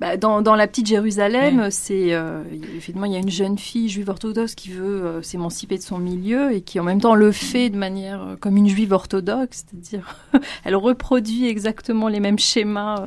Bah, 0.00 0.16
dans, 0.16 0.42
dans 0.42 0.54
La 0.54 0.66
Petite 0.66 0.86
Jérusalem, 0.86 1.70
c'est 1.70 2.12
euh, 2.12 2.42
effectivement 2.76 3.06
il 3.06 3.12
y 3.12 3.16
a 3.16 3.20
une 3.20 3.30
jeune 3.30 3.56
fille 3.56 3.88
juive 3.88 4.10
orthodoxe 4.10 4.54
qui 4.54 4.70
veut 4.70 5.04
euh, 5.04 5.22
s'émanciper 5.22 5.78
de 5.78 5.82
son 5.82 5.98
milieu 5.98 6.52
et 6.52 6.60
qui 6.60 6.78
en 6.78 6.84
même 6.84 7.00
temps 7.00 7.14
le 7.14 7.32
fait 7.32 7.70
de 7.70 7.78
manière 7.78 8.22
euh, 8.22 8.36
comme 8.36 8.56
une 8.56 8.68
juive 8.68 8.92
orthodoxe, 8.92 9.64
c'est-à-dire 9.66 10.16
elle 10.64 10.76
reproduit 10.76 11.48
exactement 11.48 12.08
les 12.08 12.20
mêmes 12.20 12.38
schémas. 12.38 13.06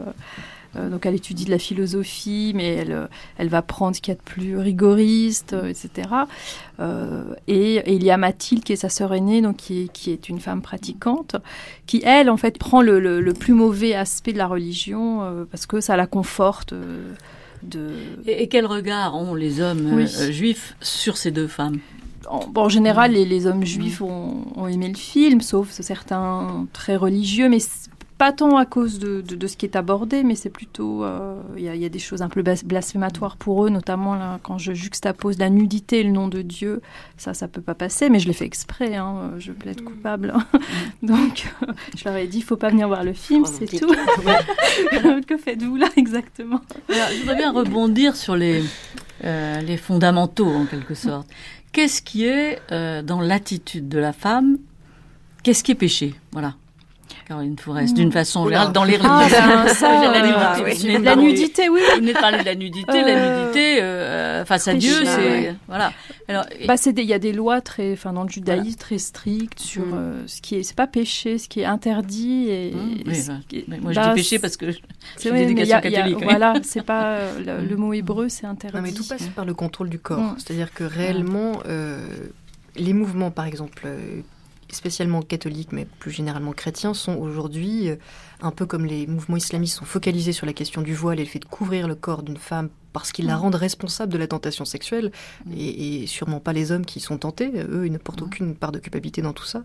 Euh, 0.76 0.90
donc 0.90 1.06
elle 1.06 1.16
étudie 1.16 1.46
de 1.46 1.52
la 1.52 1.60
philosophie, 1.60 2.52
mais 2.56 2.76
elle, 2.76 2.92
euh, 2.92 3.08
elle 3.38 3.50
va 3.50 3.62
prendre 3.62 3.96
ce 3.96 4.02
qu'il 4.02 4.12
y 4.14 4.16
a 4.16 4.20
de 4.20 4.24
plus 4.24 4.58
rigoriste, 4.58 5.54
euh, 5.54 5.68
etc. 5.70 6.08
Euh, 6.80 7.24
et, 7.48 7.76
et 7.76 7.94
il 7.94 8.04
y 8.04 8.12
a 8.12 8.18
Mathilde 8.18 8.64
qui 8.64 8.74
est 8.74 8.78
sa 8.78 8.90
sœur 8.90 9.14
aînée, 9.14 9.42
donc 9.42 9.58
qui 9.58 9.84
est, 9.84 9.88
qui 9.92 10.12
est 10.12 10.30
une 10.30 10.40
femme 10.40 10.62
pratiquante, 10.62 11.36
qui 11.88 12.02
elle 12.06 12.30
en 12.30 12.38
fait 12.38 12.58
prend 12.58 12.82
le, 12.82 13.00
le- 13.00 13.20
le 13.22 13.34
plus 13.34 13.54
mauvais 13.54 13.96
aspect 13.96 14.34
de 14.34 14.38
la 14.38 14.48
religion 14.48 15.24
euh, 15.24 15.46
parce 15.50 15.66
que 15.66 15.82
ça 15.82 15.98
la 15.98 16.08
conforte. 16.08 16.74
euh, 16.74 17.14
de... 17.64 17.90
Et, 18.26 18.44
et 18.44 18.48
quel 18.48 18.66
regard 18.66 19.16
ont 19.18 19.36
les 19.36 19.60
hommes 19.60 19.90
Oui. 19.94 20.08
juifs 20.32 20.76
sur 20.82 21.18
ces 21.18 21.32
deux 21.32 21.48
femmes? 21.48 21.80
En, 22.30 22.48
bon, 22.48 22.64
en 22.66 22.70
général, 22.70 23.14
les, 23.14 23.26
les 23.26 23.48
hommes 23.48 23.66
juifs 23.66 24.02
ont, 24.02 24.46
ont 24.56 24.68
aimé 24.68 24.88
le 24.88 24.96
film, 24.96 25.42
sauf 25.42 25.70
certains 25.72 26.68
très 26.74 26.96
religieux, 26.96 27.50
mais 27.50 27.58
pas 28.20 28.32
tant 28.34 28.58
à 28.58 28.66
cause 28.68 29.00
de, 29.00 29.22
de- 29.22 29.36
de 29.36 29.48
ce 29.48 29.58
qui 29.58 29.66
est 29.66 29.76
abordé, 29.76 30.24
mais 30.24 30.36
c'est 30.36 30.50
plutôt 30.52 31.04
euh, 31.04 31.42
il 31.58 31.64
y, 31.64 31.70
a- 31.70 31.74
il 31.76 31.82
y 31.82 31.86
a 31.86 31.90
des 31.90 31.98
choses 32.00 32.22
un 32.22 32.30
peu 32.30 32.42
blas- 32.44 32.64
blasphématoires 32.66 33.38
pour 33.38 33.66
eux, 33.66 33.70
notamment 33.70 34.14
là, 34.14 34.40
quand 34.44 34.58
je 34.60 34.74
juxtapose 34.74 35.38
la 35.40 35.50
nudité 35.50 36.02
et 36.02 36.04
le 36.04 36.12
nom 36.12 36.28
de 36.28 36.42
Dieu, 36.44 36.82
ça, 37.18 37.34
ça 37.34 37.48
peut 37.48 37.62
pas 37.62 37.74
passer, 37.76 38.10
mais 38.10 38.20
je 38.20 38.28
l'ai 38.28 38.34
fait 38.34 38.46
exprès, 38.46 38.96
hein, 38.98 39.32
je 39.40 39.52
plaide 39.54 39.82
coupable, 39.84 40.34
donc 41.02 41.48
euh, 41.68 41.72
je 41.98 42.04
leur 42.06 42.16
ai 42.18 42.28
dit, 42.28 42.40
il 42.40 42.44
faut 42.44 42.58
pas 42.58 42.70
venir 42.70 42.88
voir 42.90 43.04
le 43.04 43.14
film, 43.14 43.46
c'est 43.46 43.66
tout. 43.66 43.88
que 45.28 45.38
faites-vous 45.38 45.78
là 45.78 45.88
exactement? 45.96 46.60
Alors, 46.90 47.08
je 47.14 47.20
voudrais 47.22 47.36
bien 47.38 47.52
rebondir 47.52 48.16
sur 48.16 48.36
les, 48.36 48.64
euh, 49.24 49.62
les 49.62 49.78
fondamentaux, 49.78 50.48
en 50.54 50.66
quelque 50.66 50.94
sorte. 50.94 51.28
Qu'est-ce 51.72 52.02
qui 52.02 52.26
est 52.26 52.60
euh, 52.72 53.02
dans 53.02 53.22
l'attitude 53.22 53.88
de 53.88 54.00
la 54.00 54.12
femme? 54.12 54.58
Qu'est-ce 55.44 55.64
qui 55.64 55.72
est 55.72 55.76
péché? 55.76 56.16
Voilà. 56.32 56.56
Caroline 57.30 57.58
Forest, 57.60 57.94
d'une 57.96 58.12
façon 58.12 58.42
Oula. 58.42 58.50
générale, 58.58 58.74
dans 58.74 58.84
les 58.84 58.98
Ah, 59.04 59.20
religions. 59.20 59.38
ben, 59.48 59.68
ça, 59.68 59.88
La 60.12 60.12
euh, 60.18 60.26
nudité, 60.26 60.60
oui. 60.66 60.74
vous 60.74 60.82
venez 60.88 60.98
de 61.00 61.04
La 61.06 61.12
parler- 61.14 61.28
nudité, 61.28 61.70
oui. 61.70 61.80
Vous 61.92 61.96
venez 62.02 62.14
de 62.14 62.20
parler 62.20 62.40
de 62.40 62.46
la 62.46 62.56
nudité. 62.56 63.02
La 63.02 63.08
Euh, 63.08 63.42
nudité, 63.44 63.82
euh, 63.84 64.46
face 64.46 64.68
à 64.68 64.74
Dieu, 64.74 64.94
c'est... 65.06 65.18
ouais. 65.18 65.56
Voilà. 65.68 65.94
Alors, 66.28 66.46
Bah, 66.68 66.74
il 66.86 67.04
y 67.06 67.14
a 67.14 67.20
des 67.20 67.32
lois 67.32 67.62
très, 67.62 67.94
enfin, 67.94 68.14
dans 68.14 68.24
le 68.24 68.30
judaïsme 68.30 68.78
très 68.80 68.98
strictes 68.98 69.60
sur 69.60 69.86
Mm. 69.86 69.94
euh, 69.94 70.24
ce 70.28 70.42
qui 70.42 70.56
est, 70.56 70.64
c'est 70.64 70.76
pas 70.76 70.88
péché, 70.88 71.38
ce 71.38 71.48
qui 71.48 71.60
est 71.62 71.66
interdit 71.66 72.50
et. 72.50 72.68
Et 72.70 72.74
oui, 73.06 73.16
ce 73.16 73.28
bah, 73.32 73.38
qui 73.48 73.64
moi, 73.68 73.92
bah, 73.94 74.04
je 74.04 74.10
dis 74.10 74.16
péché 74.16 74.40
parce 74.40 74.58
que 74.58 74.72
je 74.72 74.80
c'est 75.16 75.30
suis 75.30 75.38
d'éducation 75.38 75.76
a- 75.76 75.78
a- 75.78 75.82
catholique. 75.82 76.18
oui. 76.18 76.24
Voilà, 76.24 76.54
c'est 76.64 76.84
pas 76.84 77.04
euh, 77.12 77.60
le, 77.62 77.68
le 77.68 77.76
mot 77.78 77.94
hébreu, 77.94 78.28
c'est 78.30 78.48
interdit. 78.48 78.76
Non, 78.76 78.82
mais 78.82 78.92
tout 78.92 79.06
passe 79.08 79.28
par 79.36 79.46
le 79.46 79.54
contrôle 79.54 79.90
du 79.90 80.00
corps. 80.00 80.34
C'est-à-dire 80.38 80.74
que 80.74 80.84
réellement, 80.84 81.60
euh, 81.68 82.04
les 82.76 82.94
mouvements, 82.94 83.30
par 83.30 83.46
exemple, 83.46 83.84
euh, 83.86 84.22
spécialement 84.72 85.22
catholiques, 85.22 85.72
mais 85.72 85.86
plus 85.86 86.12
généralement 86.12 86.54
chrétiens, 86.54 86.94
sont 86.94 87.16
aujourd'hui, 87.16 87.90
euh, 87.90 87.96
un 88.42 88.52
peu 88.52 88.66
comme 88.66 88.86
les 88.86 89.08
mouvements 89.08 89.38
islamistes, 89.38 89.78
sont 89.78 89.86
focalisés 89.86 90.34
sur 90.34 90.46
la 90.46 90.54
question 90.54 90.82
du 90.82 90.94
voile 90.94 91.20
et 91.20 91.24
le 91.24 91.30
fait 91.30 91.40
de 91.40 91.46
couvrir 91.46 91.88
le 91.88 91.96
corps 91.96 92.24
d'une 92.24 92.38
femme 92.38 92.70
parce 92.94 93.12
qu'ils 93.12 93.28
la 93.28 93.36
Mm. 93.38 93.42
rendent 93.42 93.56
responsable 93.56 94.12
de 94.12 94.18
la 94.18 94.28
tentation 94.28 94.66
sexuelle, 94.66 95.12
et, 95.56 96.04
et 96.04 96.08
sûrement 96.08 96.40
pas 96.40 96.54
les 96.54 96.72
hommes 96.72 96.86
qui 96.86 97.00
sont 97.00 97.18
tentés, 97.20 97.52
eux, 97.56 97.86
ils 97.86 97.92
ne 97.92 97.98
portent 98.00 98.24
aucune 98.24 98.56
part 98.56 98.72
de 98.72 98.80
culpabilité 98.80 99.22
dans 99.22 99.34
tout 99.34 99.46
ça. 99.46 99.64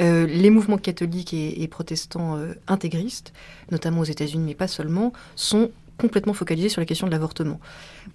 Euh, 0.00 0.26
les 0.26 0.50
mouvements 0.50 0.78
catholiques 0.78 1.34
et, 1.34 1.62
et 1.62 1.68
protestants 1.68 2.38
euh, 2.38 2.54
intégristes, 2.66 3.32
notamment 3.70 4.00
aux 4.00 4.04
États-Unis, 4.04 4.44
mais 4.46 4.54
pas 4.54 4.68
seulement, 4.68 5.12
sont 5.36 5.70
complètement 5.98 6.32
focalisés 6.32 6.68
sur 6.68 6.80
la 6.80 6.86
question 6.86 7.06
de 7.06 7.12
l'avortement. 7.12 7.60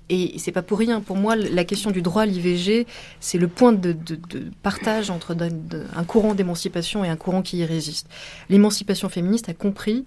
Et 0.09 0.37
c'est 0.37 0.51
pas 0.51 0.61
pour 0.61 0.79
rien. 0.79 1.01
Pour 1.01 1.15
moi, 1.15 1.35
la 1.35 1.63
question 1.63 1.91
du 1.91 2.01
droit 2.01 2.23
à 2.23 2.25
l'IVG, 2.25 2.87
c'est 3.19 3.37
le 3.37 3.47
point 3.47 3.71
de, 3.71 3.95
partage 4.61 5.09
entre 5.09 5.35
un 5.95 6.03
courant 6.03 6.33
d'émancipation 6.33 7.03
et 7.03 7.09
un 7.09 7.15
courant 7.15 7.41
qui 7.41 7.57
y 7.57 7.65
résiste. 7.65 8.07
L'émancipation 8.49 9.09
féministe 9.09 9.49
a 9.49 9.53
compris 9.53 10.05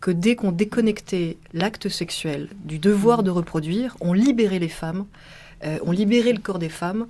que 0.00 0.10
dès 0.10 0.34
qu'on 0.34 0.52
déconnectait 0.52 1.38
l'acte 1.54 1.88
sexuel 1.88 2.48
du 2.64 2.78
devoir 2.78 3.22
de 3.22 3.30
reproduire, 3.30 3.96
on 4.00 4.12
libérait 4.12 4.58
les 4.58 4.68
femmes, 4.68 5.06
euh, 5.64 5.78
on 5.84 5.92
libérait 5.92 6.32
le 6.32 6.40
corps 6.40 6.58
des 6.58 6.68
femmes 6.68 7.06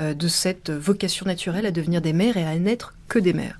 euh, 0.00 0.12
de 0.12 0.28
cette 0.28 0.70
vocation 0.70 1.24
naturelle 1.24 1.64
à 1.64 1.70
devenir 1.70 2.02
des 2.02 2.12
mères 2.12 2.36
et 2.36 2.44
à 2.44 2.56
n'être 2.58 2.94
que 3.08 3.18
des 3.18 3.32
mères. 3.32 3.58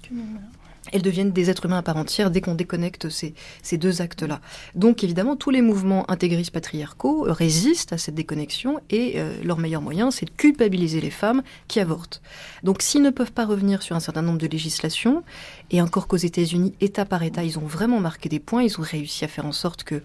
Elles 0.94 1.02
deviennent 1.02 1.32
des 1.32 1.50
êtres 1.50 1.66
humains 1.66 1.78
à 1.78 1.82
part 1.82 1.96
entière 1.96 2.30
dès 2.30 2.40
qu'on 2.40 2.54
déconnecte 2.54 3.08
ces, 3.08 3.34
ces 3.62 3.78
deux 3.78 4.00
actes-là. 4.00 4.40
Donc 4.76 5.02
évidemment, 5.02 5.34
tous 5.34 5.50
les 5.50 5.60
mouvements 5.60 6.08
intégristes 6.08 6.52
patriarcaux 6.52 7.26
résistent 7.28 7.92
à 7.92 7.98
cette 7.98 8.14
déconnexion 8.14 8.80
et 8.90 9.14
euh, 9.16 9.34
leur 9.42 9.58
meilleur 9.58 9.82
moyen, 9.82 10.12
c'est 10.12 10.26
de 10.26 10.30
culpabiliser 10.30 11.00
les 11.00 11.10
femmes 11.10 11.42
qui 11.66 11.80
avortent. 11.80 12.22
Donc 12.62 12.80
s'ils 12.80 13.02
ne 13.02 13.10
peuvent 13.10 13.32
pas 13.32 13.44
revenir 13.44 13.82
sur 13.82 13.96
un 13.96 14.00
certain 14.00 14.22
nombre 14.22 14.38
de 14.38 14.46
législations, 14.46 15.24
et 15.72 15.82
encore 15.82 16.06
qu'aux 16.06 16.16
États-Unis, 16.16 16.74
État 16.80 17.04
par 17.04 17.24
État, 17.24 17.42
ils 17.42 17.58
ont 17.58 17.66
vraiment 17.66 17.98
marqué 17.98 18.28
des 18.28 18.38
points, 18.38 18.62
ils 18.62 18.78
ont 18.78 18.84
réussi 18.84 19.24
à 19.24 19.28
faire 19.28 19.46
en 19.46 19.52
sorte 19.52 19.82
que 19.82 20.00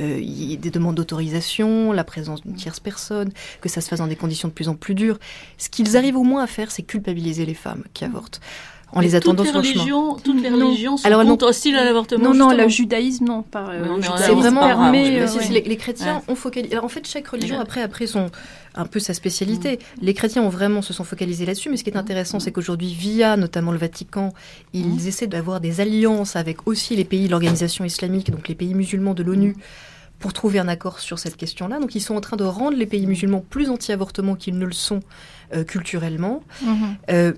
euh, 0.00 0.20
y 0.20 0.52
ait 0.52 0.58
des 0.58 0.70
demandes 0.70 0.96
d'autorisation, 0.96 1.92
la 1.92 2.04
présence 2.04 2.42
d'une 2.42 2.54
tierce 2.54 2.80
personne, 2.80 3.32
que 3.62 3.70
ça 3.70 3.80
se 3.80 3.88
fasse 3.88 4.00
dans 4.00 4.06
des 4.06 4.16
conditions 4.16 4.48
de 4.48 4.52
plus 4.52 4.68
en 4.68 4.74
plus 4.74 4.94
dures. 4.94 5.18
Ce 5.56 5.70
qu'ils 5.70 5.96
arrivent 5.96 6.18
au 6.18 6.22
moins 6.22 6.44
à 6.44 6.46
faire, 6.46 6.70
c'est 6.70 6.82
culpabiliser 6.82 7.46
les 7.46 7.54
femmes 7.54 7.84
qui 7.94 8.04
avortent. 8.04 8.42
En 8.96 9.00
les 9.00 9.14
attendant 9.14 9.42
toutes 9.44 9.46
les 9.46 9.50
sur 9.52 9.58
le 9.60 9.64
chemin. 9.64 9.80
religions, 9.82 10.16
toutes 10.22 10.42
les 10.42 10.48
religions 10.50 10.96
sont 10.96 11.06
Alors, 11.06 11.22
contre 11.24 11.46
hostiles 11.46 11.76
à 11.76 11.84
l'avortement. 11.84 12.32
Non, 12.32 12.34
non, 12.34 12.56
le 12.56 12.68
judaïsme, 12.68 13.24
non. 13.24 13.42
Pas, 13.42 13.68
euh, 13.70 14.00
C'est 14.18 14.32
vraiment 14.32 14.90
Mais 14.90 15.20
euh, 15.20 15.26
ouais. 15.26 15.48
les, 15.50 15.62
les 15.62 15.76
chrétiens 15.76 16.16
Ouais. 16.16 16.22
ont 16.32 16.34
focalisé. 16.34 16.72
Alors 16.74 16.84
en 16.84 16.88
fait, 16.88 17.06
chaque 17.06 17.26
religion 17.28 17.56
Ouais. 17.56 17.62
après 17.62 17.82
après 17.82 18.06
son 18.06 18.30
un 18.76 18.86
peu 18.86 18.98
sa 18.98 19.14
spécialité. 19.14 19.78
Les 20.02 20.14
chrétiens 20.14 20.42
ont 20.42 20.48
vraiment 20.48 20.82
se 20.82 20.92
sont 20.92 21.04
focalisés 21.04 21.46
là-dessus, 21.46 21.70
mais 21.70 21.76
ce 21.76 21.84
qui 21.84 21.90
est 21.90 21.96
intéressant, 21.96 22.40
c'est 22.40 22.50
qu'aujourd'hui, 22.50 22.92
via 22.92 23.36
notamment 23.36 23.70
le 23.70 23.78
Vatican, 23.78 24.32
ils 24.72 25.06
essaient 25.06 25.28
d'avoir 25.28 25.60
des 25.60 25.80
alliances 25.80 26.34
avec 26.34 26.66
aussi 26.66 26.96
les 26.96 27.04
pays 27.04 27.26
de 27.26 27.30
l'organisation 27.30 27.84
islamique, 27.84 28.30
donc 28.32 28.48
les 28.48 28.54
pays 28.56 28.74
musulmans 28.74 29.14
de 29.14 29.22
l'ONU. 29.22 29.56
pour 30.20 30.32
trouver 30.32 30.58
un 30.58 30.68
accord 30.68 31.00
sur 31.00 31.18
cette 31.18 31.36
question-là. 31.36 31.78
Donc 31.80 31.94
ils 31.94 32.00
sont 32.00 32.14
en 32.16 32.20
train 32.22 32.36
de 32.36 32.44
rendre 32.44 32.76
les 32.78 32.86
pays 32.86 33.06
musulmans 33.06 33.44
plus 33.50 33.68
anti-avortement 33.68 34.36
qu'ils 34.36 34.56
ne 34.58 34.64
le 34.64 34.72
sont 34.72 35.00
euh, 35.54 35.64
culturellement. 35.64 36.42
Mhm. 36.62 36.96
Euh, 37.10 37.32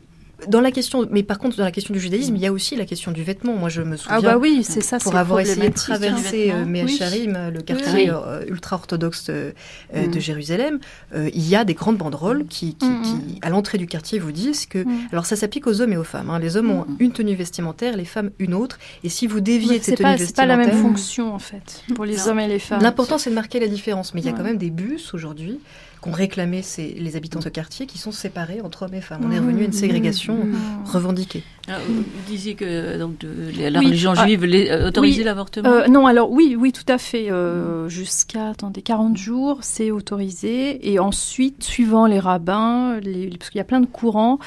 dans 0.48 0.60
la 0.60 0.70
question, 0.70 1.06
mais 1.10 1.22
par 1.22 1.38
contre, 1.38 1.56
dans 1.56 1.64
la 1.64 1.70
question 1.72 1.94
du 1.94 2.00
judaïsme, 2.00 2.36
il 2.36 2.42
y 2.42 2.46
a 2.46 2.52
aussi 2.52 2.76
la 2.76 2.84
question 2.84 3.10
du 3.10 3.22
vêtement. 3.22 3.54
Moi, 3.54 3.68
je 3.70 3.80
me 3.82 3.96
souviens. 3.96 4.18
Ah 4.18 4.20
bah 4.20 4.36
oui, 4.38 4.62
c'est 4.64 4.82
ça, 4.82 4.98
Pour 4.98 5.16
avoir 5.16 5.40
essayé 5.40 5.62
de 5.62 5.66
hein. 5.66 5.70
traverser 5.70 6.50
euh, 6.52 6.64
Oui. 6.66 6.98
Le 7.54 7.60
quartier 7.62 8.10
Oui. 8.10 8.46
ultra-orthodoxe 8.48 9.26
euh, 9.30 9.52
Mm. 9.94 10.10
de 10.10 10.20
Jérusalem, 10.20 10.78
euh, 11.14 11.30
il 11.34 11.48
y 11.48 11.56
a 11.56 11.64
des 11.64 11.74
grandes 11.74 11.96
banderoles 11.96 12.44
qui, 12.46 12.74
qui- 12.74 12.86
Mm, 12.86 13.02
qui, 13.02 13.38
à 13.42 13.50
l'entrée 13.50 13.78
du 13.78 13.86
quartier, 13.86 14.18
vous 14.18 14.32
disent 14.32 14.66
que. 14.66 14.78
Mm. 14.78 15.08
Alors, 15.12 15.26
ça 15.26 15.36
s'applique 15.36 15.66
aux 15.66 15.80
hommes 15.80 15.92
et 15.92 15.96
aux 15.96 16.04
femmes. 16.04 16.30
hein. 16.30 16.38
Les 16.38 16.56
hommes 16.56 16.70
ont 16.70 16.86
une 16.98 17.12
tenue 17.12 17.34
vestimentaire, 17.34 17.96
les 17.96 18.04
femmes 18.04 18.30
une 18.38 18.54
autre. 18.54 18.78
Et 19.04 19.08
si 19.08 19.26
vous 19.26 19.40
déviez 19.40 19.78
de 19.78 19.84
c'est 19.84 19.92
cette 19.92 20.02
pas, 20.02 20.14
tenue 20.16 20.26
c'est 20.26 20.36
pas 20.36 20.46
la 20.46 20.56
même 20.56 20.72
fonction 20.82 21.32
en 21.34 21.38
fait 21.38 21.82
pour 21.94 22.04
les 22.04 22.16
Non. 22.16 22.28
hommes 22.28 22.40
et 22.40 22.48
les 22.48 22.58
femmes. 22.58 22.82
L'important, 22.82 23.18
c'est 23.18 23.30
de 23.30 23.34
marquer 23.34 23.58
la 23.60 23.68
différence. 23.68 24.12
Mais 24.14 24.20
il 24.20 24.26
y 24.26 24.28
a 24.28 24.32
quand 24.32 24.44
même 24.44 24.58
des 24.58 24.70
bus 24.70 25.14
aujourd'hui 25.14 25.60
qu'ont 26.06 26.12
réclamé 26.12 26.62
ces- 26.62 26.94
les 26.98 27.16
habitants 27.16 27.40
de 27.40 27.44
ce 27.44 27.48
quartier 27.48 27.86
qui 27.86 27.98
sont 27.98 28.12
séparés 28.12 28.60
entre 28.62 28.84
hommes 28.84 28.94
et 28.94 29.00
femmes. 29.00 29.20
On 29.24 29.30
est 29.30 29.40
Mmh. 29.40 29.46
revenu 29.46 29.62
à 29.62 29.64
une 29.66 29.72
ségrégation 29.72 30.34
Mmh. 30.36 30.54
revendiquée. 30.86 31.42
Alors, 31.68 31.80
vous 31.88 32.04
disiez 32.28 32.54
que 32.54 32.96
donc, 32.98 33.18
de- 33.18 33.28
la, 33.60 33.70
la 33.70 33.78
Oui. 33.80 33.86
religion 33.86 34.12
Ah, 34.16 34.24
juive 34.24 34.44
euh, 34.44 34.86
autorisait 34.88 35.18
oui. 35.18 35.24
l'avortement 35.24 35.68
Euh, 35.68 35.86
Non, 35.88 36.06
alors 36.06 36.30
oui, 36.30 36.56
oui, 36.58 36.70
tout 36.72 36.84
à 36.90 36.98
fait. 36.98 37.30
euh, 37.30 37.88
Jusqu'à 37.88 38.50
attendez 38.50 38.82
40 38.82 39.16
jours, 39.16 39.58
c'est 39.62 39.90
autorisé. 39.90 40.90
Et 40.92 40.98
ensuite, 40.98 41.64
suivant 41.64 42.06
les 42.06 42.20
rabbins, 42.20 42.98
les, 43.00 43.28
parce 43.36 43.50
qu'il 43.50 43.58
y 43.58 43.60
a 43.60 43.64
plein 43.64 43.80
de 43.80 43.86
courants, 43.86 44.38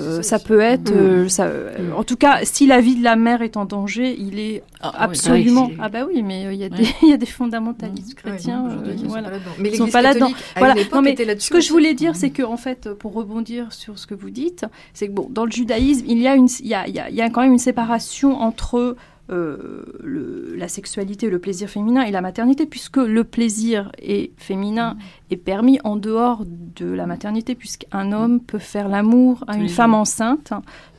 euh, 0.00 0.22
ça 0.22 0.38
peut 0.38 0.60
être. 0.60 0.90
Mm. 0.92 0.96
euh, 0.96 1.28
ça, 1.28 1.44
euh, 1.44 1.90
En 1.96 2.04
tout 2.04 2.16
cas, 2.16 2.40
si 2.44 2.66
la 2.66 2.80
vie 2.80 2.96
de 2.96 3.04
la 3.04 3.16
mère 3.16 3.42
est 3.42 3.56
en 3.56 3.64
danger, 3.64 4.14
il 4.18 4.38
est 4.38 4.62
Ah, 4.80 4.92
absolument. 5.04 5.66
Ah 5.66 5.68
oui, 5.70 5.76
Ah 5.80 5.88
bah 5.88 5.98
oui, 6.08 6.22
mais 6.22 6.46
euh, 6.46 6.52
il 6.52 6.60
y 6.60 6.64
a 6.64 6.68
Ouais. 6.68 6.76
des 6.76 6.86
il 7.02 7.08
y 7.10 7.12
a 7.12 7.16
des 7.16 7.26
fondamentalistes 7.26 8.14
chrétiens. 8.14 8.64
aujourd'hui, 8.66 8.90
euh, 8.92 8.94
ils 8.96 9.00
sont 9.00 9.08
voilà. 9.08 9.28
Mais 9.58 9.68
Ils 9.70 9.76
sont 9.76 9.88
pas 9.88 10.02
là-dedans. 10.02 10.30
Voilà. 10.56 10.74
Non, 10.94 11.02
mais 11.02 11.12
était 11.12 11.38
ce 11.38 11.50
que 11.50 11.60
je 11.60 11.70
voulais 11.70 11.94
dire, 11.94 12.16
c'est 12.16 12.30
que 12.30 12.42
en 12.42 12.56
fait, 12.56 12.92
pour 12.94 13.12
rebondir 13.12 13.72
sur 13.72 13.98
ce 13.98 14.06
que 14.06 14.14
vous 14.14 14.30
dites, 14.30 14.64
c'est 14.94 15.06
que 15.08 15.12
bon, 15.12 15.28
dans 15.30 15.44
le 15.44 15.50
judaïsme, 15.52 16.04
il 16.08 16.18
y 16.18 16.26
a 16.28 16.34
une, 16.34 16.48
il 16.60 16.66
y 16.66 16.74
a, 16.74 16.86
il 16.88 16.94
y 16.94 16.98
a- 16.98 17.08
il 17.10 17.14
y 17.16 17.20
a 17.22 17.30
quand 17.30 17.42
même 17.42 17.52
une 17.52 17.58
séparation 17.58 18.40
entre 18.40 18.96
euh, 19.30 19.84
le- 20.02 20.54
la 20.56 20.68
sexualité, 20.68 21.30
le 21.30 21.38
plaisir 21.38 21.68
féminin 21.68 22.02
et 22.02 22.10
la 22.10 22.20
maternité, 22.20 22.66
puisque 22.66 22.96
le 22.98 23.24
plaisir 23.24 23.90
est 23.98 24.32
féminin 24.36 24.96
est 25.30 25.36
permis 25.36 25.78
en 25.84 25.96
dehors 25.96 26.44
de 26.46 26.86
la 26.86 27.06
maternité, 27.06 27.54
puisqu'un 27.54 28.12
homme 28.12 28.40
peut 28.40 28.58
faire 28.58 28.88
l'amour 28.88 29.44
à 29.46 29.56
une 29.56 29.68
femme 29.68 29.94
enceinte, 29.94 30.52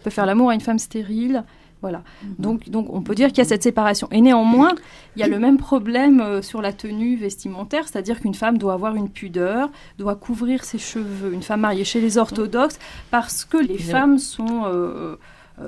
peut 0.03 0.09
faire 0.09 0.25
l'amour 0.25 0.49
à 0.49 0.53
une 0.55 0.61
femme 0.61 0.79
stérile. 0.79 1.43
Voilà. 1.81 2.01
Donc, 2.39 2.69
donc 2.69 2.87
on 2.93 3.01
peut 3.01 3.13
dire 3.13 3.27
qu'il 3.27 3.39
y 3.39 3.41
a 3.41 3.45
cette 3.45 3.61
séparation. 3.63 4.07
Et 4.09 4.21
néanmoins, 4.21 4.71
il 5.17 5.19
y 5.19 5.23
a 5.23 5.27
le 5.27 5.37
même 5.37 5.57
problème 5.57 6.21
euh, 6.21 6.41
sur 6.41 6.61
la 6.61 6.71
tenue 6.71 7.17
vestimentaire, 7.17 7.89
c'est-à-dire 7.89 8.21
qu'une 8.21 8.33
femme 8.35 8.57
doit 8.57 8.71
avoir 8.71 8.95
une 8.95 9.09
pudeur, 9.09 9.69
doit 9.99 10.15
couvrir 10.15 10.63
ses 10.63 10.77
cheveux. 10.77 11.33
Une 11.33 11.43
femme 11.43 11.59
mariée 11.59 11.83
chez 11.83 11.99
les 11.99 12.17
orthodoxes, 12.17 12.79
parce 13.11 13.43
que 13.43 13.57
les 13.57 13.77
femmes 13.77 14.17
sont, 14.17 14.63
euh, 14.65 15.17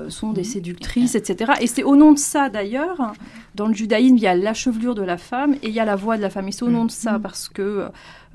sont 0.10 0.34
des 0.34 0.44
séductrices, 0.44 1.16
etc. 1.16 1.54
Et 1.62 1.68
c'est 1.68 1.84
au 1.84 1.96
nom 1.96 2.12
de 2.12 2.18
ça, 2.18 2.50
d'ailleurs, 2.50 3.14
dans 3.54 3.68
le 3.68 3.74
judaïsme, 3.74 4.18
il 4.18 4.24
y 4.24 4.28
a 4.28 4.36
la 4.36 4.54
chevelure 4.54 4.96
de 4.96 5.04
la 5.04 5.18
femme 5.18 5.54
et 5.62 5.68
il 5.68 5.74
y 5.74 5.80
a 5.80 5.86
la 5.86 5.96
voix 5.96 6.18
de 6.18 6.22
la 6.22 6.30
femme. 6.30 6.48
Et 6.48 6.52
c'est 6.52 6.64
au 6.64 6.70
nom 6.70 6.86
de 6.86 6.92
ça, 6.92 7.20
parce 7.20 7.50
que 7.50 7.88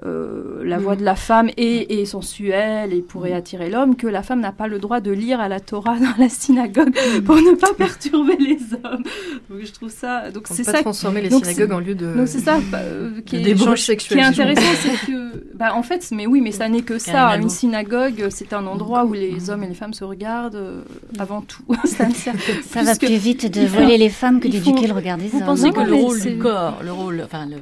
euh, 0.06 0.62
la 0.64 0.78
voix 0.78 0.96
de 0.96 1.04
la 1.04 1.14
femme 1.14 1.50
est, 1.56 1.90
est 1.92 2.04
sensuelle 2.06 2.92
et 2.94 3.02
pourrait 3.02 3.32
attirer 3.34 3.68
l'homme, 3.68 3.96
que 3.96 4.06
la 4.06 4.22
femme 4.22 4.40
n'a 4.40 4.52
pas 4.52 4.66
le 4.66 4.78
droit 4.78 5.00
de 5.00 5.10
lire 5.10 5.40
à 5.40 5.48
la 5.48 5.60
Torah 5.60 5.98
dans 6.00 6.14
la 6.18 6.28
synagogue 6.28 6.94
pour 7.24 7.36
ne 7.36 7.54
pas 7.54 7.74
perturber 7.74 8.36
les 8.38 8.58
hommes. 8.82 9.02
Donc 9.50 9.60
je 9.62 9.72
trouve 9.72 9.90
ça. 9.90 10.30
Donc 10.30 10.44
c'est 10.50 10.64
ça. 10.64 10.80
transformer 10.80 11.20
les 11.20 11.28
donc 11.28 11.44
synagogues 11.44 11.68
c'est- 11.68 11.74
en 11.74 11.80
lieu 11.80 11.94
de- 11.94 12.14
Donc 12.16 12.28
c'est 12.28 12.40
ça 12.40 12.58
bah, 12.70 12.78
euh, 12.78 13.20
qui 13.26 13.36
de 13.36 13.40
est, 13.40 13.44
débauche 13.54 13.80
qui 13.80 13.84
sexuelle, 13.86 14.18
est 14.20 14.22
intéressant, 14.22 14.62
c'est 14.80 15.06
que, 15.06 15.44
bah, 15.54 15.74
en 15.74 15.82
fait, 15.82 16.08
mais 16.12 16.26
oui, 16.26 16.40
mais 16.40 16.52
ça 16.52 16.68
n'est 16.68 16.82
que 16.82 16.98
ça. 16.98 17.36
Une 17.36 17.48
synagogue, 17.50 18.26
c'est 18.30 18.52
un 18.52 18.66
endroit 18.66 19.04
où 19.04 19.12
les 19.12 19.50
hommes 19.50 19.64
et 19.64 19.68
les 19.68 19.74
femmes 19.74 19.92
se 19.94 20.04
regardent 20.04 20.54
euh, 20.56 20.82
avant 21.18 21.42
tout. 21.42 21.62
ça 21.84 22.06
ne 22.06 22.14
sert 22.14 22.34
Ça 22.70 22.82
va 22.82 22.94
plus 22.96 23.16
vite 23.16 23.50
de 23.52 23.66
voler 23.66 23.98
les 23.98 24.08
femmes 24.08 24.40
que 24.40 24.48
d'éduquer 24.48 24.86
le 24.86 24.94
regard 24.94 25.18
des 25.18 25.26
Vous 25.28 25.38
hommes. 25.38 25.44
pensez 25.44 25.70
que 25.72 25.80
le 25.80 25.94
rôle 25.94 26.18
c'est- 26.18 26.30
du 26.30 26.38
corps, 26.38 26.78
le 26.82 26.92
rôle, 26.92 27.22
enfin 27.24 27.46
le, 27.46 27.56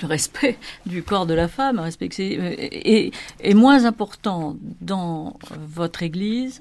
le 0.00 0.06
respect 0.06 0.58
du 0.86 1.02
corps 1.02 1.26
de 1.26 1.34
la 1.34 1.48
femme, 1.48 1.78
euh, 1.78 2.54
est, 2.58 3.54
moins 3.54 3.84
important 3.84 4.56
dans 4.80 5.38
votre 5.66 6.02
Église 6.02 6.60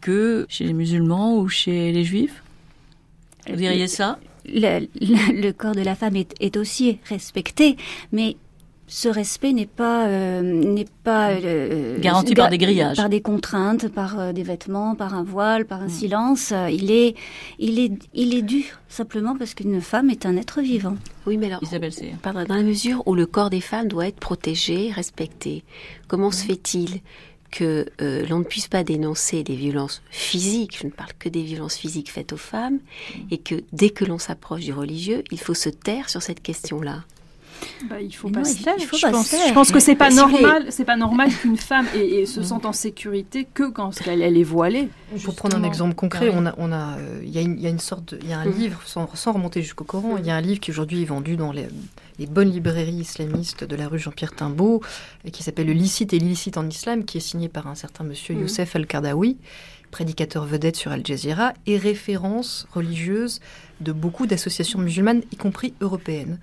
que 0.00 0.46
chez 0.48 0.64
les 0.64 0.72
musulmans 0.72 1.36
ou 1.36 1.48
chez 1.48 1.92
les 1.92 2.04
juifs? 2.04 2.42
Vous 3.48 3.56
diriez 3.56 3.88
ça? 3.88 4.18
Le, 4.46 5.50
corps 5.52 5.74
de 5.74 5.82
la 5.82 5.94
femme 5.94 6.16
est 6.16 6.56
aussi 6.56 6.98
respecté, 7.08 7.76
mais 8.12 8.36
ce 8.92 9.08
respect 9.08 9.52
n'est 9.52 9.66
pas 9.66 10.08
euh, 10.08 10.42
n'est 10.42 10.84
pas 11.04 11.30
euh, 11.30 11.96
Garanti 12.00 12.34
par 12.34 12.50
des 12.50 12.58
grillages. 12.58 12.96
par 12.96 13.08
des 13.08 13.20
contraintes, 13.20 13.86
par 13.88 14.18
euh, 14.18 14.32
des 14.32 14.42
vêtements, 14.42 14.96
par 14.96 15.14
un 15.14 15.22
voile, 15.22 15.64
par 15.64 15.80
un 15.80 15.86
Mm. 15.86 15.90
silence. 15.90 16.52
Il 16.70 16.90
est 16.90 17.14
il 17.60 17.78
est 17.78 17.92
il 18.14 18.34
est 18.34 18.42
dû 18.42 18.64
simplement 18.88 19.36
parce 19.36 19.54
qu'une 19.54 19.80
femme 19.80 20.10
est 20.10 20.26
un 20.26 20.36
être 20.36 20.60
vivant. 20.60 20.96
Oui, 21.26 21.36
mais 21.36 21.46
alors, 21.46 21.62
Isabelle 21.62 21.92
pardon, 22.20 22.44
dans 22.44 22.54
la 22.56 22.64
mesure 22.64 23.02
où 23.06 23.14
le 23.14 23.26
corps 23.26 23.48
des 23.50 23.60
femmes 23.60 23.86
doit 23.86 24.08
être 24.08 24.18
protégé, 24.18 24.90
respecté, 24.90 25.62
comment 26.08 26.32
se 26.32 26.44
fait-il 26.44 27.00
que 27.52 27.86
euh, 28.02 28.26
l'on 28.28 28.38
ne 28.40 28.44
puisse 28.44 28.66
pas 28.68 28.82
dénoncer 28.84 29.42
des 29.44 29.56
violences 29.56 30.02
physiques, 30.10 30.78
je 30.80 30.86
ne 30.86 30.92
parle 30.92 31.10
que 31.18 31.28
des 31.28 31.42
violences 31.42 31.76
physiques 31.76 32.10
faites 32.10 32.32
aux 32.32 32.36
femmes, 32.36 32.78
et 33.30 33.38
que 33.38 33.56
dès 33.72 33.90
que 33.90 34.04
l'on 34.04 34.18
s'approche 34.18 34.62
du 34.62 34.72
religieux, 34.72 35.22
il 35.30 35.38
faut 35.40 35.54
se 35.54 35.68
taire 35.68 36.08
sur 36.10 36.22
cette 36.22 36.42
question-là? 36.42 37.04
Bah, 37.88 38.00
il 38.00 38.14
faut 38.14 38.28
Mais 38.28 38.34
pas 38.34 38.38
non, 38.40 38.44
se 38.44 38.62
taire. 38.62 38.74
je, 38.78 38.86
pas 38.88 38.96
se 38.98 39.06
pense, 39.10 39.28
taire. 39.30 39.48
je 39.48 39.52
pense 39.52 39.70
que 39.72 39.80
c'est 39.80 39.94
pas 39.94 40.08
voulez- 40.10 40.20
normal. 40.42 40.66
C'est 40.70 40.84
pas 40.84 40.96
normal 40.96 41.30
qu'une 41.32 41.56
femme 41.56 41.86
ait- 41.94 42.26
se 42.26 42.42
sente 42.50 42.66
en 42.66 42.72
sécurité 42.72 43.46
que 43.52 43.68
quand 43.70 43.92
elle, 44.06 44.22
elle 44.22 44.36
est 44.36 44.42
voilée. 44.44 44.88
Pour 45.24 45.34
prendre 45.34 45.56
un 45.56 45.62
exemple 45.62 45.94
concret, 45.94 46.30
on 46.32 46.46
a, 46.46 46.54
on 46.58 46.72
a, 46.72 46.96
euh, 46.98 47.20
il 47.22 47.30
y 47.30 47.38
a 47.38 47.40
une, 47.40 47.54
il 47.56 47.62
y 47.62 47.66
a 47.66 47.70
une 47.70 47.78
sorte, 47.80 48.14
il 48.22 48.28
y 48.28 48.32
a 48.32 48.38
un 48.38 48.46
Mhm. 48.46 48.58
livre 48.58 48.80
sans, 48.86 49.08
sans 49.14 49.32
remonter 49.32 49.62
jusqu'au 49.62 49.84
Coran. 49.84 50.16
Il 50.18 50.26
y 50.26 50.30
a 50.30 50.36
un 50.36 50.40
livre 50.40 50.60
qui 50.60 50.70
aujourd'hui 50.70 51.02
est 51.02 51.06
vendu 51.06 51.36
dans 51.36 51.52
les, 51.52 51.68
les 52.18 52.26
bonnes 52.26 52.50
librairies 52.50 52.92
islamistes 53.00 53.64
de 53.64 53.76
la 53.76 53.88
rue 53.88 53.98
Jean-Pierre 53.98 54.34
Timbaud, 54.34 54.82
et 55.24 55.30
qui 55.30 55.42
s'appelle 55.42 55.66
Le 55.66 55.72
licite 55.72 56.12
et 56.12 56.18
l'illicite 56.18 56.56
en 56.58 56.68
islam, 56.68 57.04
qui 57.04 57.18
est 57.18 57.20
signé 57.20 57.48
par 57.48 57.66
un 57.66 57.74
certain 57.74 58.04
monsieur 58.04 58.34
Mhm. 58.34 58.40
Youssef 58.42 58.76
Al-Kardawi, 58.76 59.36
prédicateur 59.90 60.44
vedette 60.44 60.76
sur 60.76 60.92
Al 60.92 61.04
Jazeera, 61.04 61.52
et 61.66 61.76
référence 61.76 62.68
religieuse 62.72 63.40
de 63.80 63.90
beaucoup 63.92 64.26
d'associations 64.26 64.78
musulmanes, 64.78 65.22
y 65.32 65.36
compris 65.36 65.74
européennes, 65.80 66.38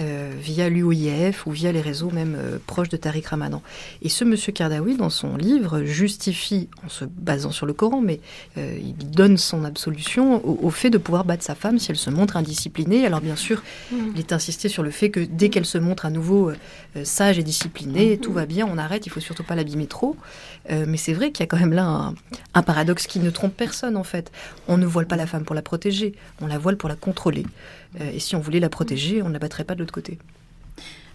euh, 0.00 0.32
via 0.40 0.68
l'UOIF 0.70 1.46
ou 1.46 1.50
via 1.50 1.72
les 1.72 1.80
réseaux 1.80 2.10
même 2.10 2.34
euh, 2.38 2.58
proches 2.66 2.88
de 2.88 2.96
Tariq 2.96 3.26
Ramadan. 3.28 3.62
Et 4.02 4.08
ce 4.08 4.24
monsieur 4.24 4.50
Kardawi, 4.52 4.96
dans 4.96 5.10
son 5.10 5.36
livre, 5.36 5.82
justifie, 5.82 6.68
en 6.84 6.88
se 6.88 7.04
basant 7.04 7.50
sur 7.50 7.66
le 7.66 7.74
Coran, 7.74 8.00
mais 8.00 8.20
euh, 8.56 8.78
il 8.80 8.96
donne 9.10 9.36
son 9.36 9.64
absolution 9.64 10.44
au, 10.46 10.58
au 10.62 10.70
fait 10.70 10.88
de 10.88 10.98
pouvoir 10.98 11.24
battre 11.24 11.44
sa 11.44 11.54
femme 11.54 11.78
si 11.78 11.90
elle 11.90 11.98
se 11.98 12.08
montre 12.08 12.36
indisciplinée. 12.36 13.04
Alors 13.04 13.20
bien 13.20 13.36
sûr, 13.36 13.62
il 13.92 14.18
est 14.18 14.32
insisté 14.32 14.68
sur 14.68 14.82
le 14.82 14.90
fait 14.90 15.10
que 15.10 15.20
dès 15.20 15.50
qu'elle 15.50 15.66
se 15.66 15.78
montre 15.78 16.06
à 16.06 16.10
nouveau 16.10 16.52
sage 17.04 17.38
et 17.38 17.42
disciplinée, 17.42 18.18
tout 18.18 18.32
va 18.32 18.46
bien, 18.46 18.66
on 18.70 18.78
arrête, 18.78 19.06
il 19.06 19.10
faut 19.10 19.20
surtout 19.20 19.44
pas 19.44 19.54
l'abîmer 19.54 19.86
trop. 19.86 20.16
Mais 20.68 20.96
c'est 20.96 21.12
vrai 21.12 21.32
qu'il 21.32 21.42
y 21.42 21.44
a 21.44 21.46
quand 21.46 21.58
même 21.58 21.72
là 21.72 21.84
un, 21.84 22.14
un 22.54 22.62
paradoxe 22.62 23.06
qui 23.06 23.18
ne 23.18 23.30
trompe 23.30 23.54
personne 23.56 23.96
en 23.96 24.04
fait. 24.04 24.30
On 24.68 24.78
ne 24.78 24.86
voile 24.86 25.06
pas 25.06 25.16
la 25.16 25.26
femme 25.26 25.44
pour 25.44 25.54
la 25.54 25.62
protéger, 25.62 26.14
on 26.40 26.46
la 26.46 26.58
voile 26.58 26.76
pour 26.76 26.88
la 26.88 26.96
contrôler. 26.96 27.44
Et 28.00 28.20
si 28.20 28.36
on 28.36 28.40
voulait 28.40 28.60
la 28.60 28.68
protéger, 28.68 29.20
on 29.20 29.28
ne 29.28 29.32
la 29.32 29.40
battrait 29.40 29.64
pas 29.64 29.74
de 29.74 29.80
l'autre 29.80 29.89
côté. 29.90 30.18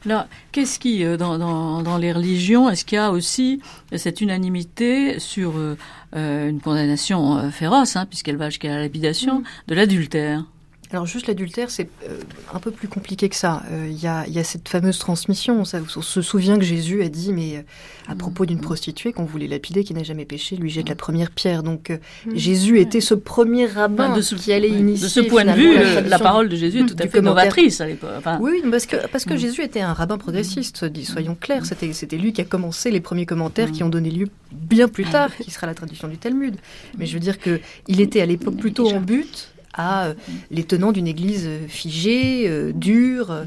Alors, 0.06 0.26
qu'est-ce 0.52 0.78
qui, 0.78 1.04
euh, 1.04 1.18
dans, 1.18 1.40
dans, 1.40 1.82
dans 1.82 1.98
les 1.98 2.12
religions, 2.12 2.70
est-ce 2.70 2.86
qu'il 2.86 2.98
y 2.98 3.00
a 3.00 3.12
aussi 3.12 3.60
cette 3.96 4.22
unanimité 4.22 5.20
sur 5.20 5.58
euh, 5.58 5.76
euh, 6.16 6.50
une 6.50 6.62
condamnation 6.62 7.52
féroce, 7.52 7.96
hein, 7.96 8.06
puisqu'elle 8.06 8.38
va 8.38 8.50
jusqu'à 8.50 8.70
la 8.70 8.80
lapidation, 8.82 9.42
de 9.68 9.74
l'adultère? 9.74 10.44
Alors 10.92 11.06
juste 11.08 11.28
l'adultère, 11.28 11.72
c'est 11.72 11.90
euh, 12.08 12.20
un 12.54 12.60
peu 12.60 12.70
plus 12.72 12.88
compliqué 12.88 13.28
que 13.28 13.36
ça. 13.36 13.64
Euh, 13.72 13.88
Il 13.90 14.00
y, 14.02 14.08
a, 14.08 14.26
il 14.28 14.34
y 14.34 14.40
a 14.40 14.44
cette 14.44 14.70
fameuse 14.70 15.00
transmission. 15.00 15.66
Ça, 15.66 15.80
on 15.98 16.02
se 16.02 16.22
souvient 16.22 16.58
que 16.58 16.64
Jésus 16.64 17.02
a 17.04 17.10
dit, 17.10 17.34
mais 17.34 17.58
euh, 17.58 17.62
à 18.08 18.16
propos 18.16 18.46
d'une 18.46 18.62
prostituée 18.62 19.12
qu'on 19.12 19.26
voulait 19.26 19.48
lapider, 19.48 19.84
qui 19.84 19.94
n'a 19.94 20.04
jamais 20.04 20.26
péché, 20.26 20.56
lui 20.56 20.70
jette 20.70 20.88
la 20.90 20.96
première 20.96 21.32
pierre. 21.32 21.64
Donc 21.64 21.90
euh, 21.90 21.98
Jésus 22.34 22.80
était 22.80 23.02
ce 23.02 23.14
premier 23.16 23.66
rabbin 23.66 24.06
Enfin, 24.06 24.16
de 24.18 24.22
ce, 24.22 24.36
qui 24.36 24.54
allait 24.54 24.70
oui, 24.70 24.78
initier. 24.78 25.06
de 25.06 25.10
ce 25.10 25.20
point 25.22 25.44
de 25.44 25.52
vue, 25.52 25.74
la 25.76 26.02
le- 26.02 26.08
la, 26.10 26.20
parole 26.20 26.50
de 26.50 26.56
Jésus 26.56 26.82
est 26.82 26.86
tout 26.86 26.96
à 27.00 27.08
fait 27.08 27.22
novatrice 27.22 27.82
à 27.82 27.88
l'époque. 27.88 28.12
Enfin, 28.18 28.38
Oui, 28.42 28.62
parce 28.70 28.86
que, 28.86 29.08
parce 29.08 29.26
que 29.26 29.34
Mm. 29.34 29.38
Jésus 29.38 29.64
était 29.64 29.82
un 29.82 29.94
rabbin 29.94 30.18
progressiste, 30.20 30.86
soyons 31.04 31.36
clairs. 31.36 31.66
C'était, 31.66 31.92
c'était 31.94 32.18
lui 32.18 32.32
qui 32.32 32.42
a 32.42 32.46
commencé 32.46 32.92
les 32.92 33.02
premiers 33.02 33.26
commentaires 33.26 33.72
qui 33.72 33.84
ont 33.84 33.90
donné 33.90 34.12
lieu 34.12 34.28
bien 34.52 34.88
plus 34.88 35.06
tard, 35.06 35.36
qui 35.42 35.50
sera 35.52 35.66
la 35.68 35.74
traduction 35.74 36.08
du 36.08 36.18
Talmud. 36.18 36.56
Mais 36.98 37.06
je 37.08 37.14
veux 37.16 37.20
dire 37.20 37.40
que 37.40 37.60
il 37.88 38.02
était 38.02 38.22
à 38.22 38.26
l'époque 38.26 38.58
plutôt 38.58 38.90
en 38.92 39.00
but 39.02 39.50
à 39.76 40.06
euh, 40.06 40.14
les 40.52 40.64
tenants 40.64 40.92
d'une 40.92 41.08
église 41.08 41.46
euh, 41.46 41.68
figée, 41.68 42.46
euh, 42.48 42.72
dure. 42.74 43.46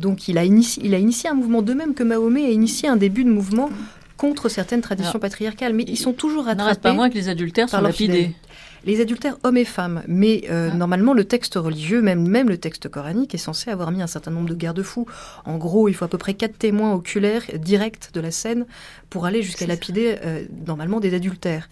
donc 0.00 0.28
il 0.28 0.38
a, 0.38 0.44
initié, 0.44 0.82
il 0.84 0.94
a 0.94 0.98
initié 0.98 1.28
un 1.28 1.34
mouvement 1.34 1.62
de 1.62 1.74
même 1.74 1.94
que 1.94 2.02
Mahomet 2.02 2.46
a 2.46 2.50
initié 2.50 2.88
un 2.88 2.96
début 2.96 3.24
de 3.24 3.30
mouvement 3.30 3.68
contre 4.16 4.48
certaines 4.48 4.80
traditions 4.80 5.10
Alors, 5.10 5.20
patriarcales. 5.20 5.74
Mais 5.74 5.84
ils 5.86 5.98
sont 5.98 6.12
toujours 6.12 6.44
il 6.44 6.56
rattrapés. 6.56 6.80
pas 6.80 6.92
moins 6.92 7.10
que 7.10 7.14
les 7.14 7.28
adultères 7.28 7.68
sont 7.68 7.80
lapidés. 7.80 8.32
Les 8.84 9.00
adultères 9.00 9.36
hommes 9.42 9.56
et 9.56 9.64
femmes. 9.64 10.02
Mais 10.08 10.44
euh, 10.50 10.70
normalement, 10.70 11.14
le 11.14 11.24
texte 11.24 11.54
religieux, 11.54 12.02
même, 12.02 12.26
même 12.26 12.48
le 12.48 12.58
texte 12.58 12.88
coranique, 12.88 13.34
est 13.34 13.38
censé 13.38 13.70
avoir 13.70 13.90
mis 13.90 14.02
un 14.02 14.06
certain 14.06 14.30
nombre 14.30 14.48
de 14.48 14.54
garde-fous. 14.54 15.06
En 15.44 15.56
gros, 15.56 15.88
il 15.88 15.94
faut 15.94 16.04
à 16.04 16.08
peu 16.08 16.18
près 16.18 16.34
quatre 16.34 16.58
témoins 16.58 16.92
oculaires 16.92 17.42
directs 17.58 18.10
de 18.12 18.20
la 18.20 18.30
scène 18.30 18.66
pour 19.10 19.26
aller 19.26 19.42
jusqu'à 19.42 19.66
lapider 19.66 20.16
euh, 20.24 20.44
normalement 20.66 21.00
des 21.00 21.14
adultères. 21.14 21.68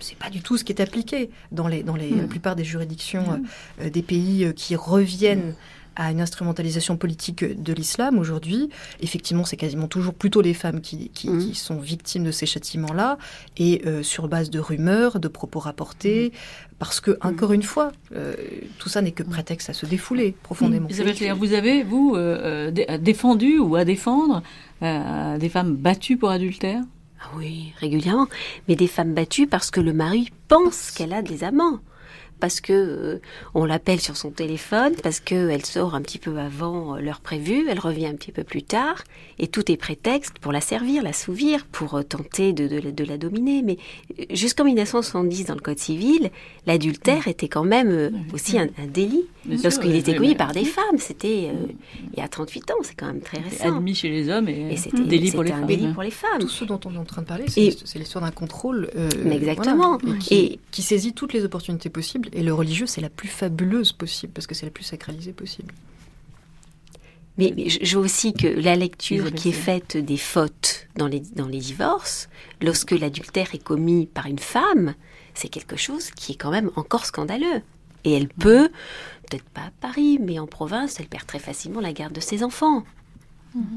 C'est 0.00 0.16
pas 0.16 0.30
du 0.30 0.40
tout 0.40 0.56
ce 0.56 0.64
qui 0.64 0.72
est 0.72 0.80
appliqué 0.80 1.30
dans, 1.52 1.68
les, 1.68 1.82
dans 1.82 1.96
les, 1.96 2.10
la 2.10 2.24
plupart 2.24 2.56
des 2.56 2.64
juridictions 2.64 3.24
euh, 3.30 3.84
euh, 3.84 3.90
des 3.90 4.02
pays 4.02 4.44
euh, 4.44 4.52
qui 4.52 4.74
reviennent 4.76 5.54
à 5.98 6.10
une 6.12 6.20
instrumentalisation 6.22 6.96
politique 6.96 7.44
de 7.44 7.72
l'islam 7.74 8.18
aujourd'hui. 8.18 8.70
Effectivement, 9.02 9.44
c'est 9.44 9.56
quasiment 9.58 9.88
toujours 9.88 10.14
plutôt 10.14 10.40
les 10.40 10.54
femmes 10.54 10.80
qui, 10.80 11.10
qui- 11.10 11.28
qui 11.38 11.54
sont 11.54 11.78
victimes 11.78 12.24
de 12.24 12.30
ces 12.30 12.46
châtiments-là, 12.46 13.18
et 13.58 13.82
euh, 13.84 14.02
sur 14.02 14.28
base 14.28 14.48
de 14.48 14.60
rumeurs, 14.60 15.18
de 15.20 15.28
propos 15.28 15.58
rapportés, 15.58 16.32
parce 16.78 17.00
que, 17.00 17.18
encore 17.20 17.52
une 17.52 17.64
fois, 17.64 17.90
euh, 18.14 18.34
tout 18.78 18.88
ça 18.88 19.02
n'est 19.02 19.10
que 19.10 19.24
prétexte 19.24 19.68
à 19.68 19.74
se 19.74 19.84
défouler 19.86 20.34
profondément. 20.44 20.88
Isabelle 20.88 21.16
Claire, 21.16 21.36
vous 21.36 21.52
avez, 21.52 21.82
vous, 21.82 22.14
euh, 22.16 22.70
dé- 22.70 22.86
défendu 23.00 23.58
ou 23.58 23.74
à 23.74 23.84
défendre 23.84 24.42
euh, 24.82 25.36
des 25.38 25.48
femmes 25.48 25.74
battues 25.74 26.16
pour 26.16 26.30
adultère? 26.30 26.80
Ah 27.20 27.30
oui, 27.36 27.72
régulièrement. 27.80 28.28
Mais 28.68 28.76
des 28.76 28.86
femmes 28.86 29.12
battues 29.12 29.48
parce 29.48 29.72
que 29.72 29.80
le 29.80 29.92
mari 29.92 30.30
pense 30.46 30.92
qu'elle 30.92 31.12
a 31.12 31.20
des 31.22 31.42
amants. 31.42 31.80
Parce 32.40 32.60
que 32.60 32.72
euh, 32.72 33.20
on 33.54 33.64
l'appelle 33.64 34.00
sur 34.00 34.16
son 34.16 34.30
téléphone, 34.30 34.92
parce 35.02 35.20
qu'elle 35.20 35.64
sort 35.64 35.94
un 35.94 36.02
petit 36.02 36.18
peu 36.18 36.38
avant 36.38 36.96
euh, 36.96 37.00
l'heure 37.00 37.20
prévue, 37.20 37.66
elle 37.68 37.78
revient 37.80 38.06
un 38.06 38.14
petit 38.14 38.32
peu 38.32 38.44
plus 38.44 38.62
tard, 38.62 39.02
et 39.38 39.48
tout 39.48 39.70
est 39.70 39.76
prétexte 39.76 40.38
pour 40.40 40.52
la 40.52 40.60
servir, 40.60 41.02
la 41.02 41.12
souvir, 41.12 41.66
pour 41.66 41.94
euh, 41.94 42.02
tenter 42.02 42.52
de, 42.52 42.68
de 42.68 42.78
la- 42.80 42.92
de 42.92 43.04
la 43.04 43.18
dominer. 43.18 43.62
Mais 43.62 43.78
jusqu'en 44.30 44.64
1970, 44.64 45.46
dans 45.46 45.54
le 45.54 45.60
Code 45.60 45.78
civil, 45.78 46.30
l'adultère 46.66 47.28
était 47.28 47.48
quand 47.48 47.64
même 47.64 47.90
euh, 47.90 48.10
aussi 48.32 48.58
un, 48.58 48.68
un 48.78 48.86
délit. 48.86 49.24
Lorsqu'il 49.64 49.94
était 49.94 50.10
oui, 50.12 50.16
commis 50.18 50.34
par 50.34 50.52
des 50.52 50.64
femmes, 50.66 50.98
c'était 50.98 51.50
euh, 51.50 51.66
il 52.12 52.18
y 52.18 52.22
a 52.22 52.28
38 52.28 52.70
ans, 52.70 52.74
c'est 52.82 52.94
quand 52.94 53.06
même 53.06 53.20
très 53.20 53.38
récent. 53.40 53.76
Admis 53.76 53.94
chez 53.94 54.10
les 54.10 54.28
hommes 54.28 54.48
et, 54.48 54.72
Et 54.72 54.76
c'était 54.76 55.00
délit 55.00 55.30
pour 55.30 55.42
les 55.42 55.48
c'était 55.48 55.56
un 55.56 55.66
femmes. 55.66 55.66
délit 55.66 55.92
pour 55.94 56.02
les 56.02 56.10
femmes. 56.10 56.40
Tout 56.40 56.48
ce 56.48 56.64
dont 56.64 56.78
on 56.84 56.94
est 56.94 56.98
en 56.98 57.04
train 57.04 57.22
de 57.22 57.26
parler, 57.26 57.44
Et- 57.56 57.74
c'est 57.84 57.98
l'histoire 57.98 58.22
d'un 58.22 58.30
contrôle 58.30 58.90
euh, 58.96 59.08
exactement. 59.30 59.96
voilà, 60.02 60.16
et 60.16 60.18
qui, 60.18 60.34
Et- 60.34 60.60
qui 60.70 60.82
saisit 60.82 61.14
toutes 61.14 61.32
les 61.32 61.44
opportunités 61.44 61.88
possibles. 61.88 62.27
Et 62.32 62.42
le 62.42 62.52
religieux, 62.54 62.86
c'est 62.86 63.00
la 63.00 63.10
plus 63.10 63.28
fabuleuse 63.28 63.92
possible, 63.92 64.32
parce 64.32 64.46
que 64.46 64.54
c'est 64.54 64.66
la 64.66 64.72
plus 64.72 64.84
sacralisée 64.84 65.32
possible. 65.32 65.72
Mais, 67.38 67.52
mais 67.56 67.68
je 67.68 67.96
vois 67.96 68.04
aussi 68.04 68.32
que 68.32 68.48
la 68.48 68.74
lecture 68.74 69.32
qui 69.32 69.50
est 69.50 69.52
faite 69.52 69.96
des 69.96 70.16
fautes 70.16 70.88
dans 70.96 71.06
les, 71.06 71.20
dans 71.20 71.46
les 71.46 71.60
divorces, 71.60 72.28
lorsque 72.60 72.90
l'adultère 72.90 73.54
est 73.54 73.62
commis 73.62 74.06
par 74.06 74.26
une 74.26 74.40
femme, 74.40 74.94
c'est 75.34 75.48
quelque 75.48 75.76
chose 75.76 76.10
qui 76.10 76.32
est 76.32 76.34
quand 76.34 76.50
même 76.50 76.70
encore 76.74 77.06
scandaleux. 77.06 77.62
Et 78.04 78.12
elle 78.12 78.28
peut, 78.28 78.70
peut-être 79.28 79.48
pas 79.50 79.62
à 79.62 79.70
Paris, 79.80 80.18
mais 80.20 80.40
en 80.40 80.48
province, 80.48 80.98
elle 80.98 81.06
perd 81.06 81.26
très 81.26 81.38
facilement 81.38 81.80
la 81.80 81.92
garde 81.92 82.12
de 82.12 82.20
ses 82.20 82.42
enfants. 82.42 82.84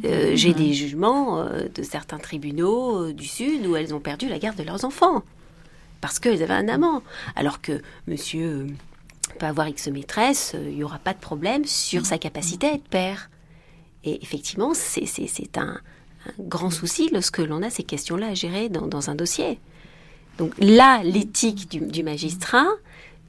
Euh, 0.06 0.32
J'ai 0.36 0.54
des 0.54 0.74
jugements 0.74 1.40
euh, 1.40 1.68
de 1.74 1.84
certains 1.84 2.18
tribunaux 2.18 3.04
euh, 3.04 3.14
du 3.14 3.26
Sud 3.26 3.66
où 3.66 3.76
elles 3.76 3.94
ont 3.94 4.00
perdu 4.00 4.28
la 4.28 4.38
garde 4.38 4.58
de 4.58 4.64
leurs 4.64 4.86
enfants 4.86 5.24
parce 6.02 6.20
qu'elles 6.20 6.44
avaient 6.44 6.54
un 6.54 6.68
amant. 6.68 7.04
Alors 7.36 7.62
que 7.62 7.82
monsieur 8.08 8.46
euh, 8.46 8.68
peut 9.40 9.46
avoir 9.46 9.68
X 9.68 9.88
maîtresse, 9.88 10.54
euh, 10.56 10.70
il 10.70 10.76
n'y 10.76 10.84
aura 10.84 11.00
pas 11.00 11.14
de 11.14 11.20
problème 11.20 11.66
sur 11.66 12.06
sa 12.06 12.18
capacité 12.18 12.68
à 12.68 12.74
être 12.74 12.88
père. 12.88 13.30
Et 14.04 14.22
effectivement, 14.24 14.74
c'est 14.74 15.58
un, 15.58 15.80
grand 16.40 16.70
souci 16.70 17.10
lorsque 17.12 17.40
l'on 17.40 17.64
a 17.64 17.70
ces 17.70 17.84
questions-là 17.84 18.28
à 18.28 18.34
gérer 18.34 18.70
dans, 18.70 19.10
un 19.10 19.16
dossier. 19.16 19.60
Donc 20.38 20.54
là, 20.60 21.02
l'éthique 21.04 21.70
du 21.70 22.04
magistrat, 22.04 22.68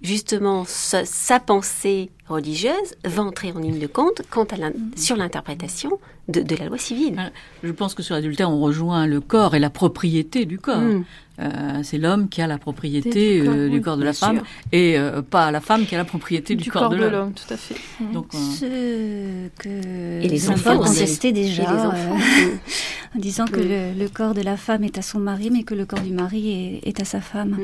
justement, 0.02 0.64
sa, 0.66 1.04
sa 1.04 1.40
pensée 1.40 2.10
religieuse 2.28 2.94
va 3.04 3.22
entrer 3.22 3.52
en 3.52 3.58
ligne 3.58 3.78
de 3.78 3.86
compte 3.86 4.22
quant 4.30 4.44
à 4.44 4.56
l'in- 4.56 4.72
sur 4.96 5.16
l'interprétation 5.16 5.98
de, 6.28 6.40
de 6.40 6.56
la 6.56 6.66
loi 6.66 6.78
civile. 6.78 7.32
Je 7.62 7.72
pense 7.72 7.94
que 7.94 8.02
sur 8.02 8.14
l'adultère, 8.14 8.50
on 8.50 8.60
rejoint 8.60 9.06
le 9.06 9.20
corps 9.20 9.54
et 9.54 9.58
la 9.58 9.70
propriété 9.70 10.44
du 10.44 10.58
corps. 10.58 10.80
Mm. 10.80 11.04
Euh, 11.40 11.80
c'est 11.82 11.98
l'homme 11.98 12.28
qui 12.28 12.42
a 12.42 12.46
la 12.46 12.58
propriété 12.58 13.40
Du 13.40 13.44
corps, 13.46 13.54
euh, 13.54 13.68
du 13.68 13.76
oui, 13.76 13.80
corps 13.82 13.96
de 13.96 14.04
la 14.04 14.12
femme 14.12 14.36
sûr. 14.36 14.44
et 14.70 14.98
euh, 14.98 15.22
pas 15.22 15.50
la 15.50 15.60
femme 15.60 15.86
qui 15.86 15.94
a 15.94 15.98
la 15.98 16.04
propriété 16.04 16.54
du, 16.54 16.70
corps, 16.70 16.90
de 16.90 16.96
l'homme. 16.96 17.32
tout 17.32 17.52
à 17.52 17.56
fait. 17.56 17.74
Donc, 18.12 18.26
euh, 18.34 18.38
Ce 18.38 19.62
que 19.62 19.68
Et 19.68 20.22
les 20.22 20.28
les 20.28 20.50
enfants 20.50 20.78
contestaient 20.78 21.32
déjà, 21.32 21.62
Et 21.62 21.66
les 21.66 21.72
enfants. 21.82 22.16
euh, 22.38 22.54
en 23.16 23.18
disant 23.18 23.46
que 23.46 23.60
le, 23.60 23.98
le 23.98 24.08
corps 24.08 24.34
de 24.34 24.42
la 24.42 24.56
femme 24.56 24.84
est 24.84 24.98
à 24.98 25.02
son 25.02 25.18
mari, 25.20 25.50
mais 25.50 25.64
que 25.64 25.74
le 25.74 25.86
corps 25.86 26.00
du 26.00 26.12
mari 26.12 26.80
est, 26.84 26.88
est 26.88 27.00
à 27.00 27.04
sa 27.04 27.20
femme. 27.20 27.58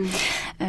Euh, 0.62 0.64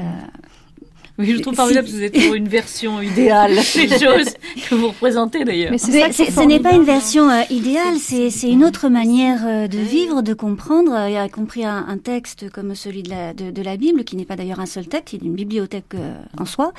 oui, 1.19 1.33
je 1.35 1.41
trouve 1.41 1.53
si- 1.53 1.57
formidable 1.57 1.87
que 1.87 1.91
vous 1.93 2.03
êtes 2.03 2.13
toujours 2.13 2.33
une 2.33 2.47
version 2.47 3.01
idéale. 3.11 3.55
des 3.75 3.87
choses 3.89 4.33
que 4.69 4.75
vous 4.75 4.87
représentez 4.87 5.43
d'ailleurs. 5.43 5.71
Mais 5.71 5.77
ce 5.77 6.45
n'est 6.45 6.59
pas 6.59 6.73
une 6.73 6.83
version 6.83 7.29
euh, 7.29 7.41
idéale, 7.49 7.97
c'est 7.99 8.29
c'est 8.31 8.49
une 8.49 8.63
autre 8.65 8.89
manière 8.89 9.45
euh, 9.45 9.67
de 9.67 9.77
vivre, 9.77 10.21
de 10.21 10.33
comprendre, 10.33 10.93
euh, 10.93 11.09
y 11.25 11.29
compris 11.29 11.65
un, 11.65 11.85
un 11.87 11.97
texte 11.97 12.49
comme 12.49 12.73
celui 12.73 13.03
de 13.03 13.09
la, 13.09 13.33
de, 13.33 13.51
de 13.51 13.61
la 13.61 13.77
Bible, 13.77 14.03
qui 14.03 14.15
n'est 14.15 14.25
pas 14.25 14.35
d'ailleurs 14.35 14.59
un 14.59 14.65
seul 14.65 14.87
texte, 14.87 15.13
il 15.13 15.23
est 15.23 15.27
une 15.27 15.35
bibliothèque 15.35 15.93
euh, 15.95 16.15
en 16.39 16.45
soi. 16.45 16.73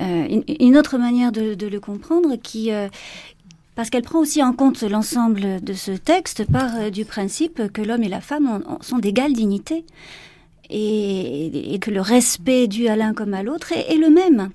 Euh, 0.00 0.26
une, 0.28 0.42
une 0.60 0.76
autre 0.76 0.98
manière 0.98 1.30
de, 1.30 1.54
de 1.54 1.66
le 1.66 1.78
comprendre 1.80 2.36
qui... 2.42 2.72
euh, 2.72 2.88
parce 3.76 3.90
qu'elle 3.90 4.02
prend 4.02 4.20
aussi 4.20 4.40
en 4.42 4.52
compte 4.52 4.82
l'ensemble 4.82 5.62
de 5.62 5.72
ce 5.72 5.90
texte 5.90 6.44
par 6.50 6.76
euh, 6.76 6.90
du 6.90 7.04
principe 7.04 7.72
que 7.72 7.82
l'homme 7.82 8.04
et 8.04 8.08
la 8.08 8.20
femme 8.20 8.46
ont- 8.48 8.72
ont- 8.74 8.78
sont 8.82 8.98
d'égale 8.98 9.32
dignité 9.32 9.84
et, 10.70 11.74
et 11.74 11.78
que 11.78 11.90
le 11.90 12.00
respect 12.00 12.66
dû 12.66 12.88
à 12.88 12.96
l'un 12.96 13.14
comme 13.14 13.34
à 13.34 13.42
l'autre 13.42 13.72
est, 13.72 13.92
est 13.92 13.98
le 13.98 14.10
même 14.10 14.50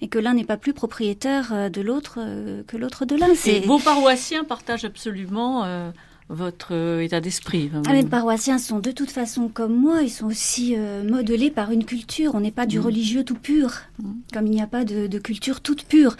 et 0.00 0.08
que 0.08 0.18
l'un 0.18 0.34
n'est 0.34 0.44
pas 0.44 0.56
plus 0.56 0.72
propriétaire 0.72 1.52
euh, 1.52 1.68
de 1.68 1.80
l'autre 1.80 2.18
euh, 2.18 2.62
que 2.66 2.76
l'autre 2.76 3.04
de 3.04 3.16
l'un. 3.16 3.28
Et 3.46 3.60
vos 3.60 3.78
paroissiens 3.78 4.44
partagent 4.44 4.84
absolument 4.84 5.64
euh, 5.64 5.90
votre 6.28 6.74
euh, 6.74 7.00
état 7.00 7.20
d'esprit. 7.20 7.70
ah, 7.86 7.92
mes 7.92 8.04
paroissiens 8.04 8.58
sont 8.58 8.80
de 8.80 8.90
toute 8.90 9.10
façon 9.10 9.48
comme 9.48 9.74
moi, 9.74 10.02
ils 10.02 10.10
sont 10.10 10.26
aussi 10.26 10.74
euh, 10.76 11.02
modelés 11.02 11.50
par 11.50 11.70
une 11.70 11.84
culture. 11.84 12.34
On 12.34 12.40
n'est 12.40 12.50
pas 12.50 12.66
du 12.66 12.78
religieux 12.80 13.24
tout 13.24 13.34
pur, 13.34 13.72
comme 14.32 14.46
il 14.46 14.52
n'y 14.52 14.60
a 14.62 14.66
pas 14.66 14.84
de, 14.84 15.06
de 15.06 15.18
culture 15.18 15.60
toute 15.60 15.84
pure. 15.84 16.16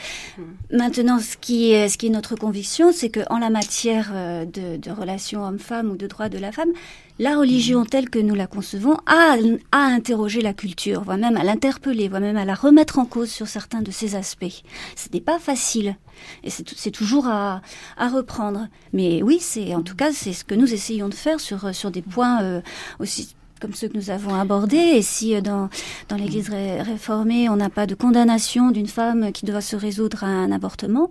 Maintenant, 0.72 1.18
ce 1.18 1.36
qui 1.36 1.72
est, 1.72 1.88
ce 1.88 1.98
qui 1.98 2.06
est 2.06 2.11
notre 2.11 2.36
conviction, 2.36 2.92
c'est 2.92 3.11
que 3.11 3.20
en 3.30 3.38
la 3.38 3.50
matière 3.50 4.11
euh, 4.14 4.44
de, 4.44 4.76
de 4.76 4.90
relations 4.90 5.44
homme-femme 5.44 5.90
ou 5.90 5.96
de 5.96 6.06
droit 6.06 6.28
de 6.28 6.38
la 6.38 6.52
femme, 6.52 6.70
la 7.18 7.36
religion 7.36 7.84
telle 7.84 8.11
que 8.11 8.18
nous 8.18 8.34
la 8.34 8.46
concevons 8.46 8.96
a, 9.06 9.36
a 9.72 9.78
interrogé 9.78 10.40
la 10.40 10.54
culture, 10.54 11.02
voire 11.02 11.18
même 11.18 11.36
à 11.36 11.42
l'interpeller, 11.44 12.09
voire 12.09 12.20
même 12.20 12.36
à 12.36 12.44
la 12.44 12.54
remettre 12.54 12.98
en 12.98 13.04
cause 13.06 13.28
sur 13.30 13.48
certains 13.48 13.82
de 13.82 13.90
ses 13.90 14.14
aspects. 14.14 14.62
Ce 14.96 15.09
n'est 15.12 15.20
pas 15.20 15.38
facile. 15.38 15.96
Et 16.44 16.50
c'est 16.50 16.90
toujours 16.90 17.26
à, 17.26 17.62
à 17.96 18.08
reprendre. 18.08 18.68
Mais 18.92 19.22
oui, 19.22 19.38
c'est 19.40 19.74
en 19.74 19.82
tout 19.82 19.96
cas 19.96 20.12
c'est 20.12 20.32
ce 20.32 20.44
que 20.44 20.54
nous 20.54 20.72
essayons 20.72 21.08
de 21.08 21.14
faire 21.14 21.40
sur 21.40 21.74
sur 21.74 21.90
des 21.90 22.02
points 22.02 22.42
euh, 22.42 22.60
aussi 23.00 23.34
comme 23.60 23.74
ceux 23.74 23.88
que 23.88 23.96
nous 23.96 24.10
avons 24.10 24.34
abordés. 24.34 24.76
Et 24.76 25.02
si 25.02 25.34
euh, 25.34 25.40
dans 25.40 25.68
dans 26.08 26.16
l'Église 26.16 26.48
ré- 26.48 26.82
réformée 26.82 27.48
on 27.48 27.56
n'a 27.56 27.70
pas 27.70 27.86
de 27.86 27.94
condamnation 27.94 28.70
d'une 28.70 28.86
femme 28.86 29.32
qui 29.32 29.46
doit 29.46 29.60
se 29.60 29.76
résoudre 29.76 30.24
à 30.24 30.28
un 30.28 30.52
avortement, 30.52 31.10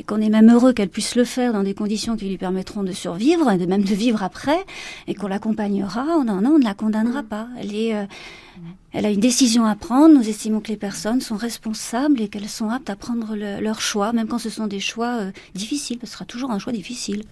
et 0.00 0.02
qu'on 0.02 0.20
est 0.20 0.28
même 0.28 0.50
heureux 0.50 0.72
qu'elle 0.72 0.88
puisse 0.88 1.14
le 1.14 1.24
faire 1.24 1.52
dans 1.52 1.62
des 1.62 1.74
conditions 1.74 2.16
qui 2.16 2.28
lui 2.28 2.36
permettront 2.36 2.82
de 2.82 2.90
survivre 2.90 3.48
et 3.52 3.58
de 3.58 3.66
même 3.66 3.84
de 3.84 3.94
vivre 3.94 4.24
après, 4.24 4.58
et 5.06 5.14
qu'on 5.14 5.28
l'accompagnera, 5.28 6.04
oh 6.18 6.24
non, 6.24 6.40
non, 6.40 6.54
on 6.56 6.58
ne 6.58 6.64
la 6.64 6.74
condamnera 6.74 7.22
pas. 7.22 7.46
Elle 7.60 7.74
est, 7.76 7.94
euh, 7.94 8.04
elle 8.92 9.06
a 9.06 9.10
une 9.10 9.20
décision 9.20 9.64
à 9.64 9.74
prendre. 9.74 10.14
Nous 10.14 10.28
estimons 10.28 10.60
que 10.60 10.68
les 10.68 10.76
personnes 10.76 11.20
sont 11.20 11.36
responsables 11.36 12.20
et 12.20 12.28
qu'elles 12.28 12.48
sont 12.48 12.68
aptes 12.70 12.90
à 12.90 12.96
prendre 12.96 13.34
le- 13.36 13.60
leur 13.60 13.80
choix, 13.80 14.12
même 14.12 14.28
quand 14.28 14.38
ce 14.38 14.50
sont 14.50 14.66
des 14.66 14.80
choix 14.80 15.18
euh, 15.20 15.32
difficiles, 15.54 15.98
parce 15.98 16.10
que 16.10 16.12
ce 16.12 16.18
sera 16.18 16.24
toujours 16.24 16.50
un 16.50 16.58
choix 16.58 16.72
difficile. 16.72 17.24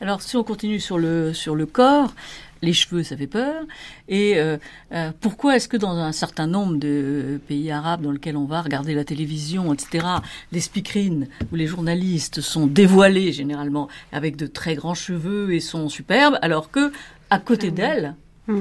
Alors, 0.00 0.22
si 0.22 0.36
on 0.36 0.44
continue 0.44 0.78
sur 0.78 0.98
le, 0.98 1.32
sur 1.34 1.56
le 1.56 1.66
corps, 1.66 2.14
les 2.62 2.72
cheveux, 2.72 3.02
ça 3.02 3.16
fait 3.16 3.26
peur. 3.26 3.64
Et 4.08 4.38
euh, 4.38 4.56
euh, 4.92 5.10
pourquoi 5.20 5.56
est-ce 5.56 5.68
que 5.68 5.76
dans 5.76 5.96
un 5.96 6.12
certain 6.12 6.46
nombre 6.46 6.76
de 6.76 7.40
pays 7.48 7.70
arabes 7.70 8.02
dans 8.02 8.12
lesquels 8.12 8.36
on 8.36 8.44
va 8.44 8.62
regarder 8.62 8.94
la 8.94 9.04
télévision, 9.04 9.72
etc., 9.74 10.06
les 10.52 10.60
speakerines 10.60 11.26
ou 11.52 11.56
les 11.56 11.66
journalistes 11.66 12.40
sont 12.40 12.66
dévoilés 12.66 13.32
généralement 13.32 13.88
avec 14.12 14.36
de 14.36 14.46
très 14.46 14.74
grands 14.76 14.94
cheveux 14.94 15.52
et 15.52 15.60
sont 15.60 15.88
superbes, 15.88 16.38
alors 16.42 16.70
que 16.70 16.92
à 17.30 17.38
côté 17.40 17.70
d'elles, 17.70 18.14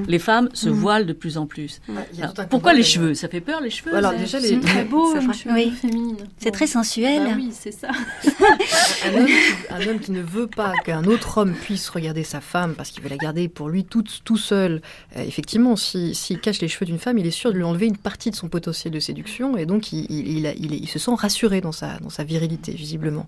les 0.07 0.19
femmes 0.19 0.49
se 0.53 0.69
Mm. 0.69 0.73
voilent 0.73 1.05
de 1.05 1.13
plus 1.13 1.37
en 1.37 1.45
plus. 1.45 1.79
a 1.89 2.21
Alors, 2.23 2.33
pourquoi 2.49 2.73
les 2.73 2.83
cheveux? 2.83 3.13
Ça 3.13 3.27
fait 3.27 3.41
peur 3.41 3.61
les 3.61 3.69
cheveux? 3.69 3.95
Alors, 3.95 4.11
ça 4.11 4.17
déjà, 4.17 4.39
les- 4.39 4.47
C'est 4.49 4.59
très 4.59 4.83
beau, 4.83 5.11
Ça 5.13 5.17
une 5.19 5.23
fera- 5.23 5.33
cheveux 5.33 5.53
Oui. 5.55 5.71
féminine. 5.71 6.17
C'est 6.37 6.51
très 6.51 6.67
sensuel. 6.67 7.23
Bah 7.25 7.31
oui, 7.35 7.51
c'est 7.51 7.71
ça. 7.71 7.89
un, 9.05 9.17
homme 9.17 9.25
qui, 9.25 9.33
un 9.69 9.87
homme 9.87 9.99
qui 9.99 10.11
ne 10.11 10.21
veut 10.21 10.47
pas 10.47 10.73
qu'un 10.85 11.03
autre 11.05 11.37
homme 11.39 11.53
puisse 11.53 11.89
regarder 11.89 12.23
sa 12.23 12.41
femme 12.41 12.73
parce 12.75 12.91
qu'il 12.91 13.03
veut 13.03 13.09
la 13.09 13.17
garder 13.17 13.47
pour 13.47 13.69
lui 13.69 13.83
tout, 13.85 14.03
tout 14.23 14.37
seul, 14.37 14.81
euh, 15.15 15.23
effectivement, 15.25 15.75
si- 15.75 16.13
s'il 16.15 16.39
cache 16.39 16.59
les 16.61 16.67
cheveux 16.67 16.85
d'une 16.85 16.99
femme, 16.99 17.17
il 17.17 17.25
est 17.27 17.31
sûr 17.31 17.51
de 17.51 17.57
lui 17.57 17.63
enlever 17.63 17.85
une 17.87 17.97
partie 17.97 18.29
de 18.31 18.35
son 18.35 18.47
potentiel 18.49 18.93
de 18.93 18.99
séduction 18.99 19.57
et 19.57 19.65
donc 19.65 19.91
il, 19.93 20.05
il- 20.09 20.37
il 20.39 20.47
a- 20.47 20.53
il 20.53 20.73
est- 20.73 20.77
il 20.77 20.87
se 20.87 20.99
sent 20.99 21.11
rassuré 21.15 21.61
dans 21.61 21.71
sa, 21.71 21.97
dans 21.99 22.09
sa 22.09 22.23
virilité, 22.23 22.71
visiblement. 22.73 23.27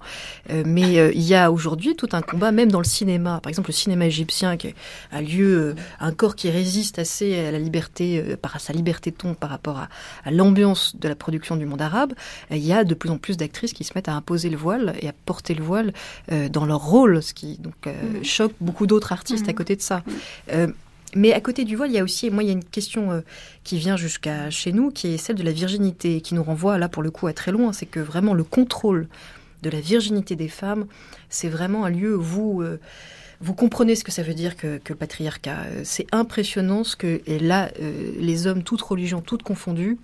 Euh, 0.52 0.64
mais 0.66 1.00
euh, 1.00 1.12
il 1.14 1.22
y 1.24 1.36
a 1.36 1.52
aujourd'hui 1.52 1.96
tout 1.96 2.10
un 2.14 2.22
combat, 2.22 2.52
même 2.52 2.72
dans 2.72 2.80
le 2.80 2.86
cinéma. 2.86 3.40
Par 3.42 3.50
exemple, 3.50 3.70
le 3.70 3.74
cinéma 3.74 4.06
égyptien, 4.06 4.58
qui 4.58 4.68
est 4.68 4.76
un 5.12 5.22
lieu, 5.22 5.58
euh, 5.60 5.76
un 6.00 6.12
corps 6.12 6.36
qui 6.36 6.49
qui 6.50 6.56
résiste 6.58 7.00
assez 7.00 7.38
à 7.40 7.52
la 7.52 7.60
liberté, 7.60 8.24
euh, 8.26 8.36
par 8.38 8.60
sa 8.60 8.74
liberté 8.74 9.12
de 9.12 9.16
ton 9.16 9.34
par 9.34 9.50
rapport 9.50 9.78
à, 9.78 9.90
à 10.26 10.32
l'ambiance 10.32 10.96
de 10.96 11.08
la 11.08 11.16
production 11.16 11.56
du 11.56 11.66
monde 11.66 11.82
arabe, 11.82 12.14
euh, 12.52 12.56
il 12.56 12.66
y 12.66 12.74
a 12.74 12.84
de 12.84 12.94
plus 12.94 13.10
en 13.10 13.18
plus 13.18 13.38
d'actrices 13.38 13.74
qui 13.74 13.84
se 13.84 13.92
mettent 13.96 14.10
à 14.10 14.14
imposer 14.14 14.50
le 14.50 14.58
voile 14.58 14.96
et 15.02 15.08
à 15.10 15.14
porter 15.26 15.54
le 15.54 15.64
voile 15.64 15.94
euh, 16.32 16.50
dans 16.50 16.66
leur 16.66 16.84
rôle, 16.84 17.22
ce 17.22 17.34
qui 17.34 17.58
donc 17.58 17.76
Mhm. 17.86 18.24
choque 18.24 18.54
beaucoup 18.62 18.88
d'autres 18.88 19.12
artistes 19.12 19.48
à 19.48 19.52
Mhm. 19.52 19.56
côté 19.58 19.76
de 19.76 19.82
ça. 19.82 20.04
Euh, 20.52 20.68
mais 21.16 21.34
à 21.34 21.42
côté 21.42 21.66
du 21.66 21.76
voile, 21.76 21.90
il 21.90 21.96
y 21.96 22.00
a 22.00 22.04
aussi, 22.04 22.30
moi, 22.30 22.44
il 22.44 22.48
y 22.48 22.50
a 22.50 22.54
une 22.54 22.64
question 22.64 23.12
euh, 23.12 23.22
qui 23.64 23.78
vient 23.78 23.98
jusqu'à 23.98 24.50
chez 24.50 24.72
nous, 24.72 24.92
qui 24.92 25.08
est 25.14 25.18
celle 25.18 25.36
de 25.38 25.44
la 25.44 25.52
virginité, 25.52 26.22
qui 26.22 26.36
nous 26.36 26.44
renvoie 26.44 26.78
là 26.78 26.88
pour 26.88 27.02
le 27.04 27.10
coup 27.12 27.28
à 27.28 27.34
très 27.34 27.52
loin. 27.52 27.74
C'est 27.74 27.86
que 27.88 28.00
vraiment 28.00 28.34
le 28.34 28.44
contrôle 28.44 29.08
de 29.64 29.70
la 29.70 29.80
virginité 29.82 30.36
des 30.36 30.48
femmes, 30.50 30.86
c'est 31.30 31.50
vraiment 31.50 31.84
un 31.86 31.90
lieu 31.90 32.16
où 32.16 32.22
vous, 32.22 32.62
euh, 32.62 32.80
vous 33.42 33.54
comprenez 33.54 33.96
ce 33.96 34.04
que 34.04 34.12
ça 34.12 34.24
veut 34.24 34.34
dire 34.34 34.58
que, 34.58 34.78
que 34.78 34.94
le 34.94 34.98
patriarcat. 34.98 35.64
Euh, 35.68 35.82
C'est 35.84 36.08
impressionnant 36.12 36.84
ce 36.84 36.96
que, 36.96 37.22
et 37.26 37.40
là, 37.40 37.70
euh, 37.82 38.12
les 38.20 38.48
hommes, 38.48 38.64
toutes 38.64 38.82
religions, 38.82 39.22
toutes 39.22 39.44
confondues, 39.44 39.98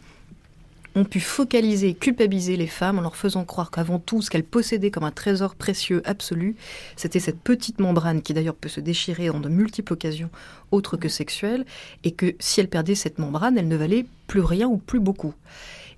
ont 0.95 1.03
pu 1.03 1.19
focaliser, 1.19 1.93
culpabiliser 1.93 2.55
les 2.55 2.67
femmes 2.67 2.99
en 2.99 3.01
leur 3.01 3.17
faisant 3.17 3.43
croire 3.43 3.69
qu'avant 3.69 3.99
tout, 3.99 4.21
ce 4.21 4.29
qu'elles 4.29 4.45
possédaient 4.45 4.91
comme 4.91 5.03
un 5.03 5.11
trésor 5.11 5.55
précieux 5.55 6.01
absolu, 6.05 6.55
c'était 6.95 7.19
cette 7.19 7.39
petite 7.39 7.79
membrane 7.79 8.21
qui 8.21 8.33
d'ailleurs 8.33 8.55
peut 8.55 8.69
se 8.69 8.79
déchirer 8.79 9.29
en 9.29 9.41
de 9.41 9.49
multiples 9.49 9.91
occasions 9.91 10.29
autres 10.71 10.95
que 10.95 11.09
sexuelles, 11.09 11.65
et 12.05 12.11
que 12.11 12.35
si 12.39 12.61
elle 12.61 12.69
perdait 12.69 12.95
cette 12.95 13.19
membrane, 13.19 13.57
elle 13.57 13.67
ne 13.67 13.75
valait 13.75 14.05
plus 14.27 14.39
rien 14.39 14.67
ou 14.67 14.77
plus 14.77 15.01
beaucoup. 15.01 15.33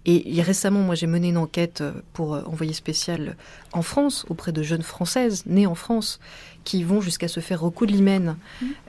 Et 0.10 0.41
récemment, 0.41 0.80
moi, 0.80 0.95
j'ai 0.95 1.05
mené 1.05 1.28
une 1.28 1.38
enquête 1.38 1.82
euh, 1.82 1.91
pour 2.14 2.34
euh, 2.34 2.41
envoyer 2.45 2.72
spécial 2.72 3.36
en 3.74 3.82
France, 3.82 4.26
auprès 4.30 4.53
de 4.53 4.64
jeunes 4.64 4.82
Françaises 4.82 5.43
nées 5.45 5.68
en 5.68 5.76
France, 5.76 6.22
qui 6.68 6.84
vont 6.84 6.99
jusqu'à 6.99 7.30
se 7.30 7.39
faire 7.39 7.62
recoudre 7.62 7.93
l'hymen 7.93 8.36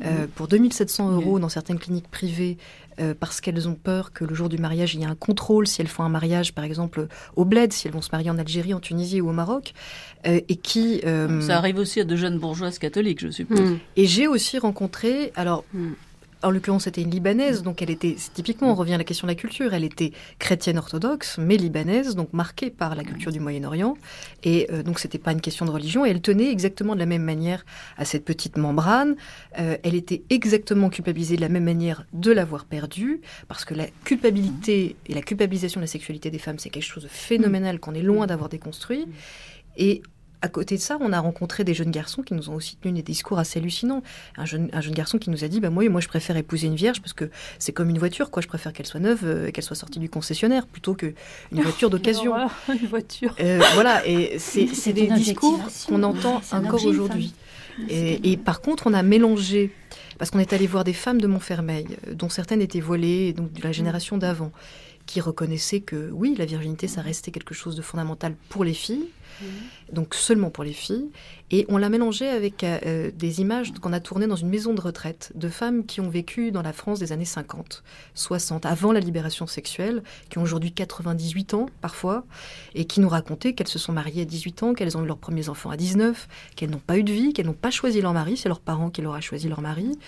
euh, 0.04 0.26
pour 0.34 0.48
2700 0.48 1.12
euros 1.12 1.38
dans 1.38 1.48
certaines 1.48 1.78
cliniques 1.78 2.08
privées, 2.08 2.58
euh, 2.98 3.14
parce 3.18 3.40
qu'elles 3.40 3.68
ont 3.68 3.76
peur 3.76 4.12
que 4.12 4.24
le 4.24 4.34
jour 4.34 4.48
du 4.48 4.58
mariage, 4.58 4.94
il 4.94 5.00
y 5.00 5.04
ait 5.04 5.06
un 5.06 5.14
contrôle, 5.14 5.68
si 5.68 5.80
elles 5.80 5.86
font 5.86 6.02
un 6.02 6.08
mariage, 6.08 6.54
par 6.54 6.64
exemple, 6.64 7.06
au 7.36 7.44
bled, 7.44 7.72
si 7.72 7.86
elles 7.86 7.94
vont 7.94 8.02
se 8.02 8.10
marier 8.10 8.30
en 8.30 8.38
Algérie, 8.38 8.74
en 8.74 8.80
Tunisie 8.80 9.20
ou 9.20 9.28
au 9.28 9.32
Maroc, 9.32 9.74
euh, 10.26 10.40
et 10.48 10.56
qui... 10.56 11.02
Ça 11.40 11.56
arrive 11.56 11.78
aussi 11.78 12.00
à 12.00 12.04
de 12.04 12.16
jeunes 12.16 12.40
bourgeoises 12.40 12.80
catholiques, 12.80 13.20
je 13.20 13.30
suppose. 13.30 13.60
Mm. 13.60 13.78
Et 13.96 14.06
j'ai 14.06 14.26
aussi 14.26 14.58
rencontré, 14.58 15.32
alors, 15.36 15.64
en 16.42 16.50
l'occurrence, 16.50 16.84
c'était 16.84 17.02
une 17.02 17.10
Libanaise, 17.10 17.62
donc 17.62 17.82
elle 17.82 17.90
était, 17.90 18.16
typiquement, 18.34 18.70
on 18.70 18.74
revient 18.74 18.94
à 18.94 18.98
la 18.98 19.04
question 19.04 19.26
de 19.26 19.32
la 19.32 19.36
culture, 19.36 19.74
elle 19.74 19.84
était 19.84 20.12
chrétienne 20.38 20.78
orthodoxe, 20.78 21.38
mais 21.38 21.56
libanaise, 21.56 22.14
donc 22.14 22.32
marquée 22.32 22.70
par 22.70 22.94
la 22.94 23.04
culture 23.04 23.32
du 23.32 23.40
Moyen-Orient, 23.40 23.96
et 24.44 24.68
euh, 24.72 24.82
donc 24.82 24.98
c'était 24.98 25.18
pas 25.18 25.32
une 25.32 25.40
question 25.40 25.66
de 25.66 25.70
religion, 25.70 26.06
et 26.06 26.10
elle 26.10 26.20
tenait 26.20 26.50
exactement 26.50 26.94
de 26.94 27.00
la 27.00 27.06
même 27.06 27.24
manière 27.24 27.64
à 27.96 28.04
cette 28.04 28.24
petite 28.24 28.56
membrane, 28.56 29.16
Euh, 29.58 29.76
elle 29.82 29.94
était 29.94 30.22
exactement 30.30 30.88
culpabilisée 30.90 31.36
de 31.36 31.40
la 31.40 31.48
même 31.48 31.64
manière 31.64 32.04
de 32.12 32.32
l'avoir 32.32 32.64
perdue, 32.64 33.20
parce 33.48 33.64
que 33.64 33.74
la 33.74 33.86
culpabilité 34.04 34.96
et 35.06 35.14
la 35.14 35.22
culpabilisation 35.22 35.80
de 35.80 35.84
la 35.84 35.90
sexualité 35.90 36.30
des 36.30 36.38
femmes, 36.38 36.58
c'est 36.58 36.70
quelque 36.70 36.90
chose 36.94 37.04
de 37.04 37.08
phénoménal 37.08 37.80
qu'on 37.80 37.94
est 37.94 38.02
loin 38.02 38.26
d'avoir 38.26 38.48
déconstruit, 38.48 39.06
et 39.76 40.02
à 40.40 40.48
côté 40.48 40.76
de 40.76 40.80
ça, 40.80 40.98
on 41.00 41.12
a 41.12 41.20
rencontré 41.20 41.64
des 41.64 41.74
jeunes 41.74 41.90
garçons 41.90 42.22
qui 42.22 42.34
nous 42.34 42.50
ont 42.50 42.54
aussi 42.54 42.76
tenu 42.76 42.94
des 42.94 43.02
discours 43.02 43.38
assez 43.38 43.58
hallucinants. 43.58 44.02
Un 44.36 44.44
jeune, 44.44 44.68
un 44.72 44.80
jeune 44.80 44.94
garçon 44.94 45.18
qui 45.18 45.30
nous 45.30 45.44
a 45.44 45.48
dit 45.48 45.60
bah, 45.60 45.70
moi, 45.70 45.88
moi, 45.88 46.00
je 46.00 46.08
préfère 46.08 46.36
épouser 46.36 46.66
une 46.66 46.76
vierge 46.76 47.00
parce 47.00 47.12
que 47.12 47.30
c'est 47.58 47.72
comme 47.72 47.90
une 47.90 47.98
voiture, 47.98 48.30
quoi. 48.30 48.42
Je 48.42 48.48
préfère 48.48 48.72
qu'elle 48.72 48.86
soit 48.86 49.00
neuve 49.00 49.24
euh, 49.24 49.46
et 49.46 49.52
qu'elle 49.52 49.64
soit 49.64 49.76
sortie 49.76 49.98
du 49.98 50.08
concessionnaire 50.08 50.66
plutôt 50.66 50.94
qu'une 50.94 51.14
voiture 51.52 51.90
d'occasion. 51.90 52.32
Voilà, 52.38 52.50
une 52.80 52.88
voiture. 52.88 53.34
Euh, 53.40 53.60
voilà, 53.74 54.06
et 54.06 54.38
c'est 54.38 54.66
C'est 54.68 54.74
c'est 54.74 54.92
des 54.92 55.06
discours 55.08 55.60
qu'on 55.88 56.02
entend 56.02 56.40
encore 56.52 56.84
aujourd'hui. 56.84 57.34
Et, 57.88 58.32
et 58.32 58.36
par 58.36 58.60
contre, 58.60 58.86
on 58.86 58.94
a 58.94 59.02
mélangé, 59.02 59.70
parce 60.18 60.30
qu'on 60.30 60.38
est 60.38 60.52
allé 60.52 60.66
voir 60.66 60.84
des 60.84 60.92
femmes 60.92 61.20
de 61.20 61.26
Montfermeil, 61.26 61.86
euh, 62.08 62.14
dont 62.14 62.28
certaines 62.28 62.60
étaient 62.60 62.80
voilées, 62.80 63.32
donc 63.32 63.52
de 63.52 63.62
la 63.62 63.72
génération 63.72 64.18
d'avant, 64.18 64.52
qui 65.08 65.22
reconnaissaient 65.22 65.80
que 65.80 66.10
oui, 66.12 66.34
la 66.36 66.44
virginité, 66.44 66.86
ça 66.86 67.00
restait 67.00 67.30
quelque 67.30 67.54
chose 67.54 67.74
de 67.74 67.80
fondamental 67.80 68.34
pour 68.50 68.62
les 68.62 68.74
filles, 68.74 69.06
donc 69.90 70.14
seulement 70.14 70.50
pour 70.50 70.64
les 70.64 70.74
filles. 70.74 71.06
Et 71.50 71.64
on 71.70 71.78
l'a 71.78 71.88
mélangé 71.88 72.28
avec 72.28 72.62
euh, 72.62 72.78
euh, 72.84 73.10
des 73.14 73.40
images 73.40 73.72
qu'on 73.80 73.94
a 73.94 74.00
tournées 74.00 74.26
dans 74.26 74.36
une 74.36 74.50
maison 74.50 74.74
de 74.74 74.82
retraite 74.82 75.32
de 75.34 75.48
femmes 75.48 75.86
qui 75.86 76.02
ont 76.02 76.10
vécu 76.10 76.52
dans 76.52 76.60
la 76.60 76.74
France 76.74 76.98
des 76.98 77.12
années 77.12 77.24
50, 77.24 77.82
60, 78.14 78.66
avant 78.66 78.92
la 78.92 79.00
libération 79.00 79.46
sexuelle, 79.46 80.02
qui 80.28 80.36
ont 80.36 80.42
aujourd'hui 80.42 80.72
98 80.72 81.54
ans 81.54 81.70
parfois, 81.80 82.26
et 82.74 82.84
qui 82.84 83.00
nous 83.00 83.08
racontaient 83.08 83.54
qu'elles 83.54 83.66
se 83.66 83.78
sont 83.78 83.92
mariées 83.92 84.22
à 84.22 84.26
18 84.26 84.62
ans, 84.62 84.74
qu'elles 84.74 84.98
ont 84.98 85.02
eu 85.02 85.06
leurs 85.06 85.16
premiers 85.16 85.48
enfants 85.48 85.70
à 85.70 85.78
19, 85.78 86.28
qu'elles 86.54 86.70
n'ont 86.70 86.82
pas 86.86 86.98
eu 86.98 87.02
de 87.02 87.12
vie, 87.12 87.32
qu'elles 87.32 87.46
n'ont 87.46 87.54
pas 87.54 87.70
choisi 87.70 88.02
leur 88.02 88.12
mari, 88.12 88.36
c'est 88.36 88.50
leurs 88.50 88.60
parents 88.60 88.90
qui 88.90 89.00
leur 89.00 89.14
a 89.14 89.22
choisi 89.22 89.48
leur 89.48 89.62
mari, 89.62 89.98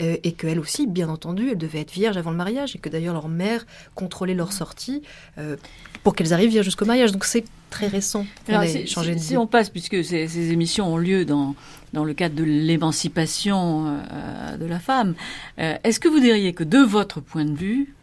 euh, 0.00 0.16
et 0.24 0.32
qu'elles 0.32 0.58
aussi, 0.58 0.86
bien 0.86 1.08
entendu, 1.08 1.50
elles 1.50 1.58
devaient 1.58 1.80
être 1.80 1.92
vierges 1.92 2.16
avant 2.16 2.30
le 2.30 2.36
mariage, 2.36 2.74
et 2.76 2.78
que 2.78 2.88
d'ailleurs 2.88 3.14
leur 3.14 3.28
mère 3.28 3.66
contrôlait 3.94 4.34
leur 4.34 4.52
sortie 4.52 5.02
euh, 5.38 5.56
pour 6.02 6.14
qu'elles 6.14 6.32
arrivent 6.32 6.50
vierges 6.50 6.64
jusqu'au 6.66 6.84
mariage. 6.86 7.12
Donc 7.12 7.24
c'est 7.24 7.44
très 7.70 7.86
récent 7.88 8.26
Alors, 8.48 8.64
si, 8.64 8.86
changé 8.86 9.14
de 9.14 9.18
si- 9.18 9.24
si 9.24 9.30
vie. 9.32 9.36
on 9.36 9.46
passe, 9.46 9.68
puisque 9.70 10.02
ces, 10.04 10.28
ces 10.28 10.50
émissions 10.52 10.92
ont 10.92 10.96
lieu 10.98 11.24
dans, 11.24 11.54
dans 11.92 12.04
le 12.04 12.14
cadre 12.14 12.34
de 12.34 12.44
l'émancipation 12.44 13.86
euh, 14.12 14.56
de 14.56 14.66
la 14.66 14.78
femme, 14.78 15.14
est-ce 15.58 16.00
que 16.00 16.08
vous 16.08 16.20
diriez 16.20 16.52
que 16.52 16.64
de 16.64 16.78
votre 16.78 17.20
point 17.20 17.44
de 17.44 17.54
vue, 17.54 17.94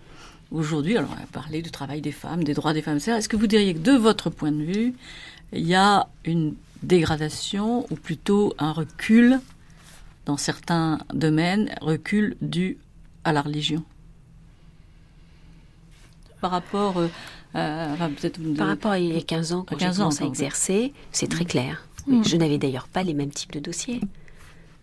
aujourd'hui, 0.52 0.98
alors 0.98 1.10
on 1.12 1.16
va 1.20 1.28
parler 1.32 1.62
du 1.62 1.72
travail 1.72 2.02
des 2.02 2.12
femmes, 2.12 2.44
des 2.44 2.54
droits 2.54 2.74
des 2.74 2.82
femmes, 2.82 2.98
etc., 2.98 3.18
est-ce 3.18 3.30
que 3.30 3.38
vous 3.38 3.48
diriez 3.48 3.74
que 3.74 3.80
de 3.80 3.92
votre 3.94 4.30
point 4.30 4.52
de 4.52 4.64
vue, 4.64 4.94
il 5.54 5.66
y 5.68 5.76
a 5.76 6.08
une 6.26 6.54
dégradation 6.84 7.86
ou 7.92 7.96
plutôt 7.96 8.54
un 8.58 8.72
recul 8.72 9.40
dans 10.30 10.38
certains 10.38 11.00
domaines, 11.12 11.74
recul 11.82 12.38
dû 12.40 12.78
à 13.24 13.34
la 13.34 13.42
religion 13.42 13.84
Par 16.40 16.52
rapport, 16.52 17.00
euh, 17.00 17.08
enfin, 17.56 18.12
peut-être 18.12 18.40
Par 18.56 18.68
rapport 18.68 18.92
à 18.92 19.00
il 19.00 19.12
y 19.12 19.18
a 19.18 19.22
15 19.24 19.54
ans, 19.54 19.66
quand 19.68 19.76
À 19.76 19.80
j'ai 19.80 19.86
15 19.86 20.00
ans, 20.00 20.04
commencé 20.04 20.24
à 20.24 20.28
exercer, 20.28 20.94
c'est 21.12 21.28
très 21.30 21.46
clair. 21.46 21.84
Mm. 22.06 22.24
Je 22.24 22.38
n'avais 22.38 22.60
d'ailleurs 22.60 22.88
pas 22.88 23.02
les 23.02 23.16
mêmes 23.16 23.32
types 23.32 23.52
de 23.54 23.60
dossiers. 23.60 24.02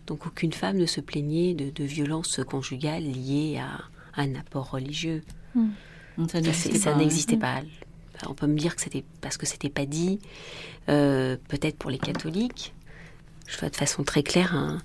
Donc 0.05 0.25
aucune 0.27 0.51
femme 0.51 0.75
ne 0.75 0.85
se 0.85 0.99
plaignait 0.99 1.53
de, 1.53 1.69
de 1.69 1.83
violences 1.85 2.41
conjugales 2.45 3.03
liées 3.03 3.57
à 3.57 4.21
un 4.21 4.35
apport 4.35 4.69
religieux. 4.71 5.23
Mm. 5.55 5.67
Ça 6.17 6.27
Ça, 6.27 6.41
n'existait 6.41 6.71
c'est- 6.73 6.79
ça 6.79 6.91
pas, 6.91 6.97
n'existait 6.97 7.37
pas. 7.37 7.61
On 8.27 8.33
peut 8.33 8.47
me 8.47 8.57
dire 8.57 8.75
que 8.75 8.81
c'était 8.81 9.05
parce 9.21 9.37
que 9.37 9.45
c'était 9.45 9.69
pas 9.69 9.85
dit. 9.85 10.19
Euh, 10.89 11.37
Peut-être 11.47 11.77
pour 11.77 11.89
les 11.89 11.99
catholiques, 11.99 12.73
je 13.47 13.57
vois 13.59 13.69
de 13.69 13.75
façon 13.77 14.03
très 14.03 14.23
claire 14.23 14.53
un- 14.53 14.79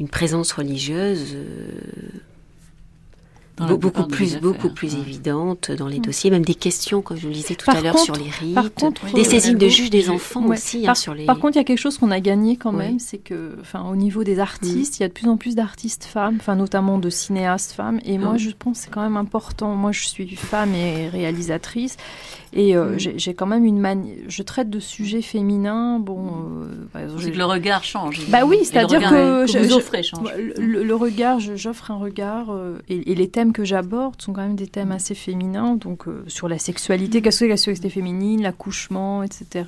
une 0.00 0.08
présence 0.08 0.52
religieuse 0.52 1.34
euh, 1.34 1.68
beaucoup 3.76 4.06
plus, 4.06 4.28
affaires, 4.28 4.40
beaucoup 4.40 4.70
plus 4.70 4.94
ouais. 4.94 5.00
évidente 5.00 5.70
dans 5.70 5.88
les 5.88 5.98
dossiers, 5.98 6.30
même 6.30 6.44
des 6.44 6.54
questions, 6.54 7.02
comme 7.02 7.16
je 7.16 7.22
vous 7.22 7.28
le 7.28 7.34
disais 7.34 7.54
tout 7.54 7.66
Par 7.66 7.76
à 7.76 7.80
l'heure, 7.80 7.98
sur 7.98 8.16
les 8.16 8.30
rites, 8.30 8.74
contre, 8.74 9.12
des 9.12 9.20
euh, 9.20 9.24
saisines 9.24 9.58
de 9.58 9.68
juges 9.68 9.90
des 9.90 10.08
enfants 10.08 10.46
ouais. 10.46 10.56
aussi, 10.56 10.78
hein, 10.78 10.86
par, 10.86 10.96
sur 10.96 11.14
les. 11.14 11.26
par 11.26 11.38
contre, 11.38 11.56
il 11.56 11.58
y 11.58 11.60
a 11.60 11.64
quelque 11.64 11.78
chose 11.78 11.98
qu'on 11.98 12.10
a 12.10 12.20
gagné 12.20 12.56
quand 12.56 12.72
même, 12.72 12.98
c'est 12.98 13.18
que, 13.18 13.56
enfin, 13.60 13.84
au 13.90 13.96
niveau 13.96 14.24
des 14.24 14.38
artistes, 14.38 14.98
il 14.98 15.02
y 15.02 15.04
a 15.04 15.08
de 15.08 15.12
plus 15.12 15.28
en 15.28 15.36
plus 15.36 15.54
d'artistes 15.54 16.04
femmes, 16.04 16.36
enfin, 16.40 16.56
notamment 16.56 16.98
de 16.98 17.10
cinéastes 17.10 17.72
femmes. 17.72 18.00
Et 18.04 18.18
moi, 18.18 18.34
Mm. 18.34 18.38
je 18.38 18.50
pense 18.58 18.78
que 18.78 18.84
c'est 18.84 18.90
quand 18.90 19.02
même 19.02 19.16
important. 19.16 19.74
Moi, 19.74 19.92
je 19.92 20.06
suis 20.06 20.28
femme 20.36 20.74
et 20.74 21.08
réalisatrice, 21.08 21.96
et 22.52 22.76
euh, 22.76 22.94
Mm. 22.94 22.98
j'ai 22.98 23.18
j'ai 23.18 23.34
quand 23.34 23.46
même 23.46 23.64
une 23.64 23.78
manie. 23.78 24.14
Je 24.28 24.42
traite 24.42 24.70
de 24.70 24.80
sujets 24.80 25.22
féminins. 25.22 25.98
Bon, 25.98 26.18
euh, 26.62 26.86
par 26.92 27.02
exemple, 27.02 27.22
C'est 27.22 27.30
que 27.32 27.38
le 27.38 27.44
regard 27.44 27.84
change. 27.84 28.20
bah 28.28 28.44
oui, 28.44 28.58
c'est-à-dire 28.64 29.00
que, 29.00 29.50
que 29.52 29.58
vous 29.66 29.74
offrez 29.74 30.02
change. 30.02 30.28
le, 30.36 30.94
regard, 30.94 31.38
j'offre 31.40 31.90
un 31.90 31.96
regard, 31.96 32.50
euh, 32.50 32.78
et, 32.88 33.12
et 33.12 33.14
les 33.14 33.28
thèmes 33.28 33.52
que 33.52 33.64
j'aborde 33.64 34.20
sont 34.20 34.32
quand 34.32 34.42
même 34.42 34.56
des 34.56 34.66
thèmes 34.66 34.92
assez 34.92 35.14
féminins, 35.14 35.76
donc 35.76 36.08
euh, 36.08 36.24
sur 36.26 36.48
la 36.48 36.58
sexualité, 36.58 37.22
qu'est-ce 37.22 37.40
que 37.40 37.44
la 37.50 37.56
sexualité 37.56 37.90
féminine, 37.90 38.42
l'accouchement, 38.42 39.22
etc. 39.22 39.64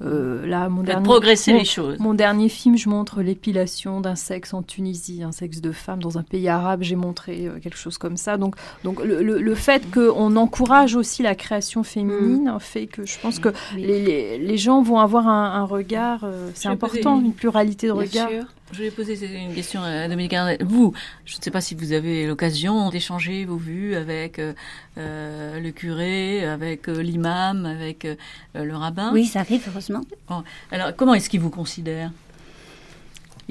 Euh, 0.00 0.46
là, 0.46 0.68
mon 0.68 0.82
dernier, 0.82 1.04
progresser 1.04 1.52
mon- 1.52 1.58
les 1.58 1.64
choses. 1.64 1.98
Mon 1.98 2.14
dernier 2.14 2.48
film, 2.48 2.76
je 2.76 2.88
montre 2.88 3.22
l'épilation 3.22 4.00
d'un 4.00 4.14
sexe 4.16 4.52
en 4.54 4.62
Tunisie, 4.62 5.22
un 5.22 5.32
sexe 5.32 5.60
de 5.60 5.70
femme 5.70 6.02
dans 6.02 6.18
un 6.18 6.22
pays 6.22 6.48
arabe. 6.48 6.82
J'ai 6.82 6.96
montré 6.96 7.46
euh, 7.46 7.58
quelque 7.62 7.76
chose 7.76 7.98
comme 7.98 8.16
ça. 8.16 8.36
Donc, 8.36 8.56
donc 8.84 9.02
le, 9.04 9.22
le- 9.22 9.40
le 9.40 9.54
fait 9.54 9.82
qu'on 9.92 10.34
encourage 10.36 10.96
aussi 10.96 11.22
la 11.22 11.34
création 11.34 11.82
féminine 11.82 12.52
fait 12.58 12.86
que 12.86 13.04
je 13.06 13.18
pense 13.20 13.38
que 13.38 13.50
les, 13.76 14.02
les- 14.02 14.38
les 14.38 14.56
gens 14.58 14.82
vont 14.82 14.98
avoir 14.98 15.28
un, 15.28 15.52
un 15.52 15.64
regard. 15.64 16.24
euh, 16.24 16.50
c'est 16.54 16.68
important, 16.68 17.20
une- 17.20 17.32
pluralité 17.32 17.86
de 17.88 17.92
Bien 17.92 18.02
regard. 18.02 18.28
sûr. 18.28 18.44
Je 18.72 18.84
vais 18.84 18.90
poser 18.90 19.18
une 19.36 19.54
question 19.54 19.82
à 19.82 20.08
Dominique 20.08 20.32
Arnett. 20.32 20.62
Vous, 20.62 20.94
je 21.26 21.36
ne 21.36 21.42
sais 21.42 21.50
pas 21.50 21.60
si 21.60 21.74
vous 21.74 21.92
avez 21.92 22.26
l'occasion 22.26 22.88
d'échanger 22.88 23.44
vos 23.44 23.56
vues 23.56 23.94
avec 23.94 24.38
euh, 24.38 24.54
euh, 24.96 25.60
le 25.60 25.70
curé, 25.72 26.46
avec 26.46 26.88
euh, 26.88 27.02
l'imam, 27.02 27.66
avec 27.66 28.06
euh, 28.06 28.14
le 28.54 28.74
rabbin. 28.74 29.12
Oui, 29.12 29.26
ça 29.26 29.40
arrive, 29.40 29.62
heureusement. 29.68 30.00
Bon, 30.26 30.42
alors, 30.70 30.96
comment 30.96 31.12
est-ce 31.12 31.28
qu'il 31.28 31.40
vous 31.40 31.50
considère? 31.50 32.10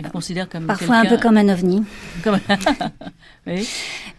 Il 0.01 0.05
vous 0.07 0.11
considère 0.11 0.49
comme 0.49 0.65
Parfois 0.65 0.97
un 0.97 1.05
peu 1.05 1.17
comme 1.17 1.37
un 1.37 1.47
ovni. 1.49 1.83
comme- 2.23 2.39
oui. 3.47 3.67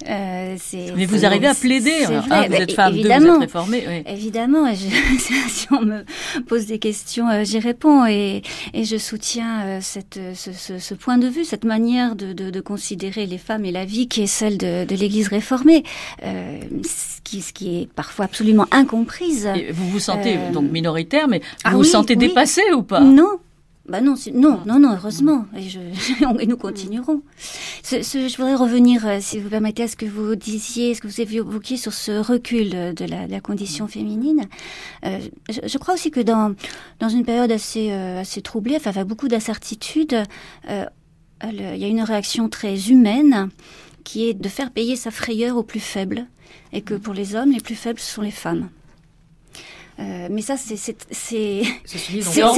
Euh, 0.08 0.56
Mais 0.96 1.06
vous 1.06 1.24
arrivez 1.24 1.46
à 1.48 1.54
plaider. 1.54 2.04
Un, 2.06 2.20
vrai. 2.20 2.48
vous 2.48 2.54
êtes 2.54 2.72
femme, 2.72 2.92
deux, 2.92 3.00
vous 3.02 3.06
évidemment. 3.06 3.34
êtes 3.34 3.40
réformée. 3.42 3.84
oui. 3.88 4.02
Évidemment, 4.06 4.66
et 4.68 4.74
je- 4.74 4.88
si 5.48 5.66
on 5.72 5.82
me 5.82 6.04
pose 6.48 6.66
des 6.66 6.78
questions, 6.78 7.28
euh, 7.28 7.44
j'y 7.44 7.58
réponds 7.58 8.06
et, 8.06 8.42
et 8.74 8.84
je 8.84 8.96
soutiens 8.96 9.62
euh, 9.66 9.78
cette, 9.80 10.18
ce, 10.34 10.52
ce- 10.52 10.78
ce 10.78 10.94
point 10.94 11.18
de 11.18 11.28
vue, 11.28 11.44
cette 11.44 11.64
manière 11.64 12.14
de, 12.16 12.32
de- 12.32 12.50
de 12.50 12.60
considérer 12.60 13.26
les 13.26 13.38
femmes 13.38 13.64
et 13.64 13.72
la 13.72 13.84
vie 13.84 14.08
qui 14.08 14.22
est 14.22 14.26
celle 14.26 14.58
de, 14.58 14.84
de 14.84 14.94
l'Église 14.96 15.28
réformée, 15.28 15.82
ce, 16.22 17.20
qui, 17.24 17.42
ce 17.42 17.52
qui 17.52 17.80
est 17.82 17.92
parfois 17.92 18.24
absolument 18.26 18.66
incomprise. 18.70 19.46
Et 19.56 19.72
vous 19.72 19.88
vous 19.88 20.00
sentez 20.00 20.38
donc 20.52 20.70
minoritaire, 20.70 21.28
mais 21.28 21.38
vous 21.40 21.44
ah 21.64 21.70
vous 21.72 21.80
oui, 21.80 21.86
sentez 21.86 22.16
dépassée 22.16 22.62
ou 22.74 22.82
pas? 22.82 23.00
Non. 23.00 23.38
Bah 23.88 24.00
non, 24.00 24.14
non, 24.32 24.60
non, 24.64 24.78
non, 24.78 24.92
heureusement, 24.94 25.44
et, 25.56 25.68
je, 25.68 25.80
et 26.40 26.46
nous 26.46 26.56
continuerons. 26.56 27.20
Ce, 27.82 28.02
ce- 28.02 28.28
je 28.28 28.36
voudrais 28.36 28.54
revenir, 28.54 29.04
euh, 29.06 29.18
si 29.20 29.40
vous 29.40 29.48
permettez, 29.48 29.82
à 29.82 29.88
ce 29.88 29.96
que 29.96 30.06
vous 30.06 30.36
disiez, 30.36 30.94
ce 30.94 31.00
que 31.00 31.08
vous 31.08 31.20
évoquiez 31.20 31.76
sur 31.76 31.92
ce 31.92 32.12
recul 32.12 32.70
de 32.70 33.04
la, 33.04 33.26
de 33.26 33.30
la 33.32 33.40
condition 33.40 33.88
féminine. 33.88 34.42
Euh, 35.04 35.18
je, 35.50 35.66
je 35.66 35.78
crois 35.78 35.94
aussi 35.94 36.12
que 36.12 36.20
dans, 36.20 36.54
dans 37.00 37.08
une 37.08 37.24
période 37.24 37.50
assez, 37.50 37.90
euh, 37.90 38.20
assez 38.20 38.40
troublée, 38.40 38.76
enfin, 38.76 38.90
avec 38.90 39.06
beaucoup 39.06 39.26
d'incertitudes, 39.26 40.22
euh, 40.70 40.84
il 41.44 41.76
y 41.76 41.84
a 41.84 41.88
une 41.88 42.02
réaction 42.02 42.48
très 42.48 42.88
humaine 42.88 43.48
qui 44.04 44.28
est 44.28 44.34
de 44.34 44.48
faire 44.48 44.70
payer 44.70 44.94
sa 44.94 45.10
frayeur 45.10 45.56
aux 45.56 45.64
plus 45.64 45.80
faibles, 45.80 46.26
et 46.72 46.82
que 46.82 46.94
pour 46.94 47.14
les 47.14 47.34
hommes, 47.34 47.50
les 47.50 47.60
plus 47.60 47.74
faibles, 47.74 47.98
ce 47.98 48.14
sont 48.14 48.22
les 48.22 48.30
femmes. 48.30 48.68
Euh, 50.02 50.28
mais 50.30 50.42
ça, 50.42 50.56
c'est 50.56 50.76
c'est 50.76 51.62
En 52.42 52.52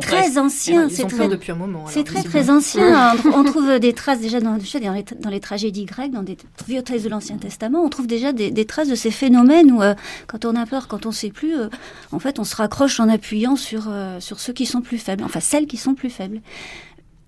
très 0.00 0.38
ancien. 0.38 0.88
C'est 0.88 1.06
très, 1.06 1.28
depuis 1.28 1.52
un 1.52 1.56
moment. 1.56 1.84
c'est 1.88 2.04
très 2.04 2.22
très 2.22 2.50
ancien. 2.50 3.16
on, 3.24 3.40
on 3.40 3.44
trouve 3.44 3.78
des 3.78 3.92
traces 3.92 4.20
déjà 4.20 4.40
dans, 4.40 4.56
dans, 4.56 4.92
les, 4.92 5.04
dans 5.20 5.30
les 5.30 5.40
tragédies 5.40 5.86
grecques, 5.86 6.12
dans 6.12 6.22
des 6.22 6.36
vieux 6.68 6.82
textes 6.82 7.04
de 7.04 7.10
l'Ancien 7.10 7.36
Testament. 7.38 7.82
On 7.82 7.88
trouve 7.88 8.06
déjà 8.06 8.32
des, 8.32 8.50
des 8.50 8.64
traces 8.64 8.88
de 8.88 8.94
ces 8.94 9.10
phénomènes 9.10 9.72
où, 9.72 9.82
euh, 9.82 9.94
quand 10.26 10.44
on 10.44 10.54
a 10.54 10.66
peur, 10.66 10.86
quand 10.88 11.06
on 11.06 11.10
ne 11.10 11.14
sait 11.14 11.30
plus, 11.30 11.56
euh, 11.58 11.68
en 12.12 12.18
fait, 12.18 12.38
on 12.38 12.44
se 12.44 12.54
raccroche 12.56 13.00
en 13.00 13.08
appuyant 13.08 13.56
sur 13.56 13.92
sur 14.20 14.40
ceux 14.40 14.52
qui 14.52 14.66
sont 14.66 14.80
plus 14.80 14.98
faibles, 14.98 15.24
enfin 15.24 15.40
celles 15.40 15.66
qui 15.66 15.76
sont 15.76 15.94
plus 15.94 16.10
faibles. 16.10 16.40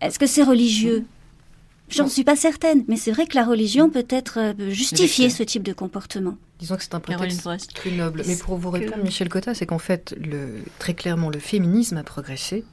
Est-ce 0.00 0.18
que 0.18 0.26
c'est 0.26 0.42
religieux? 0.42 1.04
J'en 1.88 2.08
suis 2.08 2.24
pas 2.24 2.36
certaine, 2.36 2.84
mais 2.88 2.96
c'est 2.96 3.12
vrai 3.12 3.26
que 3.26 3.34
la 3.36 3.44
religion 3.44 3.88
peut 3.90 4.06
être 4.08 4.52
peut 4.54 4.70
justifier 4.70 5.30
ce 5.30 5.42
type 5.42 5.62
de 5.62 5.72
comportement. 5.72 6.36
Disons 6.58 6.76
que 6.76 6.82
c'est 6.82 6.94
un 6.94 7.00
prétexte 7.00 7.46
plus 7.74 7.92
noble. 7.92 8.22
Mais 8.26 8.36
pour 8.36 8.56
vous 8.56 8.70
que- 8.70 8.78
répondre, 8.78 9.02
Michel 9.04 9.28
Cotta, 9.28 9.54
c'est 9.54 9.66
qu'en 9.66 9.78
fait, 9.78 10.14
le, 10.18 10.62
très 10.78 10.94
clairement, 10.94 11.28
le 11.30 11.38
féminisme 11.38 11.96
a 11.98 12.02
progressé. 12.02 12.64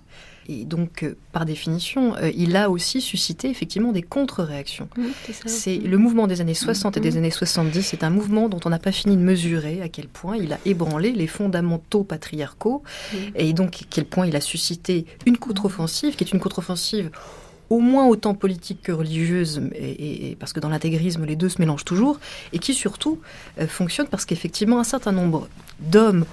Et 0.49 0.65
donc, 0.65 1.03
euh, 1.03 1.15
par 1.31 1.45
définition, 1.45 2.17
euh, 2.17 2.29
il 2.35 2.57
a 2.57 2.69
aussi 2.69 2.99
suscité 2.99 3.49
effectivement 3.49 3.93
des 3.93 4.01
contre-réactions. 4.01 4.89
C'est 5.45 5.77
le 5.77 5.97
mouvement 5.97 6.27
des 6.27 6.41
années 6.41 6.53
60 6.53 6.97
et 6.97 6.99
des 6.99 7.15
années 7.15 7.31
70, 7.31 7.81
c'est 7.81 8.03
un 8.03 8.09
mouvement 8.09 8.49
dont 8.49 8.59
on 8.65 8.69
n'a 8.69 8.79
pas 8.79 8.91
fini 8.91 9.15
de 9.15 9.21
mesurer 9.21 9.81
à 9.81 9.87
quel 9.87 10.09
point 10.09 10.35
il 10.35 10.51
a 10.51 10.59
ébranlé 10.65 11.13
les 11.13 11.27
fondamentaux 11.27 12.03
patriarcaux 12.03 12.83
et 13.35 13.53
donc 13.53 13.83
à 13.83 13.85
quel 13.89 14.03
point 14.03 14.27
il 14.27 14.35
a 14.35 14.41
suscité 14.41 15.05
une 15.25 15.37
contre-offensive 15.37 16.15
qui 16.17 16.25
est 16.25 16.31
une 16.33 16.41
contre-offensive 16.41 17.09
au 17.69 17.79
moins 17.79 18.07
autant 18.07 18.33
politique 18.33 18.81
que 18.83 18.91
religieuse, 18.91 19.61
et, 19.75 20.35
parce 20.39 20.53
que 20.53 20.59
dans 20.59 20.69
l'intégrisme, 20.69 21.25
les 21.25 21.35
deux 21.35 21.49
se 21.49 21.59
mélangent 21.59 21.85
toujours, 21.85 22.19
et 22.51 22.59
qui 22.59 22.73
surtout 22.73 23.19
euh, 23.59 23.67
fonctionne 23.67 24.07
parce 24.07 24.25
qu'effectivement, 24.25 24.79
un 24.79 24.83
certain 24.83 25.11
nombre 25.11 25.47
d'hommes 25.79 26.25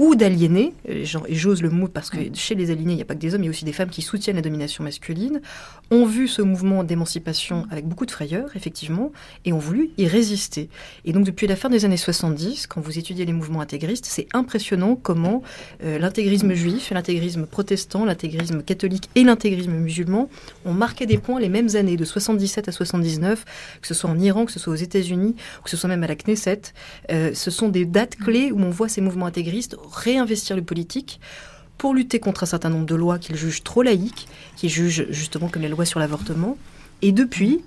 ou 0.00 0.14
d'aliénés, 0.14 0.72
euh, 0.88 1.04
et 1.28 1.34
j'ose 1.34 1.60
le 1.60 1.68
mot 1.68 1.86
parce 1.86 2.08
que 2.08 2.16
chez 2.32 2.54
les 2.54 2.70
aliénés, 2.70 2.94
il 2.94 2.96
n'y 2.96 3.02
a 3.02 3.04
pas 3.04 3.14
que 3.14 3.20
des 3.20 3.34
hommes, 3.34 3.42
il 3.42 3.44
y 3.44 3.48
a 3.48 3.50
aussi 3.50 3.66
des 3.66 3.74
femmes 3.74 3.90
qui 3.90 4.00
soutiennent 4.00 4.36
la 4.36 4.42
domination 4.42 4.82
masculine, 4.82 5.42
ont 5.90 6.06
vu 6.06 6.26
ce 6.26 6.40
mouvement 6.40 6.84
d'émancipation 6.84 7.66
avec 7.70 7.86
beaucoup 7.86 8.06
de 8.06 8.10
frayeur, 8.10 8.48
effectivement, 8.56 9.12
et 9.44 9.52
ont 9.52 9.58
voulu 9.58 9.90
y 9.98 10.06
résister. 10.06 10.70
Et 11.04 11.12
donc 11.12 11.26
depuis 11.26 11.46
la 11.46 11.54
fin 11.54 11.68
des 11.68 11.84
années 11.84 11.98
70, 11.98 12.66
quand 12.66 12.80
vous 12.80 12.98
étudiez 12.98 13.26
les 13.26 13.34
mouvements 13.34 13.60
intégristes, 13.60 14.06
c'est 14.06 14.26
impressionnant 14.32 14.96
comment 14.96 15.42
euh, 15.84 15.98
l'intégrisme 15.98 16.54
juif, 16.54 16.90
l'intégrisme 16.92 17.44
protestant, 17.44 18.06
l'intégrisme 18.06 18.62
catholique 18.62 19.10
et 19.16 19.22
l'intégrisme 19.22 19.72
musulman 19.72 20.30
ont 20.64 20.72
marqué 20.72 21.04
des 21.04 21.18
points 21.18 21.40
les 21.40 21.50
mêmes 21.50 21.76
années, 21.76 21.98
de 21.98 22.06
77 22.06 22.68
à 22.68 22.72
79, 22.72 23.44
que 23.82 23.86
ce 23.86 23.92
soit 23.92 24.08
en 24.08 24.18
Iran, 24.18 24.46
que 24.46 24.52
ce 24.52 24.58
soit 24.58 24.72
aux 24.72 24.76
États-Unis, 24.76 25.36
que 25.62 25.68
ce 25.68 25.76
soit 25.76 25.90
même 25.90 26.04
à 26.04 26.06
la 26.06 26.16
Knesset. 26.16 26.62
Euh, 27.10 27.34
ce 27.34 27.50
sont 27.50 27.68
des 27.68 27.84
dates 27.84 28.16
clés 28.16 28.50
où 28.50 28.60
on 28.60 28.70
voit 28.70 28.88
ces 28.88 29.02
mouvements 29.02 29.26
intégristes 29.26 29.76
réinvestir 29.92 30.56
le 30.56 30.62
politique 30.62 31.20
pour 31.78 31.94
lutter 31.94 32.18
contre 32.18 32.42
un 32.42 32.46
certain 32.46 32.68
nombre 32.68 32.86
de 32.86 32.94
lois 32.94 33.18
qu'ils 33.18 33.36
jugent 33.36 33.64
trop 33.64 33.82
laïques, 33.82 34.28
qu'ils 34.56 34.68
jugent 34.68 35.06
justement 35.10 35.48
comme 35.48 35.62
les 35.62 35.68
lois 35.68 35.86
sur 35.86 35.98
l'avortement. 35.98 36.58
Et 37.00 37.12
depuis, 37.12 37.62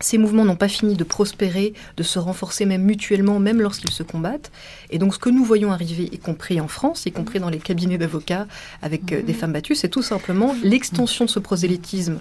ces 0.00 0.18
mouvements 0.18 0.44
n'ont 0.44 0.56
pas 0.56 0.68
fini 0.68 0.94
de 0.94 1.04
prospérer, 1.04 1.72
de 1.96 2.02
se 2.02 2.18
renforcer 2.18 2.66
même 2.66 2.82
mutuellement, 2.82 3.38
même 3.38 3.60
lorsqu'ils 3.60 3.90
se 3.90 4.02
combattent. 4.02 4.52
Et 4.90 4.98
donc 4.98 5.14
ce 5.14 5.18
que 5.18 5.30
nous 5.30 5.44
voyons 5.44 5.72
arriver, 5.72 6.08
y 6.12 6.18
compris 6.18 6.60
en 6.60 6.68
France, 6.68 7.06
y 7.06 7.12
compris 7.12 7.40
dans 7.40 7.50
les 7.50 7.58
cabinets 7.58 7.98
d'avocats 7.98 8.46
avec 8.82 9.12
euh, 9.12 9.22
des 9.22 9.32
femmes 9.32 9.52
battues, 9.52 9.74
c'est 9.74 9.88
tout 9.88 10.02
simplement 10.02 10.54
l'extension 10.62 11.24
de 11.24 11.30
ce 11.30 11.38
prosélytisme 11.38 12.20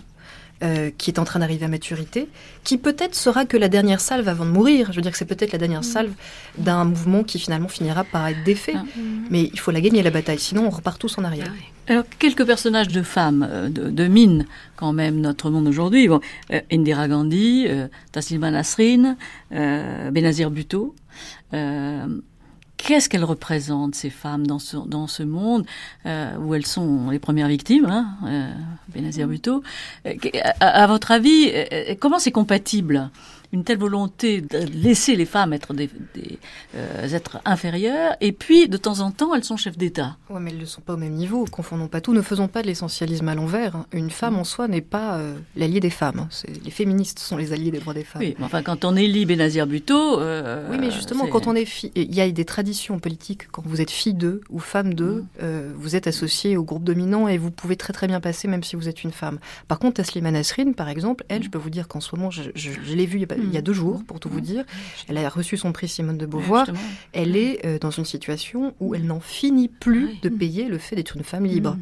euh, 0.64 0.89
qui 0.97 1.12
est 1.12 1.20
en 1.20 1.26
train 1.26 1.39
d'arriver 1.39 1.66
à 1.66 1.68
maturité, 1.68 2.30
qui 2.64 2.78
peut-être 2.78 3.16
sera 3.16 3.45
que 3.45 3.58
la 3.58 3.68
dernière 3.68 3.99
salve 3.99 4.28
avant 4.28 4.45
de 4.45 4.51
mourir. 4.51 4.91
Je 4.91 4.95
veux 4.95 5.01
dire 5.01 5.12
que 5.12 5.18
c'est 5.18 5.26
peut-être 5.26 5.51
la 5.51 5.58
dernière 5.58 5.84
salve 5.84 6.14
d'un 6.58 6.86
mouvement 6.86 7.24
qui 7.24 7.39
finalement 7.39 7.68
finira 7.68 8.03
par 8.03 8.28
être 8.28 8.43
défait. 8.43 8.76
Mais 9.30 9.49
il 9.53 9.60
faut 9.60 9.72
la 9.72 9.82
gagner 9.82 10.01
la 10.01 10.12
bataille, 10.12 10.39
sinon 10.39 10.68
on 10.68 10.70
repart 10.70 10.99
tous 10.99 11.18
en 11.18 11.24
arrière. 11.24 11.51
Alors, 11.88 12.03
quelques 12.18 12.45
personnages 12.45 12.88
de 12.88 13.03
femmes 13.03 13.47
euh, 13.49 13.70
de, 13.70 13.89
de 13.91 14.08
mine, 14.08 14.47
quand 14.76 14.91
même, 14.91 15.20
notre 15.22 15.51
monde 15.51 15.68
aujourd'hui. 15.68 16.08
Bon, 16.08 16.20
euh, 16.51 16.60
Indira 16.72 17.08
Gandhi, 17.08 17.66
euh, 17.68 17.88
Taslima 18.12 18.49
Nasrin, 18.49 19.18
euh, 19.51 20.10
Benazir 20.10 20.49
Bhutto. 20.49 20.95
Qu'est-ce 22.78 23.10
qu'elles 23.10 23.24
représentent, 23.24 23.96
ces 23.96 24.10
femmes, 24.10 24.46
dans 24.46 24.60
ce, 24.60 24.78
dans 24.78 25.08
ce 25.08 25.24
monde 25.24 25.66
euh, 26.06 26.36
où 26.38 26.54
elles 26.54 26.66
sont 26.66 27.10
les 27.10 27.20
premières 27.20 27.48
victimes, 27.48 27.86
hein, 27.86 28.08
euh, 28.26 28.52
Benazir 28.94 29.28
Bhutto. 29.28 29.64
Euh, 30.06 30.14
à 30.60 30.86
votre 30.88 31.12
avis, 31.12 31.52
euh, 31.54 31.66
euh, 31.72 31.96
comment 32.00 32.20
c'est 32.20 32.32
compatible 32.32 33.10
une 33.54 33.64
telle 33.64 33.78
volonté 33.78 34.41
de 34.41 34.60
laisser 34.74 35.16
les 35.16 35.26
femmes 35.26 35.54
être 35.54 35.74
des, 35.74 35.89
des, 36.14 36.39
euh, 36.76 37.08
êtres 37.10 37.39
inférieurs, 37.46 38.16
et 38.22 38.32
puis 38.32 38.68
de 38.68 38.78
temps 38.78 39.00
en 39.00 39.12
temps, 39.12 39.34
elles 39.36 39.43
sont 39.43 39.58
chefs 39.58 39.78
d'État. 39.78 40.18
Ouais, 40.30 40.39
mais 40.39 40.52
elles 40.52 40.58
ne 40.60 40.66
sont 40.66 40.82
pas 40.82 40.93
au 40.93 40.98
même 40.98 41.14
niveau. 41.14 41.46
Confondons 41.50 41.88
pas 41.88 42.02
tout. 42.02 42.14
Ne 42.14 42.22
faisons 42.22 42.48
pas 42.48 42.62
de 42.62 42.68
l'essentialisme 42.68 43.28
à 43.30 43.36
l'envers. 43.36 43.76
hein. 43.76 43.86
Une 43.91 44.10
femme 44.10 44.38
en 44.38 44.43
soi 44.43 44.68
n'est 44.68 44.82
pas 44.82 45.18
euh, 45.18 45.36
l'allié 45.56 45.80
des 45.80 45.89
femmes. 45.89 46.20
hein. 46.20 46.30
Les 46.64 46.72
féministes 46.72 47.20
sont 47.20 47.38
les 47.38 47.54
alliés 47.54 47.72
des 47.72 47.80
droits 47.80 47.93
des 47.93 48.04
femmes. 48.04 48.22
Oui, 48.22 48.36
mais 48.39 48.46
enfin, 48.46 48.62
quand 48.62 48.86
on 48.86 48.96
élit 48.96 49.26
Benazir 49.26 49.66
euh, 49.70 50.68
Oui, 50.72 50.78
mais 50.80 50.91
justement, 50.91 51.28
quand 51.28 51.48
on 51.48 51.56
est 51.56 51.66
fille, 51.66 51.91
il 51.96 52.14
y 52.14 52.22
a 52.22 52.30
des 52.30 52.46
traditions 52.46 53.00
politiques. 53.00 53.48
Quand 53.52 53.64
vous 53.66 53.82
êtes 53.82 53.91
fille 53.91 54.14
d'eux 54.14 54.41
ou 54.50 54.60
femme 54.60 54.93
d'eux, 54.93 55.24
euh, 55.41 55.72
vous 55.76 55.96
êtes 55.96 56.08
associé 56.08 56.58
au 56.58 56.64
groupe 56.64 56.84
dominant 56.84 57.28
et 57.28 57.38
vous 57.38 57.52
pouvez 57.52 57.76
très 57.76 57.93
très 57.93 58.08
bien 58.08 58.20
passer, 58.20 58.48
même 58.48 58.64
si 58.64 58.76
vous 58.76 58.89
êtes 58.89 59.04
une 59.04 59.12
femme. 59.12 59.39
Par 59.68 59.80
contre, 59.80 59.96
Taslima 59.96 60.32
Nasrin, 60.32 60.74
par 60.74 60.89
exemple, 60.89 61.24
elle, 61.30 61.43
je 61.43 61.50
peux 61.50 61.58
vous 61.58 61.70
dire 61.70 61.88
qu'en 61.88 62.02
ce 62.02 62.16
moment, 62.16 62.32
je, 62.32 62.43
je- 62.56 62.72
je 62.84 62.93
l'ai 62.96 63.06
vue 63.06 63.18
il 63.18 63.22
y 63.22 63.24
a 63.24 63.28
pas- 63.28 63.35
il 63.38 63.52
y 63.54 63.58
a 63.58 63.62
deux 63.62 63.74
jours, 63.74 64.04
pour 64.06 64.20
tout 64.20 64.30
vous 64.30 64.42
dire. 64.42 64.66
Elle 65.08 65.18
a 65.18 65.30
reçu 65.30 65.58
son 65.58 65.72
prix 65.72 65.88
Simone 65.88 66.18
de 66.18 66.26
Beauvoir. 66.26 66.66
justement. 66.66 66.88
Elle 67.14 67.36
est 67.36 67.66
euh, 67.66 67.80
dans 67.80 67.92
une 67.92 68.06
situation 68.06 68.74
où 68.80 68.96
elle 68.96 69.06
n'en 69.06 69.20
finit 69.20 69.68
plus 69.68 70.20
de 70.22 70.30
payer 70.30 70.66
le 70.66 70.78
fait 70.78 70.96
d'être 70.96 71.16
une 71.16 71.24
femme 71.24 71.46
libre. 71.46 71.78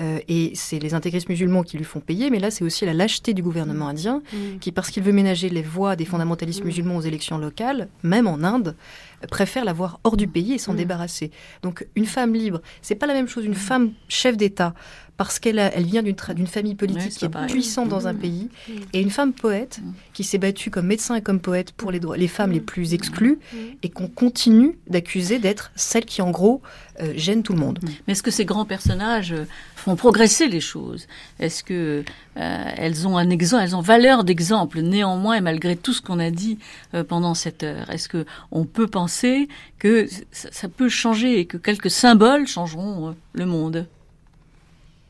Euh, 0.00 0.18
et 0.28 0.52
c'est 0.54 0.78
les 0.78 0.94
intégristes 0.94 1.28
musulmans 1.28 1.62
qui 1.62 1.76
lui 1.76 1.84
font 1.84 2.00
payer, 2.00 2.30
mais 2.30 2.38
là, 2.38 2.50
c'est 2.50 2.64
aussi 2.64 2.84
la 2.84 2.94
lâcheté 2.94 3.34
du 3.34 3.42
gouvernement 3.42 3.88
indien 3.88 4.22
qui, 4.60 4.72
parce 4.72 4.90
qu'il 4.90 5.02
veut 5.02 5.12
ménager 5.12 5.48
les 5.48 5.62
voix 5.62 5.96
des 5.96 6.04
fondamentalistes 6.04 6.64
musulmans 6.64 6.96
aux 6.96 7.02
élections 7.02 7.38
locales, 7.38 7.88
même 8.02 8.26
en 8.26 8.42
Inde, 8.42 8.74
euh, 9.22 9.26
préfère 9.26 9.64
l'avoir 9.64 10.00
hors 10.04 10.16
du 10.16 10.26
pays 10.26 10.54
et 10.54 10.58
s'en 10.58 10.74
débarrasser. 10.74 11.30
Donc, 11.62 11.86
une 11.96 12.06
femme 12.06 12.34
libre, 12.34 12.60
c'est 12.82 12.94
pas 12.94 13.06
la 13.06 13.14
même 13.14 13.28
chose. 13.28 13.44
Une 13.44 13.54
femme 13.54 13.92
chef 14.08 14.36
d'État, 14.36 14.74
parce 15.16 15.38
qu'elle 15.38 15.58
elle 15.58 15.84
vient 15.84 16.02
d'une 16.02 16.46
famille 16.46 16.74
politique 16.74 17.12
qui 17.12 17.24
est 17.24 17.28
pareil. 17.28 17.48
puissante 17.50 17.88
dans 17.88 18.08
un 18.08 18.14
pays, 18.14 18.48
et 18.92 19.00
une 19.00 19.10
femme 19.10 19.32
poète 19.32 19.80
qui 20.12 20.24
s'est 20.24 20.38
battue 20.38 20.70
comme 20.70 20.86
médecin 20.86 21.14
et 21.14 21.22
comme 21.22 21.38
poète 21.40 21.70
pour 21.72 21.92
les, 21.92 22.00
droits- 22.00 22.16
les 22.16 22.26
femmes 22.28 22.50
les 22.52 22.60
plus 22.60 22.94
exclues, 22.94 23.38
et 23.82 23.88
qu'on 23.90 24.08
continue 24.08 24.76
d'accuser 24.88 25.38
d'être 25.38 25.70
celle 25.76 26.04
qui, 26.04 26.20
en 26.20 26.30
gros, 26.32 26.62
euh, 27.00 27.12
gêne 27.16 27.42
tout 27.42 27.52
le 27.52 27.60
monde. 27.60 27.78
Mais 28.06 28.12
est-ce 28.12 28.22
que 28.22 28.30
ces 28.30 28.44
grands 28.44 28.64
personnages 28.64 29.32
euh, 29.32 29.44
font 29.76 29.96
progresser 29.96 30.46
les 30.48 30.60
choses? 30.60 31.06
Est-ce 31.38 31.62
que 31.64 32.04
euh, 32.36 32.64
elles 32.76 33.06
ont 33.06 33.16
un 33.16 33.30
exemple, 33.30 33.62
elles 33.64 33.76
ont 33.76 33.80
valeur 33.80 34.24
d'exemple 34.24 34.80
néanmoins 34.80 35.34
et 35.36 35.40
malgré 35.40 35.76
tout 35.76 35.92
ce 35.92 36.00
qu'on 36.02 36.18
a 36.18 36.30
dit 36.30 36.58
euh, 36.94 37.04
pendant 37.04 37.34
cette 37.34 37.62
heure? 37.62 37.88
Est-ce 37.90 38.08
que 38.08 38.26
on 38.50 38.64
peut 38.64 38.86
penser 38.88 39.48
que 39.78 40.06
ça, 40.32 40.48
ça 40.52 40.68
peut 40.68 40.88
changer 40.88 41.38
et 41.40 41.46
que 41.46 41.56
quelques 41.56 41.90
symboles 41.90 42.46
changeront 42.46 43.14
le 43.32 43.46
monde? 43.46 43.86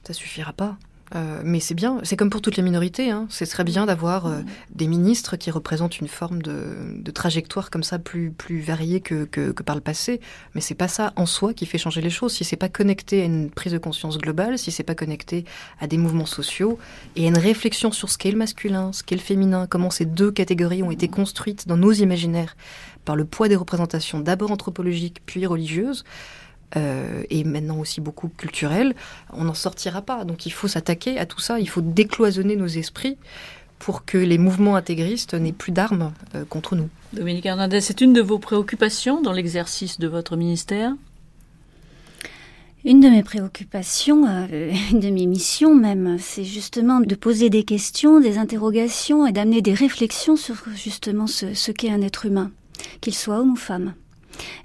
Ça 0.06 0.12
suffira 0.12 0.52
pas. 0.52 0.76
Euh, 1.14 1.42
mais 1.44 1.60
c'est 1.60 1.74
bien, 1.74 2.00
c'est 2.02 2.16
comme 2.16 2.30
pour 2.30 2.40
toutes 2.40 2.56
les 2.56 2.62
minorités. 2.62 3.10
Hein. 3.10 3.26
Ce 3.28 3.44
serait 3.44 3.64
bien 3.64 3.86
d'avoir 3.86 4.26
euh, 4.26 4.40
des 4.74 4.86
ministres 4.86 5.36
qui 5.36 5.50
représentent 5.50 6.00
une 6.00 6.08
forme 6.08 6.42
de, 6.42 7.10
trajectoire 7.12 7.70
comme 7.70 7.84
ça 7.84 7.98
plus, 7.98 8.32
plus 8.32 8.60
variée 8.60 9.00
que, 9.00 9.24
que, 9.24 9.52
que 9.52 9.62
par 9.62 9.76
le 9.76 9.80
passé. 9.80 10.20
Mais 10.54 10.60
c'est 10.60 10.74
pas 10.74 10.88
ça 10.88 11.12
en 11.16 11.26
soi 11.26 11.54
qui 11.54 11.66
fait 11.66 11.78
changer 11.78 12.00
les 12.00 12.10
choses. 12.10 12.32
Si 12.32 12.44
c'est 12.44 12.56
pas 12.56 12.68
connecté 12.68 13.22
à 13.22 13.24
une 13.26 13.50
prise 13.50 13.72
de 13.72 13.78
conscience 13.78 14.18
globale, 14.18 14.58
si 14.58 14.72
c'est 14.72 14.82
pas 14.82 14.96
connecté 14.96 15.44
à 15.80 15.86
des 15.86 15.98
mouvements 15.98 16.26
sociaux 16.26 16.78
et 17.14 17.26
à 17.26 17.28
une 17.28 17.38
réflexion 17.38 17.92
sur 17.92 18.10
ce 18.10 18.18
qu'est 18.18 18.32
le 18.32 18.38
masculin, 18.38 18.92
ce 18.92 19.04
qu'est 19.04 19.14
le 19.14 19.20
féminin, 19.20 19.66
comment 19.68 19.90
ces 19.90 20.06
deux 20.06 20.32
catégories 20.32 20.82
ont 20.82 20.90
été 20.90 21.06
construites 21.06 21.68
dans 21.68 21.76
nos 21.76 21.92
imaginaires 21.92 22.56
par 23.04 23.14
le 23.14 23.24
poids 23.24 23.48
des 23.48 23.56
représentations 23.56 24.18
d'abord 24.18 24.50
anthropologiques 24.50 25.20
puis 25.26 25.46
religieuses, 25.46 26.04
euh, 26.76 27.22
et 27.30 27.44
maintenant 27.44 27.78
aussi 27.78 28.00
beaucoup 28.00 28.28
culturelles, 28.28 28.94
on 29.32 29.44
n'en 29.44 29.54
sortira 29.54 30.02
pas. 30.02 30.24
Donc 30.24 30.46
il 30.46 30.52
faut 30.52 30.68
s'attaquer 30.68 31.18
à 31.18 31.26
tout 31.26 31.40
ça, 31.40 31.58
il 31.60 31.68
faut 31.68 31.80
décloisonner 31.80 32.56
nos 32.56 32.66
esprits 32.66 33.16
pour 33.78 34.04
que 34.04 34.18
les 34.18 34.38
mouvements 34.38 34.76
intégristes 34.76 35.34
n'aient 35.34 35.52
plus 35.52 35.72
d'armes 35.72 36.12
euh, 36.34 36.44
contre 36.44 36.74
nous. 36.74 36.88
Dominique 37.12 37.46
Hernandez, 37.46 37.80
c'est 37.80 38.00
une 38.00 38.12
de 38.12 38.20
vos 38.20 38.38
préoccupations 38.38 39.22
dans 39.22 39.32
l'exercice 39.32 39.98
de 39.98 40.08
votre 40.08 40.36
ministère? 40.36 40.94
Une 42.84 43.00
de 43.00 43.08
mes 43.08 43.22
préoccupations, 43.22 44.26
euh, 44.26 44.72
une 44.90 45.00
de 45.00 45.10
mes 45.10 45.26
missions 45.26 45.74
même, 45.74 46.16
c'est 46.18 46.44
justement 46.44 47.00
de 47.00 47.14
poser 47.14 47.50
des 47.50 47.64
questions, 47.64 48.20
des 48.20 48.38
interrogations 48.38 49.26
et 49.26 49.32
d'amener 49.32 49.62
des 49.62 49.74
réflexions 49.74 50.36
sur 50.36 50.56
justement 50.74 51.26
ce, 51.26 51.54
ce 51.54 51.70
qu'est 51.72 51.90
un 51.90 52.02
être 52.02 52.26
humain, 52.26 52.50
qu'il 53.00 53.14
soit 53.14 53.38
homme 53.38 53.52
ou 53.52 53.56
femme 53.56 53.94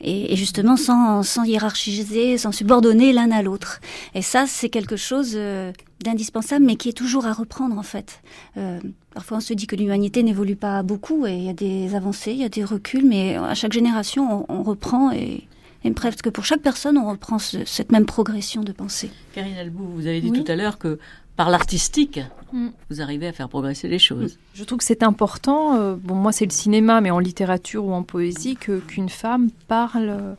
et, 0.02 0.34
et 0.34 0.36
justement 0.36 0.78
sans, 0.78 1.24
sans, 1.24 1.44
hiérarchiser, 1.44 2.38
sans 2.38 2.52
subordonner 2.52 3.14
l'un 3.14 3.32
à 3.32 3.42
l'autre. 3.42 3.82
Et 4.16 4.22
ça, 4.22 4.46
c'est 4.48 4.70
quelque 4.70 4.96
chose 4.96 5.34
euh, 5.36 5.72
d'indispensable, 6.04 6.66
mais 6.66 6.76
qui 6.76 6.90
est 6.90 6.94
toujours 6.94 7.26
à 7.26 7.34
reprendre 7.34 7.78
en 7.78 7.84
fait. 7.84 8.22
Euh, 8.58 8.80
parfois, 9.14 9.38
on 9.38 9.42
se 9.42 9.54
dit 9.54 9.68
que 9.68 9.76
l'humanité 9.76 10.24
n'évolue 10.24 10.56
pas 10.56 10.84
beaucoup, 10.84 11.26
et 11.26 11.36
il 11.36 11.44
y 11.44 11.50
a 11.50 11.54
des 11.54 11.96
avancées, 11.96 12.32
il 12.32 12.38
y 12.40 12.46
a 12.46 12.50
des 12.50 12.64
reculs, 12.64 13.06
mais 13.06 13.36
à 13.36 13.56
chaque 13.56 13.74
génération, 13.74 14.46
on, 14.50 14.60
on 14.60 14.64
reprend 14.64 15.12
et 15.12 15.44
et 15.84 15.92
presque 15.92 16.30
pour 16.30 16.44
chaque 16.44 16.62
personne, 16.62 16.98
on 16.98 17.10
reprend 17.10 17.40
ce, 17.40 17.64
cette 17.66 17.92
même 17.92 18.06
progression 18.06 18.64
de 18.64 18.72
pensée. 18.72 19.10
Karine 19.34 19.56
Albou, 19.56 19.86
vous 19.96 20.08
avez 20.08 20.20
dit 20.20 20.30
oui. 20.30 20.44
tout 20.44 20.52
à 20.52 20.56
l'heure 20.56 20.78
que 20.78 21.00
par 21.40 21.50
l'artistique, 21.50 22.20
mm. 22.52 22.68
vous 22.90 23.02
arrivez 23.02 23.26
à 23.26 23.32
faire 23.32 23.48
progresser 23.48 23.88
les 23.88 23.98
choses. 23.98 24.38
Je 24.56 24.66
trouve 24.66 24.80
que 24.80 24.84
c'est 24.84 25.04
important, 25.04 25.80
euh, 25.80 25.96
bon 25.96 26.14
moi 26.14 26.34
c'est 26.34 26.44
le 26.44 26.52
cinéma, 26.52 27.00
mais 27.00 27.12
en 27.12 27.20
littérature 27.20 27.86
ou 27.86 27.94
en 27.94 28.04
poésie, 28.04 28.58
que, 28.58 28.80
qu'une 28.80 29.08
femme 29.08 29.50
parle 29.70 30.36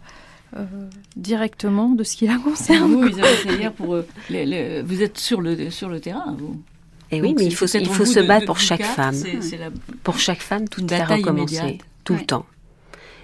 euh, 0.58 0.64
directement 1.16 1.88
de 1.88 2.04
ce 2.04 2.16
qui 2.16 2.26
la 2.26 2.36
concerne. 2.36 2.92
Vous, 2.92 3.06
Isabelle 3.08 3.72
pour, 3.72 3.94
euh, 3.94 4.06
les, 4.28 4.44
les, 4.44 4.82
vous 4.82 5.02
êtes 5.02 5.16
sur 5.16 5.40
le, 5.40 5.70
sur 5.70 5.88
le 5.88 6.00
terrain, 6.00 6.36
vous 6.38 6.60
et 7.10 7.16
eh 7.16 7.22
oui, 7.22 7.34
mais 7.34 7.46
il 7.46 7.54
faut, 7.54 7.64
il 7.64 7.88
faut 7.88 8.04
se 8.04 8.20
battre 8.20 8.42
de, 8.42 8.46
pour 8.46 8.60
chaque 8.60 8.80
cas, 8.80 8.84
femme. 8.84 9.14
C'est, 9.14 9.40
c'est 9.40 9.56
la... 9.56 9.70
Pour 10.04 10.18
chaque 10.18 10.42
femme, 10.42 10.68
tout 10.68 10.86
à 10.90 11.02
recommencer, 11.06 11.56
immédiate. 11.56 11.86
tout 12.04 12.12
ouais. 12.12 12.20
le 12.20 12.26
temps 12.26 12.44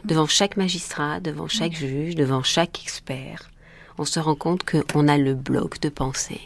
devant 0.07 0.27
chaque 0.27 0.57
magistrat, 0.57 1.21
devant 1.21 1.47
chaque 1.47 1.75
juge, 1.75 2.15
devant 2.15 2.43
chaque 2.43 2.81
expert, 2.83 3.51
on 3.99 4.07
se 4.07 4.19
rend 4.19 4.35
compte 4.35 4.63
qu'on 4.65 5.09
a 5.09 5.19
le 5.19 5.35
bloc 5.35 5.79
de 5.81 5.91
pensée 5.91 6.41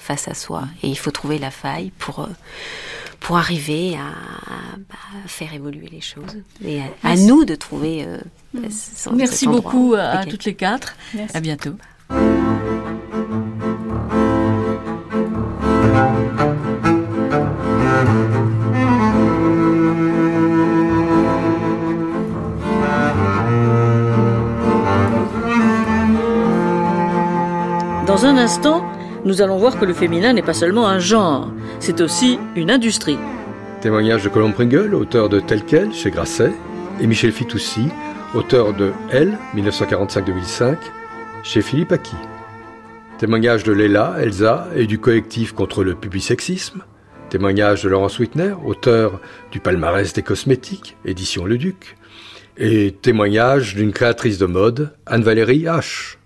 face 0.00 0.26
à 0.28 0.34
soi 0.34 0.64
et 0.82 0.88
il 0.88 0.96
faut 0.98 1.10
trouver 1.10 1.38
la 1.38 1.50
faille 1.50 1.92
pour 1.98 2.26
pour 3.20 3.36
arriver 3.36 3.96
à, 3.96 4.06
à, 4.06 5.24
à 5.24 5.28
faire 5.28 5.52
évoluer 5.52 5.88
les 5.92 6.00
choses 6.00 6.38
et 6.64 6.80
à, 6.80 6.84
à 7.04 7.16
nous 7.16 7.44
de 7.44 7.54
trouver. 7.54 8.04
Euh, 8.06 8.18
son, 8.70 9.12
Merci 9.12 9.46
beaucoup 9.46 9.94
à, 9.96 10.24
toutes 10.24 10.44
les 10.46 10.54
quatre. 10.54 10.96
Merci. 11.14 11.36
À 11.36 11.40
bientôt. 11.40 11.74
Dans 28.06 28.26
un 28.26 28.36
instant, 28.38 28.84
nous 29.24 29.42
allons 29.42 29.58
voir 29.58 29.78
que 29.78 29.84
le 29.84 29.92
féminin 29.92 30.32
n'est 30.32 30.42
pas 30.42 30.54
seulement 30.54 30.86
un 30.86 30.98
genre, 30.98 31.50
c'est 31.78 32.00
aussi 32.00 32.38
une 32.56 32.70
industrie. 32.70 33.18
Témoignage 33.80 34.24
de 34.24 34.28
Colombe 34.28 34.54
Pringle, 34.54 34.94
auteur 34.94 35.28
de 35.28 35.40
Tel 35.40 35.64
quel 35.64 35.92
chez 35.92 36.10
Grasset, 36.10 36.52
et 37.00 37.06
Michel 37.06 37.32
Fitoussi, 37.32 37.88
auteur 38.34 38.72
de 38.74 38.92
Elle, 39.10 39.38
1945-2005, 39.56 40.76
chez 41.42 41.62
Philippe 41.62 41.92
Aki. 41.92 42.14
Témoignage 43.18 43.64
de 43.64 43.72
Léla, 43.72 44.16
Elsa 44.20 44.68
et 44.74 44.86
du 44.86 44.98
collectif 44.98 45.52
contre 45.52 45.84
le 45.84 45.94
publisexisme. 45.94 46.82
Témoignage 47.28 47.82
de 47.82 47.88
Laurence 47.88 48.18
Whitner, 48.18 48.54
auteur 48.64 49.20
du 49.50 49.60
palmarès 49.60 50.12
des 50.12 50.22
cosmétiques, 50.22 50.96
édition 51.04 51.44
Le 51.44 51.58
Duc. 51.58 51.96
Et 52.56 52.92
témoignage 52.92 53.74
d'une 53.74 53.92
créatrice 53.92 54.38
de 54.38 54.46
mode, 54.46 54.92
Anne-Valérie 55.06 55.64
H., 55.64 56.16